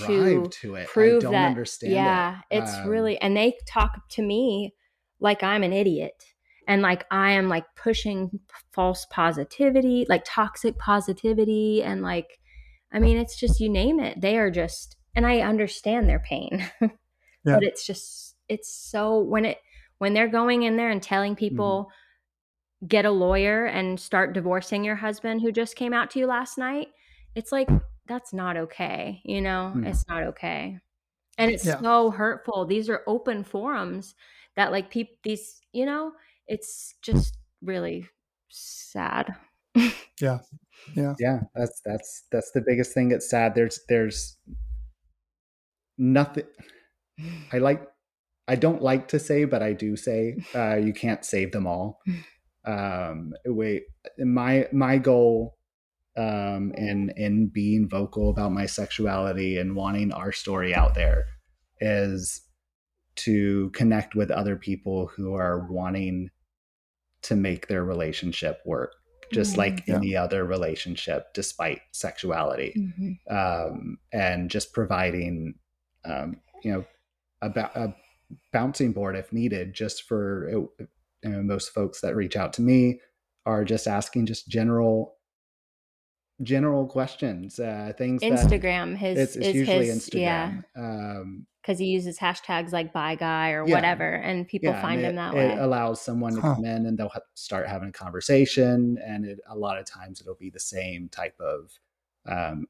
to 0.61 0.75
it 0.75 0.87
prove 0.87 1.17
i 1.17 1.19
don't 1.21 1.31
that 1.31 1.47
understand 1.47 1.93
it. 1.93 1.95
yeah 1.95 2.41
it's 2.51 2.71
Um, 2.75 2.89
really 2.89 3.17
and 3.19 3.35
they 3.35 3.57
talk 3.65 4.07
to 4.09 4.21
me 4.21 4.75
like 5.21 5.41
i'm 5.43 5.63
an 5.63 5.71
idiot 5.73 6.21
and 6.67 6.81
like 6.81 7.05
i 7.09 7.31
am 7.31 7.47
like 7.47 7.63
pushing 7.75 8.39
false 8.73 9.07
positivity 9.09 10.05
like 10.09 10.23
toxic 10.25 10.77
positivity 10.77 11.81
and 11.83 12.01
like 12.03 12.37
i 12.91 12.99
mean 12.99 13.17
it's 13.17 13.39
just 13.39 13.59
you 13.61 13.69
name 13.69 13.99
it 14.01 14.19
they 14.19 14.37
are 14.37 14.51
just 14.51 14.97
and 15.15 15.25
i 15.25 15.39
understand 15.39 16.07
their 16.09 16.19
pain 16.19 16.69
but 16.81 17.63
it's 17.63 17.87
just 17.87 18.35
it's 18.49 18.71
so 18.71 19.19
when 19.19 19.45
it 19.45 19.57
when 19.99 20.13
they're 20.13 20.27
going 20.27 20.63
in 20.63 20.75
there 20.75 20.89
and 20.91 21.01
telling 21.01 21.35
people 21.35 21.89
get 22.87 23.05
a 23.05 23.11
lawyer 23.11 23.65
and 23.65 23.99
start 23.99 24.33
divorcing 24.33 24.83
your 24.83 24.95
husband 24.95 25.41
who 25.41 25.51
just 25.51 25.75
came 25.75 25.93
out 25.93 26.09
to 26.11 26.19
you 26.19 26.27
last 26.27 26.57
night 26.57 26.89
it's 27.35 27.51
like 27.51 27.69
that's 28.07 28.33
not 28.33 28.57
okay 28.57 29.21
you 29.25 29.41
know? 29.41 29.73
Mhm. 29.75 29.87
it's 29.87 30.07
not 30.07 30.23
okay. 30.23 30.79
And 31.37 31.51
it's 31.51 31.65
Yeah. 31.65 31.79
so 31.79 32.11
hurtful. 32.11 32.65
These 32.65 32.89
are 32.89 33.03
open 33.07 33.43
forums 33.43 34.15
that 34.55 34.71
like 34.71 34.89
people 34.91 35.15
these 35.23 35.61
you 35.73 35.85
know 35.85 36.13
it's 36.47 36.95
just 37.01 37.37
really 37.61 38.07
sad. 38.49 39.35
Yeah. 40.21 40.39
Yeah. 40.95 41.15
Yeah, 41.19 41.41
that's 41.55 41.81
that's 41.85 42.23
that's 42.31 42.51
the 42.51 42.61
biggest 42.61 42.93
thing 42.93 43.11
it's 43.11 43.29
sad. 43.29 43.55
There's 43.55 43.81
there's 43.89 44.37
nothing 45.97 46.45
i 47.51 47.57
like 47.57 47.87
i 48.47 48.55
don't 48.55 48.81
like 48.81 49.07
to 49.07 49.19
say 49.19 49.45
but 49.45 49.61
i 49.63 49.73
do 49.73 49.95
say 49.95 50.37
uh 50.55 50.75
you 50.75 50.93
can't 50.93 51.25
save 51.25 51.51
them 51.51 51.67
all 51.67 52.01
um 52.65 53.33
wait 53.45 53.83
my 54.19 54.67
my 54.71 54.97
goal 54.97 55.55
um 56.17 56.71
in 56.77 57.11
in 57.17 57.47
being 57.47 57.87
vocal 57.87 58.29
about 58.29 58.51
my 58.51 58.65
sexuality 58.65 59.57
and 59.57 59.75
wanting 59.75 60.11
our 60.11 60.31
story 60.31 60.73
out 60.73 60.95
there 60.95 61.25
is 61.81 62.41
to 63.15 63.69
connect 63.71 64.15
with 64.15 64.31
other 64.31 64.55
people 64.55 65.07
who 65.07 65.33
are 65.33 65.67
wanting 65.69 66.29
to 67.21 67.35
make 67.35 67.67
their 67.67 67.83
relationship 67.83 68.59
work 68.65 68.93
just 69.33 69.53
Mhm. 69.55 69.57
like 69.57 69.87
Yeah. 69.87 69.95
any 69.95 70.15
other 70.15 70.45
relationship 70.45 71.33
despite 71.33 71.81
sexuality 71.91 72.73
Mhm. 72.77 73.17
um, 73.31 73.97
and 74.13 74.49
just 74.51 74.73
providing 74.73 75.55
um, 76.05 76.39
you 76.63 76.71
know 76.71 76.85
a, 77.41 77.49
ba- 77.49 77.71
a 77.75 77.93
bouncing 78.53 78.91
board 78.93 79.15
if 79.15 79.33
needed 79.33 79.73
just 79.73 80.03
for 80.03 80.47
you 81.25 81.31
know, 81.31 81.43
most 81.43 81.73
folks 81.73 82.01
that 82.01 82.15
reach 82.15 82.35
out 82.35 82.53
to 82.53 82.61
me 82.61 82.99
are 83.45 83.65
just 83.65 83.87
asking 83.87 84.25
just 84.27 84.47
general 84.47 85.17
general 86.41 86.85
questions 86.85 87.59
uh 87.59 87.93
things 87.97 88.21
that 88.21 88.31
instagram 88.31 88.95
his 88.97 89.17
it's, 89.17 89.35
it's 89.37 89.47
is 89.47 89.55
usually 89.55 89.87
his 89.87 90.09
yeah 90.13 90.49
instagram 90.49 90.63
um 90.77 91.47
because 91.61 91.79
he 91.79 91.85
uses 91.85 92.19
hashtags 92.19 92.71
like 92.71 92.93
"bi 92.93 93.15
guy" 93.15 93.49
or 93.53 93.65
Yeah. 93.65 93.73
whatever, 93.73 94.07
and 94.07 94.47
people 94.47 94.71
yeah, 94.71 94.81
find 94.83 95.01
and 95.01 95.07
him 95.07 95.13
it, 95.13 95.15
that 95.15 95.33
it 95.33 95.37
way. 95.37 95.57
allows 95.57 95.99
someone 95.99 96.35
to 96.35 96.41
Huh. 96.41 96.53
come 96.55 96.65
in 96.65 96.85
and 96.85 96.95
they'll 96.95 97.09
ha- 97.09 97.21
start 97.33 97.67
having 97.67 97.89
a 97.89 97.91
conversation 97.91 98.99
and 99.03 99.25
it, 99.25 99.39
a 99.49 99.57
lot 99.57 99.79
of 99.79 99.85
times 99.85 100.21
it'll 100.21 100.35
be 100.35 100.51
the 100.51 100.59
same 100.59 101.09
type 101.09 101.39
of 101.39 101.71
um, 102.27 102.67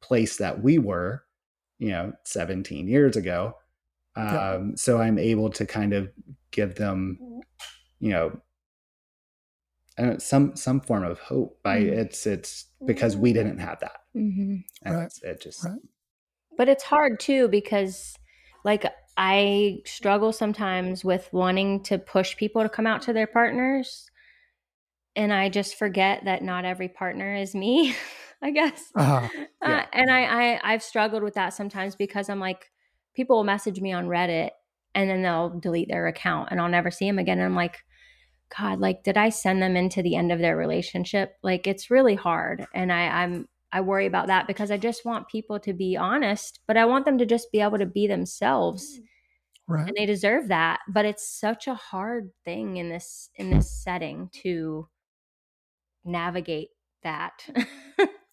place 0.00 0.36
that 0.36 0.62
we 0.62 0.78
were 0.78 1.24
you 1.80 1.88
know 1.88 2.12
17 2.24 2.86
years 2.86 3.16
ago 3.16 3.56
um, 4.14 4.24
Yeah. 4.26 4.60
so 4.76 5.00
i'm 5.00 5.18
able 5.18 5.50
to 5.50 5.66
kind 5.66 5.92
of 5.92 6.12
give 6.52 6.76
them 6.76 7.18
you 8.00 8.10
know 8.10 8.40
I 9.98 10.02
know, 10.02 10.18
some 10.18 10.56
some 10.56 10.80
form 10.80 11.04
of 11.04 11.18
hope 11.18 11.62
by 11.62 11.78
Mhm. 11.78 11.98
it's 11.98 12.26
it's 12.26 12.66
because 12.86 13.16
we 13.16 13.32
didn't 13.32 13.58
have 13.58 13.80
that 13.80 14.02
hmm 14.14 14.56
and 14.84 14.94
Right. 14.96 15.12
it 15.22 15.40
just 15.40 15.64
Right. 15.64 15.80
But 16.56 16.68
it's 16.68 16.84
hard 16.84 17.20
too 17.20 17.48
because, 17.48 18.16
like, 18.64 18.84
I 19.16 19.82
struggle 19.86 20.32
sometimes 20.32 21.04
with 21.04 21.28
wanting 21.32 21.82
to 21.84 21.98
push 21.98 22.36
people 22.36 22.62
to 22.62 22.68
come 22.68 22.86
out 22.86 23.02
to 23.02 23.12
their 23.12 23.26
partners, 23.26 24.10
and 25.16 25.32
I 25.32 25.48
just 25.48 25.76
forget 25.76 26.24
that 26.24 26.42
not 26.42 26.64
every 26.64 26.88
partner 26.88 27.34
is 27.34 27.54
me. 27.54 27.94
I 28.42 28.50
guess. 28.52 28.92
Uh-huh. 28.94 29.28
Uh, 29.62 29.68
Yeah. 29.68 29.86
and 29.92 30.10
I, 30.10 30.54
I 30.54 30.60
I've 30.74 30.82
struggled 30.82 31.22
with 31.22 31.34
that 31.34 31.50
sometimes 31.54 31.96
because 31.96 32.28
I'm 32.30 32.40
like, 32.40 32.70
people 33.14 33.36
will 33.36 33.44
message 33.44 33.80
me 33.80 33.92
on 33.92 34.06
Reddit 34.06 34.50
and 34.94 35.10
then 35.10 35.22
they'll 35.22 35.50
delete 35.60 35.88
their 35.88 36.06
account 36.08 36.48
and 36.50 36.60
I'll 36.60 36.68
never 36.70 36.90
see 36.90 37.06
them 37.06 37.18
again. 37.18 37.38
And 37.38 37.46
I'm 37.46 37.54
like, 37.56 37.78
God, 38.56 38.80
like, 38.80 39.02
did 39.04 39.16
I 39.16 39.28
send 39.28 39.62
them 39.62 39.76
into 39.76 40.02
the 40.02 40.16
end 40.16 40.32
of 40.32 40.38
their 40.38 40.56
relationship? 40.56 41.36
Like, 41.42 41.66
it's 41.66 41.90
really 41.90 42.14
hard, 42.14 42.66
and 42.74 42.92
I, 42.92 43.06
I'm 43.22 43.48
I 43.72 43.80
worry 43.82 44.06
about 44.06 44.26
that 44.26 44.46
because 44.46 44.70
I 44.70 44.76
just 44.76 45.04
want 45.04 45.28
people 45.28 45.60
to 45.60 45.72
be 45.72 45.96
honest, 45.96 46.60
but 46.66 46.76
I 46.76 46.86
want 46.86 47.04
them 47.04 47.18
to 47.18 47.26
just 47.26 47.52
be 47.52 47.60
able 47.60 47.78
to 47.78 47.86
be 47.86 48.06
themselves, 48.06 48.98
mm. 48.98 49.04
Right. 49.68 49.86
and 49.86 49.96
they 49.96 50.06
deserve 50.06 50.48
that. 50.48 50.80
But 50.88 51.04
it's 51.04 51.28
such 51.28 51.68
a 51.68 51.74
hard 51.74 52.30
thing 52.44 52.76
in 52.76 52.88
this 52.88 53.30
in 53.36 53.50
this 53.50 53.70
setting 53.70 54.30
to 54.42 54.88
navigate 56.04 56.70
that. 57.02 57.46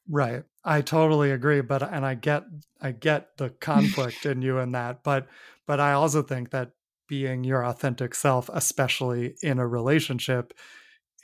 Right. 0.10 0.44
I 0.64 0.82
totally 0.82 1.32
agree, 1.32 1.62
but 1.62 1.84
and 1.84 2.06
I 2.06 2.16
get 2.16 2.44
I 2.82 2.92
get 2.92 3.38
the 3.38 3.50
conflict 3.60 4.26
in 4.26 4.42
you 4.42 4.60
in 4.60 4.72
that, 4.72 5.04
but 5.04 5.28
but 5.66 5.80
I 5.80 5.94
also 5.94 6.22
think 6.24 6.52
that 6.52 6.72
being 7.08 7.44
your 7.44 7.66
authentic 7.66 8.14
self, 8.16 8.50
especially 8.54 9.36
in 9.42 9.60
a 9.60 9.68
relationship, 9.68 10.54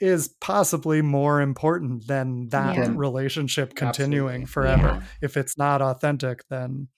is 0.00 0.28
possibly 0.40 1.02
more 1.02 1.40
important 1.40 2.06
than 2.06 2.48
that 2.48 2.76
Yeah. 2.76 2.92
relationship 2.96 3.74
continuing 3.74 4.42
Absolutely. 4.42 4.46
forever. 4.46 4.88
Yeah. 5.00 5.02
If 5.22 5.36
it's 5.36 5.56
not 5.56 5.80
authentic, 5.82 6.42
then 6.48 6.88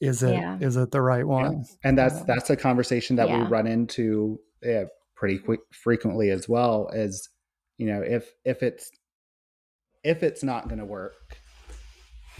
is 0.00 0.22
it 0.22 0.34
is 0.60 0.76
Yeah. 0.76 0.82
it 0.82 0.90
the 0.90 1.02
right 1.02 1.26
one? 1.26 1.64
and 1.84 1.96
that's 1.96 2.22
that's 2.24 2.50
a 2.50 2.56
conversation 2.56 3.16
that 3.16 3.28
Yeah. 3.28 3.44
we 3.44 3.48
run 3.48 3.66
into 3.66 4.40
pretty 5.14 5.38
quick 5.38 5.60
frequently 5.72 6.30
as 6.30 6.48
well 6.48 6.88
is 6.92 7.28
you 7.78 7.86
know 7.86 8.00
if 8.02 8.32
if 8.44 8.62
it's 8.62 8.90
if 10.02 10.22
it's 10.24 10.42
not 10.42 10.66
going 10.68 10.80
to 10.80 10.84
work 10.84 11.12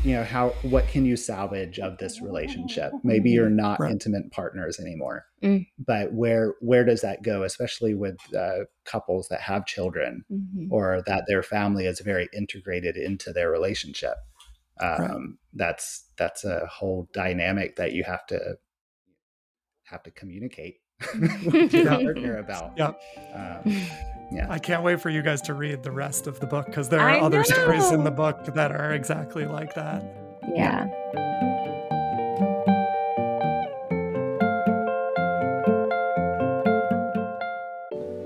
you 0.05 0.15
know 0.15 0.25
how 0.25 0.49
what 0.63 0.89
can 0.89 1.05
you 1.05 1.17
salvage 1.17 1.79
of 1.79 1.99
this 1.99 2.21
relationship 2.21 2.93
maybe 3.05 3.31
you're 3.31 3.49
not 3.51 3.79
Right. 3.81 3.91
intimate 3.93 4.31
partners 4.33 4.79
anymore 4.81 5.27
Mm. 5.43 5.67
but 5.79 6.13
where 6.13 6.55
where 6.61 6.85
does 6.85 7.01
that 7.01 7.23
go 7.23 7.43
especially 7.43 7.95
with 7.95 8.17
uh, 8.35 8.65
couples 8.85 9.29
that 9.29 9.41
have 9.41 9.67
children 9.67 10.25
Mhm. 10.31 10.69
or 10.71 11.03
that 11.07 11.25
their 11.27 11.43
family 11.43 11.87
is 11.87 12.01
very 12.01 12.29
integrated 12.33 12.97
into 12.97 13.33
their 13.33 13.51
relationship 13.51 14.15
um, 14.81 14.99
Right. 14.99 15.11
that's 15.55 16.05
that's 16.17 16.45
a 16.45 16.67
whole 16.67 17.09
dynamic 17.13 17.77
that 17.77 17.93
you 17.93 18.05
have 18.05 18.27
to 18.27 18.57
have 19.85 20.03
to 20.05 20.11
communicate 20.11 20.77
not 21.75 22.03
about. 22.39 22.79
Um, 23.35 23.83
yeah. 24.31 24.47
I 24.49 24.59
can't 24.59 24.83
wait 24.83 25.01
for 25.01 25.11
you 25.11 25.23
guys 25.23 25.43
to 25.43 25.55
read 25.55 25.83
the 25.83 25.91
rest 25.91 26.27
of 26.27 26.41
the 26.41 26.47
book 26.47 26.67
because 26.67 26.89
there 26.89 27.01
are 27.01 27.11
I 27.11 27.21
other 27.21 27.39
know. 27.39 27.43
stories 27.43 27.91
in 27.91 28.05
the 28.05 28.11
book 28.11 28.45
that 28.55 28.73
are 28.73 28.93
exactly 28.93 29.45
like 29.47 29.75
that. 29.75 30.03
Yeah. 30.55 30.89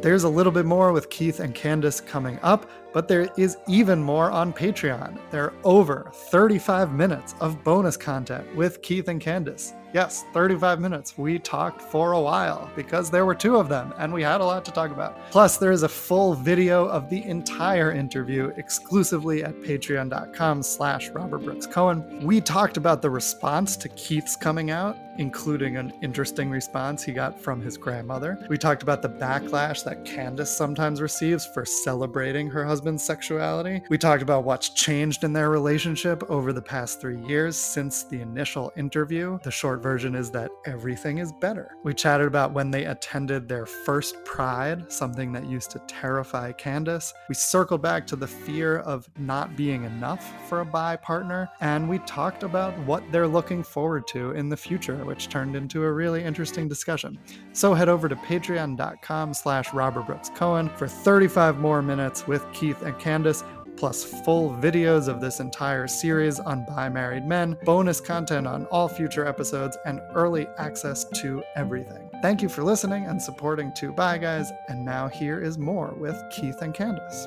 There's 0.06 0.22
a 0.22 0.28
little 0.28 0.52
bit 0.52 0.66
more 0.66 0.92
with 0.92 1.10
Keith 1.10 1.40
and 1.40 1.52
Candice 1.52 2.04
coming 2.06 2.38
up, 2.44 2.70
but 2.92 3.08
there 3.08 3.28
is 3.36 3.56
even 3.66 4.00
more 4.00 4.30
on 4.30 4.52
Patreon. 4.52 5.18
There 5.32 5.46
are 5.46 5.52
over 5.64 6.12
35 6.14 6.92
minutes 6.92 7.34
of 7.40 7.64
bonus 7.64 7.96
content 7.96 8.54
with 8.54 8.82
Keith 8.82 9.08
and 9.08 9.20
Candice. 9.20 9.72
Yes, 9.96 10.26
35 10.34 10.78
minutes. 10.78 11.16
We 11.16 11.38
talked 11.38 11.80
for 11.80 12.12
a 12.12 12.20
while 12.20 12.70
because 12.76 13.10
there 13.10 13.24
were 13.24 13.34
two 13.34 13.56
of 13.56 13.70
them 13.70 13.94
and 13.96 14.12
we 14.12 14.22
had 14.22 14.42
a 14.42 14.44
lot 14.44 14.62
to 14.66 14.70
talk 14.70 14.90
about. 14.90 15.16
Plus, 15.30 15.56
there 15.56 15.72
is 15.72 15.84
a 15.84 15.88
full 15.88 16.34
video 16.34 16.84
of 16.84 17.08
the 17.08 17.24
entire 17.24 17.92
interview 17.92 18.52
exclusively 18.58 19.42
at 19.42 19.54
patreon.com 19.62 20.62
slash 20.62 21.08
Robert 21.08 21.38
Brooks 21.38 21.66
Cohen. 21.66 22.22
We 22.22 22.42
talked 22.42 22.76
about 22.76 23.00
the 23.00 23.08
response 23.08 23.74
to 23.78 23.88
Keith's 23.88 24.36
coming 24.36 24.70
out, 24.70 24.98
including 25.18 25.78
an 25.78 25.94
interesting 26.02 26.50
response 26.50 27.02
he 27.02 27.12
got 27.12 27.40
from 27.40 27.62
his 27.62 27.78
grandmother. 27.78 28.38
We 28.50 28.58
talked 28.58 28.82
about 28.82 29.00
the 29.00 29.08
backlash 29.08 29.82
that 29.84 30.04
Candice 30.04 30.48
sometimes 30.48 31.00
receives 31.00 31.46
for 31.46 31.64
celebrating 31.64 32.50
her 32.50 32.66
husband's 32.66 33.02
sexuality. 33.02 33.82
We 33.88 33.96
talked 33.96 34.22
about 34.22 34.44
what's 34.44 34.68
changed 34.68 35.24
in 35.24 35.32
their 35.32 35.48
relationship 35.48 36.22
over 36.28 36.52
the 36.52 36.60
past 36.60 37.00
three 37.00 37.24
years 37.24 37.56
since 37.56 38.02
the 38.04 38.20
initial 38.20 38.74
interview. 38.76 39.38
The 39.42 39.50
short 39.50 39.80
version 39.86 40.16
is 40.16 40.32
that 40.32 40.50
everything 40.64 41.18
is 41.18 41.32
better. 41.40 41.76
We 41.84 41.94
chatted 41.94 42.26
about 42.26 42.52
when 42.52 42.72
they 42.72 42.86
attended 42.86 43.46
their 43.46 43.66
first 43.66 44.16
pride, 44.24 44.90
something 44.90 45.32
that 45.32 45.46
used 45.46 45.70
to 45.70 45.78
terrify 45.86 46.50
Candice. 46.50 47.12
We 47.28 47.36
circled 47.36 47.82
back 47.82 48.04
to 48.08 48.16
the 48.16 48.26
fear 48.26 48.78
of 48.78 49.08
not 49.16 49.54
being 49.54 49.84
enough 49.84 50.24
for 50.48 50.62
a 50.62 50.64
bi 50.64 50.96
partner, 50.96 51.48
and 51.60 51.88
we 51.88 52.00
talked 52.00 52.42
about 52.42 52.76
what 52.80 53.04
they're 53.12 53.28
looking 53.28 53.62
forward 53.62 54.08
to 54.08 54.32
in 54.32 54.48
the 54.48 54.56
future, 54.56 54.96
which 55.04 55.28
turned 55.28 55.54
into 55.54 55.84
a 55.84 55.92
really 55.92 56.24
interesting 56.24 56.66
discussion. 56.66 57.16
So 57.52 57.72
head 57.72 57.88
over 57.88 58.08
to 58.08 58.16
patreon.com 58.16 59.34
slash 59.34 59.72
Robert 59.72 60.06
Brooks 60.06 60.32
Cohen 60.34 60.68
for 60.70 60.88
35 60.88 61.58
more 61.58 61.80
minutes 61.80 62.26
with 62.26 62.44
Keith 62.52 62.82
and 62.82 62.96
Candice 62.96 63.44
plus 63.76 64.04
full 64.04 64.50
videos 64.50 65.08
of 65.08 65.20
this 65.20 65.40
entire 65.40 65.86
series 65.86 66.40
on 66.40 66.64
bi 66.64 66.88
married 66.88 67.26
men, 67.26 67.56
bonus 67.64 68.00
content 68.00 68.46
on 68.46 68.66
all 68.66 68.88
future 68.88 69.26
episodes, 69.26 69.76
and 69.84 70.00
early 70.14 70.46
access 70.58 71.04
to 71.04 71.42
everything. 71.54 72.10
Thank 72.22 72.42
you 72.42 72.48
for 72.48 72.62
listening 72.62 73.06
and 73.06 73.20
supporting 73.20 73.72
Two 73.74 73.92
Bi 73.92 74.18
Guys, 74.18 74.50
and 74.68 74.84
now 74.84 75.08
here 75.08 75.40
is 75.40 75.58
more 75.58 75.94
with 75.98 76.16
Keith 76.30 76.62
and 76.62 76.74
Candice. 76.74 77.26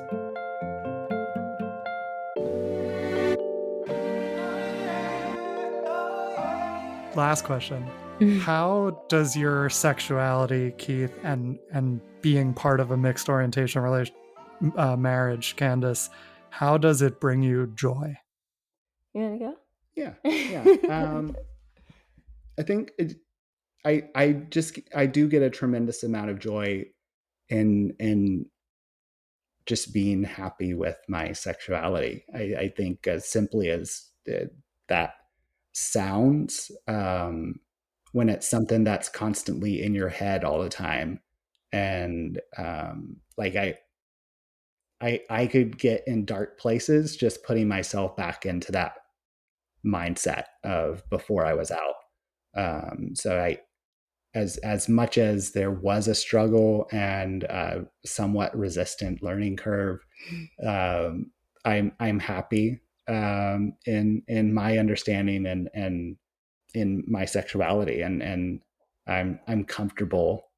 Last 7.16 7.44
question. 7.44 7.86
How 8.40 9.02
does 9.08 9.36
your 9.36 9.70
sexuality, 9.70 10.72
Keith, 10.76 11.12
and 11.22 11.58
and 11.72 12.00
being 12.20 12.52
part 12.52 12.80
of 12.80 12.90
a 12.90 12.96
mixed 12.96 13.28
orientation 13.28 13.82
relation 13.82 14.14
uh, 14.76 14.96
marriage, 14.96 15.56
Candice, 15.56 16.10
how 16.50 16.78
does 16.78 17.02
it 17.02 17.20
bring 17.20 17.42
you 17.42 17.66
joy? 17.74 18.18
You 19.14 19.20
want 19.22 19.40
to 19.40 19.46
go? 19.46 19.56
Yeah, 19.94 20.14
yeah. 20.24 20.64
um, 20.88 21.36
I 22.58 22.62
think 22.62 22.92
it, 22.98 23.16
I 23.84 24.04
I 24.14 24.32
just 24.32 24.78
I 24.94 25.06
do 25.06 25.28
get 25.28 25.42
a 25.42 25.50
tremendous 25.50 26.02
amount 26.02 26.30
of 26.30 26.38
joy 26.38 26.86
in 27.48 27.94
in 27.98 28.46
just 29.66 29.92
being 29.92 30.24
happy 30.24 30.74
with 30.74 30.96
my 31.08 31.32
sexuality. 31.32 32.24
I, 32.34 32.54
I 32.58 32.68
think 32.76 33.06
as 33.06 33.26
simply 33.28 33.68
as 33.70 34.08
the, 34.26 34.50
that 34.88 35.14
sounds, 35.72 36.72
um, 36.88 37.60
when 38.12 38.28
it's 38.28 38.48
something 38.48 38.82
that's 38.82 39.08
constantly 39.08 39.82
in 39.82 39.94
your 39.94 40.08
head 40.08 40.44
all 40.44 40.60
the 40.62 40.68
time, 40.68 41.20
and 41.72 42.40
um, 42.58 43.16
like 43.36 43.54
I 43.54 43.78
I 45.00 45.20
I 45.30 45.46
could 45.46 45.78
get 45.78 46.04
in 46.06 46.24
dark 46.24 46.58
places 46.58 47.16
just 47.16 47.42
putting 47.44 47.68
myself 47.68 48.16
back 48.16 48.46
into 48.46 48.72
that 48.72 48.94
mindset 49.84 50.44
of 50.64 51.08
before 51.08 51.46
I 51.46 51.54
was 51.54 51.70
out. 51.70 51.94
Um, 52.56 53.14
so 53.14 53.38
I 53.38 53.58
as 54.34 54.58
as 54.58 54.88
much 54.88 55.18
as 55.18 55.52
there 55.52 55.70
was 55.70 56.06
a 56.06 56.14
struggle 56.14 56.86
and 56.92 57.44
a 57.44 57.86
somewhat 58.04 58.56
resistant 58.56 59.22
learning 59.22 59.56
curve, 59.56 60.04
um, 60.64 61.32
I'm 61.64 61.92
I'm 61.98 62.20
happy 62.20 62.80
um, 63.08 63.74
in 63.86 64.22
in 64.28 64.54
my 64.54 64.78
understanding 64.78 65.46
and 65.46 65.68
and 65.74 66.16
in 66.74 67.04
my 67.08 67.24
sexuality 67.24 68.02
and 68.02 68.22
and 68.22 68.60
I'm 69.06 69.40
I'm 69.48 69.64
comfortable 69.64 70.49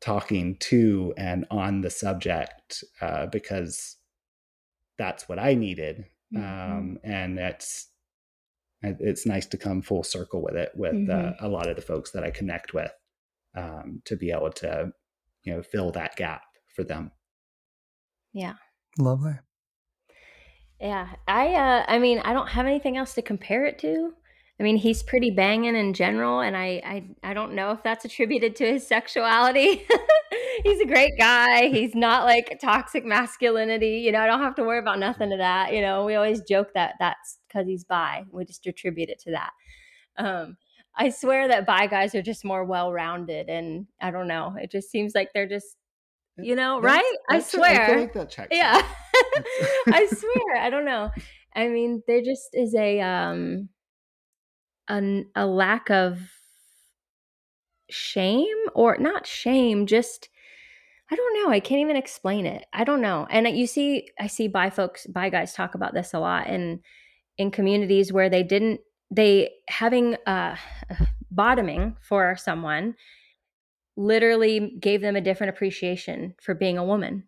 talking 0.00 0.56
to 0.60 1.12
and 1.16 1.44
on 1.50 1.80
the 1.80 1.90
subject 1.90 2.84
uh, 3.00 3.26
because 3.26 3.96
that's 4.98 5.28
what 5.28 5.38
I 5.38 5.54
needed. 5.54 6.06
Mm-hmm. 6.34 6.78
Um, 6.78 6.98
and 7.02 7.38
it's 7.38 7.88
it's 8.82 9.26
nice 9.26 9.46
to 9.46 9.56
come 9.56 9.82
full 9.82 10.04
circle 10.04 10.42
with 10.42 10.54
it 10.54 10.70
with 10.76 10.94
uh, 10.94 11.12
mm-hmm. 11.12 11.44
uh, 11.44 11.46
a 11.46 11.48
lot 11.48 11.68
of 11.68 11.76
the 11.76 11.82
folks 11.82 12.12
that 12.12 12.22
I 12.22 12.30
connect 12.30 12.74
with 12.74 12.92
um, 13.56 14.02
to 14.04 14.16
be 14.16 14.30
able 14.30 14.52
to 14.52 14.92
you 15.44 15.54
know 15.54 15.62
fill 15.62 15.90
that 15.92 16.16
gap 16.16 16.42
for 16.76 16.84
them. 16.84 17.10
Yeah, 18.32 18.54
lovely. 18.98 19.38
Yeah, 20.80 21.08
I 21.26 21.54
uh, 21.54 21.84
I 21.88 21.98
mean 21.98 22.20
I 22.20 22.32
don't 22.32 22.48
have 22.48 22.66
anything 22.66 22.96
else 22.96 23.14
to 23.14 23.22
compare 23.22 23.64
it 23.64 23.78
to. 23.80 24.12
I 24.60 24.64
mean, 24.64 24.76
he's 24.76 25.04
pretty 25.04 25.30
banging 25.30 25.76
in 25.76 25.94
general, 25.94 26.40
and 26.40 26.56
I, 26.56 26.82
I, 26.84 27.30
I 27.30 27.34
don't 27.34 27.54
know 27.54 27.70
if 27.70 27.82
that's 27.84 28.04
attributed 28.04 28.56
to 28.56 28.66
his 28.66 28.84
sexuality. 28.84 29.86
he's 30.64 30.80
a 30.80 30.86
great 30.86 31.12
guy. 31.16 31.68
He's 31.68 31.94
not 31.94 32.24
like 32.24 32.58
toxic 32.60 33.04
masculinity. 33.04 33.98
You 33.98 34.10
know, 34.10 34.20
I 34.20 34.26
don't 34.26 34.42
have 34.42 34.56
to 34.56 34.64
worry 34.64 34.80
about 34.80 34.98
nothing 34.98 35.32
of 35.32 35.38
that. 35.38 35.72
You 35.72 35.80
know, 35.80 36.04
we 36.04 36.16
always 36.16 36.40
joke 36.42 36.74
that 36.74 36.94
that's 36.98 37.38
because 37.46 37.68
he's 37.68 37.84
bi. 37.84 38.24
We 38.32 38.44
just 38.44 38.66
attribute 38.66 39.10
it 39.10 39.20
to 39.20 39.30
that. 39.30 39.50
Um, 40.16 40.56
I 40.96 41.10
swear 41.10 41.46
that 41.46 41.64
bi 41.64 41.86
guys 41.86 42.16
are 42.16 42.22
just 42.22 42.44
more 42.44 42.64
well 42.64 42.92
rounded, 42.92 43.48
and 43.48 43.86
I 44.00 44.10
don't 44.10 44.26
know. 44.26 44.56
It 44.60 44.72
just 44.72 44.90
seems 44.90 45.14
like 45.14 45.28
they're 45.32 45.48
just, 45.48 45.76
you 46.36 46.56
know, 46.56 46.80
that's, 46.80 46.94
right? 46.94 47.16
That's, 47.28 47.54
I 47.54 47.58
swear. 47.58 47.96
I 47.96 48.00
like 48.00 48.12
that. 48.14 48.48
Yeah, 48.50 48.82
I 49.92 50.08
swear. 50.10 50.56
I 50.60 50.68
don't 50.68 50.84
know. 50.84 51.10
I 51.54 51.68
mean, 51.68 52.02
there 52.08 52.22
just 52.22 52.48
is 52.54 52.74
a 52.74 53.00
um 53.00 53.68
a, 54.88 55.24
a 55.34 55.46
lack 55.46 55.90
of 55.90 56.20
shame 57.90 58.56
or 58.74 58.96
not 58.98 59.26
shame, 59.26 59.86
just 59.86 60.28
I 61.10 61.16
don't 61.16 61.42
know. 61.42 61.50
I 61.50 61.60
can't 61.60 61.80
even 61.80 61.96
explain 61.96 62.44
it. 62.44 62.66
I 62.72 62.84
don't 62.84 63.00
know. 63.00 63.26
And 63.30 63.48
you 63.48 63.66
see, 63.66 64.08
I 64.20 64.26
see 64.26 64.46
bi 64.46 64.68
folks, 64.68 65.06
bi 65.06 65.30
guys 65.30 65.54
talk 65.54 65.74
about 65.74 65.94
this 65.94 66.12
a 66.12 66.18
lot 66.18 66.48
in 66.48 66.80
in 67.38 67.50
communities 67.50 68.12
where 68.12 68.28
they 68.28 68.42
didn't 68.42 68.80
they 69.10 69.50
having 69.68 70.16
uh 70.26 70.56
bottoming 71.30 71.96
for 72.00 72.36
someone 72.36 72.94
literally 73.96 74.76
gave 74.80 75.00
them 75.00 75.16
a 75.16 75.20
different 75.20 75.54
appreciation 75.54 76.34
for 76.40 76.54
being 76.54 76.78
a 76.78 76.84
woman. 76.84 77.24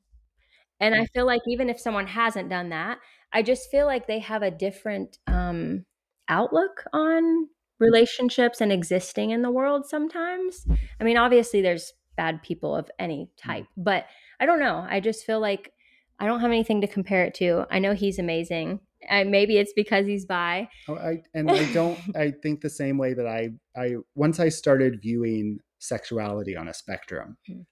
And 0.78 0.94
I 0.94 1.00
mm. 1.00 1.10
feel 1.14 1.26
like 1.26 1.42
even 1.46 1.68
if 1.68 1.80
someone 1.80 2.06
hasn't 2.06 2.48
done 2.48 2.70
that, 2.70 2.98
I 3.32 3.42
just 3.42 3.70
feel 3.70 3.86
like 3.86 4.06
they 4.06 4.18
have 4.20 4.42
a 4.42 4.50
different 4.50 5.18
um 5.26 5.86
outlook 6.30 6.84
on 6.92 7.48
relationships 7.78 8.60
and 8.60 8.72
existing 8.72 9.30
in 9.30 9.42
the 9.42 9.50
world 9.50 9.86
sometimes. 9.86 10.66
I 11.00 11.04
mean, 11.04 11.16
obviously 11.16 11.60
there's 11.60 11.92
bad 12.16 12.42
people 12.42 12.76
of 12.76 12.90
any 12.98 13.30
type, 13.36 13.66
but 13.76 14.06
I 14.38 14.46
don't 14.46 14.60
know. 14.60 14.86
I 14.88 15.00
just 15.00 15.24
feel 15.24 15.40
like 15.40 15.72
I 16.18 16.26
don't 16.26 16.40
have 16.40 16.50
anything 16.50 16.82
to 16.82 16.86
compare 16.86 17.24
it 17.24 17.34
to. 17.34 17.64
I 17.70 17.78
know 17.78 17.94
he's 17.94 18.18
amazing. 18.18 18.80
And 19.08 19.30
maybe 19.30 19.56
it's 19.56 19.72
because 19.74 20.06
he's 20.06 20.26
bi. 20.26 20.68
Oh, 20.86 20.96
I 20.96 21.22
and 21.32 21.50
I 21.50 21.72
don't 21.72 21.98
I 22.14 22.32
think 22.42 22.60
the 22.60 22.68
same 22.68 22.98
way 22.98 23.14
that 23.14 23.26
I 23.26 23.48
I 23.74 23.96
once 24.14 24.38
I 24.38 24.50
started 24.50 25.00
viewing 25.00 25.58
sexuality 25.78 26.54
on 26.54 26.68
a 26.68 26.74
spectrum, 26.74 27.38
mm-hmm. 27.50 27.62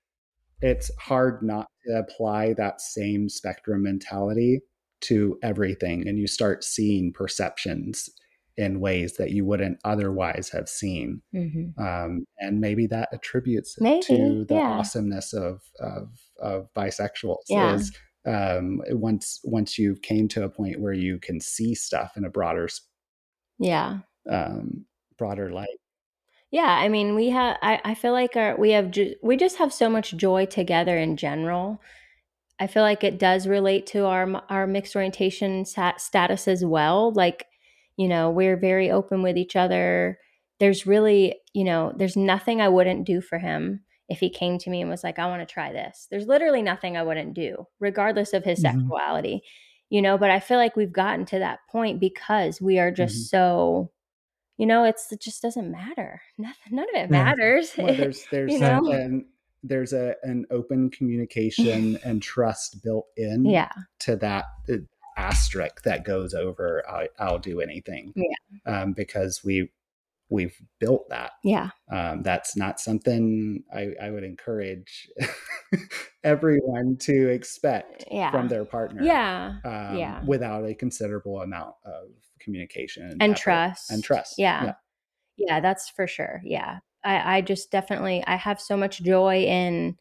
it's 0.63 0.91
hard 0.99 1.43
not 1.43 1.67
to 1.87 1.99
apply 1.99 2.55
that 2.55 2.81
same 2.81 3.29
spectrum 3.29 3.83
mentality 3.83 4.63
to 5.01 5.39
everything 5.43 6.09
and 6.09 6.19
you 6.19 6.27
start 6.27 6.65
seeing 6.65 7.13
perceptions 7.13 8.09
in 8.59 8.81
ways 8.81 9.17
that 9.17 9.31
you 9.31 9.47
wouldn't 9.47 9.79
otherwise 9.85 10.51
have 10.53 10.69
seen. 10.69 11.23
Mm-hmm. 11.35 11.83
Um, 11.83 12.27
and 12.39 12.61
maybe 12.61 12.87
that 12.89 13.09
attributes 13.13 13.81
maybe, 13.81 14.03
to 14.07 14.45
the 14.47 14.57
yeah. 14.57 14.73
awesomeness 14.73 15.33
of, 15.33 15.63
of, 15.81 16.11
of 16.43 16.69
bisexuals 16.77 17.45
yeah. 17.49 17.75
is 17.77 17.97
um, 18.27 18.83
once, 18.91 19.41
once 19.45 19.79
you 19.79 19.97
came 20.03 20.27
to 20.29 20.43
a 20.43 20.51
point 20.51 20.81
where 20.81 20.93
you 20.93 21.19
can 21.19 21.41
see 21.41 21.75
stuff 21.75 22.17
in 22.17 22.25
a 22.25 22.31
broader, 22.31 22.69
yeah, 23.59 24.01
um, 24.29 24.85
broader 25.17 25.51
light. 25.53 25.79
Yeah, 26.51 26.63
I 26.63 26.89
mean, 26.89 27.15
we 27.15 27.29
have. 27.29 27.59
I, 27.63 27.81
I 27.85 27.95
feel 27.95 28.13
like 28.13 28.35
our 28.35 28.57
we 28.57 28.71
have 28.71 28.91
ju- 28.91 29.15
we 29.23 29.37
just 29.37 29.59
have 29.59 29.73
so 29.73 29.91
much 29.91 30.17
joy 30.17 30.47
together 30.47 30.97
in 30.97 31.17
general. 31.17 31.81
I 32.59 32.67
feel 32.67 32.83
like 32.83 33.05
it 33.05 33.19
does 33.19 33.47
relate 33.47 33.87
to 33.89 34.07
our 34.07 34.43
our 34.49 34.67
mixed 34.67 34.97
orientation 34.97 35.67
sat- 35.67 36.01
status 36.01 36.49
as 36.49 36.65
well. 36.65 37.13
Like 37.13 37.45
you 37.99 38.09
know 38.09 38.31
we're 38.31 38.57
very 38.57 38.91
open 38.91 39.23
with 39.23 39.37
each 39.37 39.57
other 39.57 40.19
there's 40.59 40.87
really 40.87 41.37
you 41.53 41.65
know 41.65 41.93
there's 41.97 42.17
nothing 42.17 42.63
i 42.63 42.69
wouldn't 42.69 43.07
do 43.07 43.21
for 43.21 43.39
him 43.39 43.81
if 44.09 44.21
he 44.21 44.31
came 44.31 44.59
to 44.59 44.71
me 44.71 44.81
and 44.81 44.91
was 44.91 45.05
like, 45.05 45.19
I 45.19 45.27
want 45.27 45.47
to 45.47 45.53
try 45.53 45.73
this. 45.73 46.09
There's 46.11 46.27
literally 46.27 46.63
nothing 46.63 46.97
I 46.97 47.03
wouldn't 47.03 47.35
do, 47.35 47.67
regardless 47.79 48.33
of 48.33 48.45
his 48.45 48.63
mm-hmm. 48.63 48.81
sexuality, 48.81 49.43
you 49.91 50.03
know. 50.03 50.17
But 50.17 50.31
I 50.31 50.41
feel 50.41 50.57
like 50.57 50.77
we've 50.77 50.93
gotten 50.93 51.27
to 51.27 51.39
that 51.41 51.61
point 51.71 52.01
because 52.01 52.61
we 52.61 52.79
are 52.79 52.91
just 52.91 53.15
mm-hmm. 53.15 53.37
so, 53.37 53.91
you 54.57 54.67
know, 54.67 54.85
it's 54.85 55.13
it 55.13 55.21
just 55.21 55.43
doesn't 55.43 55.71
matter. 55.71 56.23
Nothing, 56.39 56.77
none 56.77 56.87
of 56.95 57.03
it 57.03 57.11
matters. 57.11 57.73
Well, 57.77 57.95
there's 57.95 58.25
there's 58.31 58.53
you 58.53 58.61
know? 58.61 58.91
an, 58.91 59.27
there's 59.63 59.93
a 59.93 60.15
an 60.23 60.47
open 60.51 60.91
communication 60.91 61.99
and 62.05 62.23
trust 62.23 62.83
built 62.83 63.07
in 63.17 63.45
yeah. 63.45 63.73
to 64.01 64.17
that 64.17 64.47
asterisk 65.19 65.83
that 65.83 66.05
goes 66.05 66.33
over 66.33 66.83
I, 66.89 67.09
will 67.21 67.39
do 67.39 67.61
anything 67.61 68.13
yeah 68.15 68.83
um, 68.83 68.93
because 68.93 69.43
we 69.45 69.71
we've 70.31 70.57
built 70.79 71.09
that. 71.09 71.33
Yeah. 71.43 71.71
Um, 71.91 72.23
that's 72.23 72.57
not 72.57 72.81
something 72.81 73.63
I, 73.75 73.95
I 74.01 74.11
would 74.11 74.25
encourage 74.25 75.09
everyone 76.25 76.97
to 77.01 77.29
expect 77.29 78.05
yeah. 78.11 78.31
from 78.31 78.49
their 78.49 78.65
partner. 78.65 79.03
Yeah. 79.03 79.57
Um, 79.65 79.97
yeah. 79.97 80.23
Without 80.27 80.65
a 80.65 80.75
considerable 80.75 81.41
amount 81.41 81.75
of 81.85 82.09
communication 82.41 83.05
and, 83.05 83.23
and 83.23 83.37
trust. 83.37 83.91
And 83.91 84.05
trust. 84.05 84.35
Yeah. 84.39 84.65
yeah. 84.65 84.75
Yeah, 85.39 85.61
that's 85.61 85.89
for 85.91 86.07
sure. 86.07 86.43
Yeah. 86.45 86.79
I, 87.05 87.37
I 87.37 87.41
just 87.41 87.71
definitely 87.71 88.25
I 88.27 88.37
have 88.37 88.61
so 88.61 88.77
much 88.77 89.03
joy 89.03 89.45
in, 89.45 89.97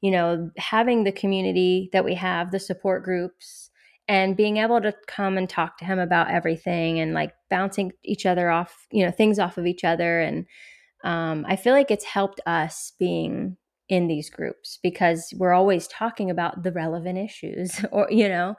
you 0.00 0.10
know, 0.10 0.50
having 0.56 1.04
the 1.04 1.12
community 1.12 1.90
that 1.92 2.04
we 2.04 2.14
have, 2.14 2.50
the 2.50 2.58
support 2.58 3.04
groups, 3.04 3.69
and 4.10 4.36
being 4.36 4.56
able 4.56 4.80
to 4.80 4.92
come 5.06 5.38
and 5.38 5.48
talk 5.48 5.78
to 5.78 5.84
him 5.84 6.00
about 6.00 6.32
everything 6.32 6.98
and 6.98 7.14
like 7.14 7.32
bouncing 7.48 7.92
each 8.02 8.26
other 8.26 8.50
off, 8.50 8.88
you 8.90 9.06
know, 9.06 9.12
things 9.12 9.38
off 9.38 9.56
of 9.56 9.66
each 9.68 9.84
other. 9.84 10.18
And 10.18 10.46
um, 11.04 11.46
I 11.48 11.54
feel 11.54 11.74
like 11.74 11.92
it's 11.92 12.04
helped 12.04 12.40
us 12.44 12.92
being 12.98 13.56
in 13.88 14.08
these 14.08 14.28
groups 14.28 14.80
because 14.82 15.32
we're 15.36 15.52
always 15.52 15.86
talking 15.86 16.28
about 16.28 16.64
the 16.64 16.72
relevant 16.72 17.18
issues 17.18 17.84
or, 17.92 18.08
you 18.10 18.28
know, 18.28 18.56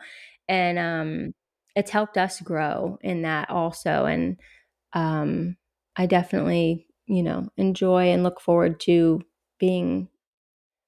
and 0.47 0.79
um, 0.79 1.33
it's 1.75 1.91
helped 1.91 2.17
us 2.17 2.39
grow 2.39 2.97
in 3.01 3.23
that 3.23 3.49
also. 3.49 4.05
And 4.05 4.37
um, 4.93 5.57
I 5.97 6.05
definitely, 6.05 6.87
you 7.07 7.23
know, 7.23 7.49
enjoy 7.57 8.13
and 8.13 8.23
look 8.23 8.39
forward 8.39 8.79
to 8.81 9.19
being 9.59 10.07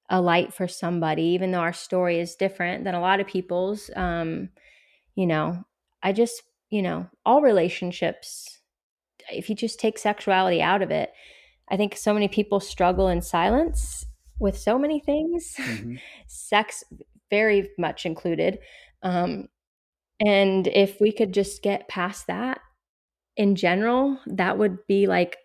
a 0.10 0.22
light 0.22 0.54
for 0.54 0.68
somebody, 0.68 1.24
even 1.24 1.52
though 1.52 1.60
our 1.60 1.74
story 1.74 2.20
is 2.20 2.36
different 2.36 2.84
than 2.84 2.96
a 2.96 3.02
lot 3.02 3.20
of 3.20 3.28
people's. 3.28 3.90
Um, 3.96 4.50
you 5.16 5.26
know, 5.26 5.64
I 6.02 6.12
just, 6.12 6.44
you 6.70 6.82
know, 6.82 7.08
all 7.26 7.42
relationships, 7.42 8.60
if 9.32 9.50
you 9.50 9.56
just 9.56 9.80
take 9.80 9.98
sexuality 9.98 10.62
out 10.62 10.82
of 10.82 10.92
it, 10.92 11.12
I 11.70 11.78
think 11.78 11.96
so 11.96 12.14
many 12.14 12.28
people 12.28 12.60
struggle 12.60 13.08
in 13.08 13.22
silence 13.22 14.06
with 14.40 14.58
so 14.58 14.78
many 14.78 15.00
things, 15.00 15.56
mm-hmm. 15.58 15.96
sex 16.28 16.84
very 17.30 17.70
much 17.78 18.06
included. 18.06 18.60
Um, 19.02 19.48
and 20.20 20.68
if 20.68 21.00
we 21.00 21.12
could 21.12 21.34
just 21.34 21.64
get 21.64 21.88
past 21.88 22.28
that 22.28 22.60
in 23.36 23.56
general, 23.56 24.20
that 24.28 24.58
would 24.58 24.78
be 24.88 25.08
like 25.08 25.38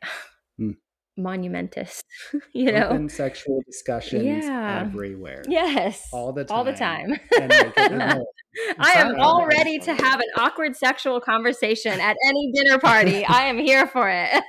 monumentous, 1.19 2.03
you 2.55 2.73
know, 2.73 2.89
Open 2.89 3.09
sexual 3.09 3.61
discussions 3.67 4.25
yeah. 4.25 4.85
everywhere. 4.87 5.43
Yes, 5.49 6.09
all 6.13 6.33
the 6.33 6.45
time, 6.45 6.57
all 6.57 6.65
the 6.65 6.73
time. 6.73 7.19
I 8.79 8.93
am 8.93 9.21
all 9.21 9.47
ready 9.47 9.79
to 9.81 9.95
have 9.95 10.21
an 10.21 10.29
awkward 10.37 10.77
sexual 10.77 11.21
conversation 11.21 12.01
at 12.01 12.17
any 12.27 12.53
dinner 12.53 12.79
party. 12.79 13.25
I 13.25 13.43
am 13.43 13.59
here 13.59 13.87
for 13.87 14.09
it. 14.09 14.43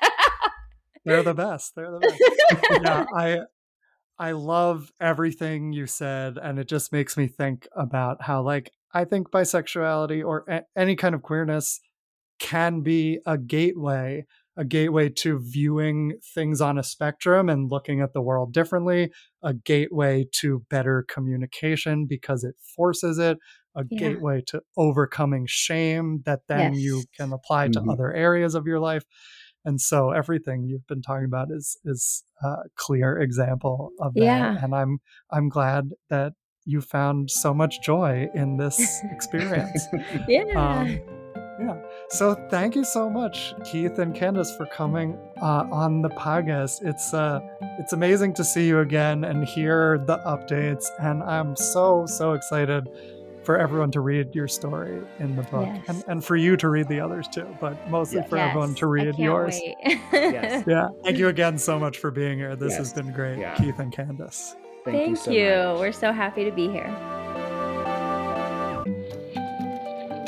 They're 1.05 1.24
the 1.24 1.34
best. 1.34 1.74
They're 1.76 1.91
the 1.91 1.99
best. 1.99 2.82
yeah, 2.84 3.05
I 3.15 3.39
I 4.20 4.32
love 4.32 4.91
everything 4.99 5.72
you 5.72 5.88
said, 5.88 6.38
and 6.38 6.59
it 6.59 6.67
just 6.67 6.91
makes 6.91 7.15
me 7.15 7.28
think 7.28 7.67
about 7.76 8.24
how, 8.24 8.41
like, 8.41 8.72
I 8.93 9.05
think 9.05 9.32
bisexuality 9.32 10.26
or 10.26 10.43
a- 10.49 10.63
any 10.76 10.97
kind 10.97 11.15
of 11.15 11.22
queerness 11.22 11.80
can 12.38 12.82
be 12.82 13.20
a 13.26 13.38
gateway 13.38 14.26
a 14.60 14.66
gateway 14.66 15.07
to 15.07 15.39
viewing 15.41 16.20
things 16.36 16.60
on 16.60 16.78
a 16.78 16.84
spectrum 16.84 17.47
and 17.47 17.72
looking 17.72 18.01
at 18.01 18.12
the 18.12 18.22
world 18.22 18.51
differently, 18.51 19.10
a 19.41 19.53
gateway 19.53 20.26
to 20.34 20.66
better 20.70 21.05
communication 21.07 22.05
because 22.05 22.43
it 22.43 22.55
forces 22.76 23.18
it, 23.18 23.38
a 23.74 23.86
yeah. 23.89 23.99
gateway 23.99 24.43
to 24.47 24.62
overcoming 24.76 25.45
shame 25.47 26.22
that 26.26 26.41
then 26.49 26.74
yes. 26.74 26.84
you 26.84 27.03
can 27.16 27.32
apply 27.32 27.70
to 27.70 27.80
mm-hmm. 27.80 27.89
other 27.89 28.14
areas 28.14 28.53
of 28.53 28.68
your 28.68 28.82
life. 28.82 29.05
And 29.64 29.80
so 29.80 30.12
everything 30.12 30.66
you've 30.66 30.88
been 30.88 31.01
talking 31.01 31.26
about 31.26 31.47
is 31.51 31.78
is 31.86 32.26
a 32.43 32.55
clear 32.76 33.18
example 33.18 33.91
of 34.01 34.14
that. 34.16 34.24
Yeah. 34.24 34.57
And 34.62 34.76
I'm 34.76 34.99
I'm 35.32 35.47
glad 35.47 35.91
that 36.10 36.34
you 36.66 36.82
found 36.82 37.32
so 37.32 37.53
much 37.53 37.82
joy 37.82 38.28
in 38.36 38.57
this 38.57 38.99
experience. 39.12 39.88
yeah. 40.28 40.43
Um, 40.55 40.99
yeah. 41.60 41.76
So 42.10 42.36
thank 42.49 42.76
you 42.76 42.84
so 42.84 43.10
much, 43.10 43.53
Keith 43.66 43.99
and 43.99 44.16
Candice, 44.16 44.55
for 44.55 44.66
coming 44.66 45.18
uh, 45.41 45.68
on 45.72 46.01
the 46.01 46.10
podcast. 46.10 46.86
It's 46.86 47.14
uh, 47.14 47.41
it's 47.78 47.93
amazing 47.93 48.34
to 48.36 48.43
see 48.43 48.68
you 48.68 48.80
again 48.80 49.24
and 49.24 49.45
hear 49.45 49.97
the 49.99 50.18
updates, 50.20 50.86
and 50.99 51.22
I'm 51.24 51.55
so 51.55 52.05
so 52.05 52.34
excited 52.34 52.88
for 53.43 53.57
everyone 53.57 53.91
to 53.91 54.01
read 54.01 54.36
your 54.36 54.47
story 54.47 55.01
in 55.20 55.36
the 55.36 55.43
book, 55.43 55.68
yes. 55.68 55.84
and 55.88 56.03
and 56.07 56.26
for 56.26 56.36
you 56.36 56.55
to 56.57 56.70
read 56.70 56.88
the 56.88 56.99
others 56.99 57.28
too, 57.28 57.47
but 57.60 57.89
mostly 57.89 58.22
for 58.24 58.38
yes. 58.38 58.49
everyone 58.49 58.76
to 58.76 58.88
read 58.88 59.18
yours. 59.18 59.60
yes. 60.14 60.64
Yeah. 60.68 60.89
Thank 61.03 61.18
you 61.18 61.28
again 61.28 61.57
so 61.57 61.80
much 61.80 61.97
for 61.97 62.12
being 62.12 62.38
here. 62.38 62.55
This 62.55 62.76
has 62.78 62.93
been 62.93 63.12
great, 63.12 63.39
yeah. 63.39 63.55
Keith 63.55 63.80
and 63.80 63.93
Candice. 63.93 64.55
Thank, 64.86 64.97
Thank 64.97 65.10
you. 65.10 65.16
So 65.16 65.32
you. 65.32 65.80
We're 65.80 65.91
so 65.91 66.12
happy 66.12 66.45
to 66.45 66.51
be 66.51 66.70
here. 66.70 67.18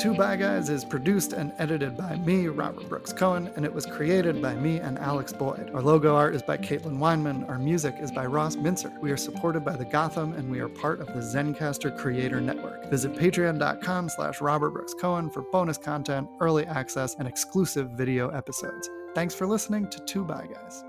Two 0.02 0.14
Bi 0.14 0.34
Guys 0.34 0.68
is 0.68 0.84
produced 0.84 1.32
and 1.32 1.52
edited 1.60 1.96
by 1.96 2.16
me, 2.16 2.48
Robert 2.48 2.88
Brooks 2.88 3.12
Cohen, 3.12 3.52
and 3.54 3.64
it 3.64 3.72
was 3.72 3.86
created 3.86 4.42
by 4.42 4.52
me 4.52 4.80
and 4.80 4.98
Alex 4.98 5.32
Boyd. 5.32 5.70
Our 5.72 5.80
logo 5.80 6.16
art 6.16 6.34
is 6.34 6.42
by 6.42 6.56
Caitlin 6.58 6.98
Weinman. 6.98 7.48
Our 7.48 7.56
music 7.56 7.94
is 8.00 8.10
by 8.10 8.26
Ross 8.26 8.56
Mincer. 8.56 8.92
We 9.00 9.12
are 9.12 9.16
supported 9.16 9.64
by 9.64 9.76
the 9.76 9.84
Gotham, 9.84 10.32
and 10.32 10.50
we 10.50 10.58
are 10.58 10.68
part 10.68 11.00
of 11.00 11.06
the 11.06 11.20
Zencastr 11.20 11.96
Creator 11.96 12.40
Network. 12.40 12.90
Visit 12.90 13.14
patreon.com 13.14 14.08
slash 14.08 14.40
Robert 14.40 14.70
Brooks 14.70 14.92
Cohen 14.92 15.30
for 15.30 15.42
bonus 15.52 15.78
content, 15.78 16.28
early 16.40 16.66
access, 16.66 17.14
and 17.14 17.28
exclusive 17.28 17.90
video 17.90 18.28
episodes. 18.30 18.90
Thanks 19.14 19.36
for 19.36 19.46
listening 19.46 19.88
to 19.90 20.00
Two 20.00 20.24
Bi 20.24 20.48
Guys. 20.52 20.82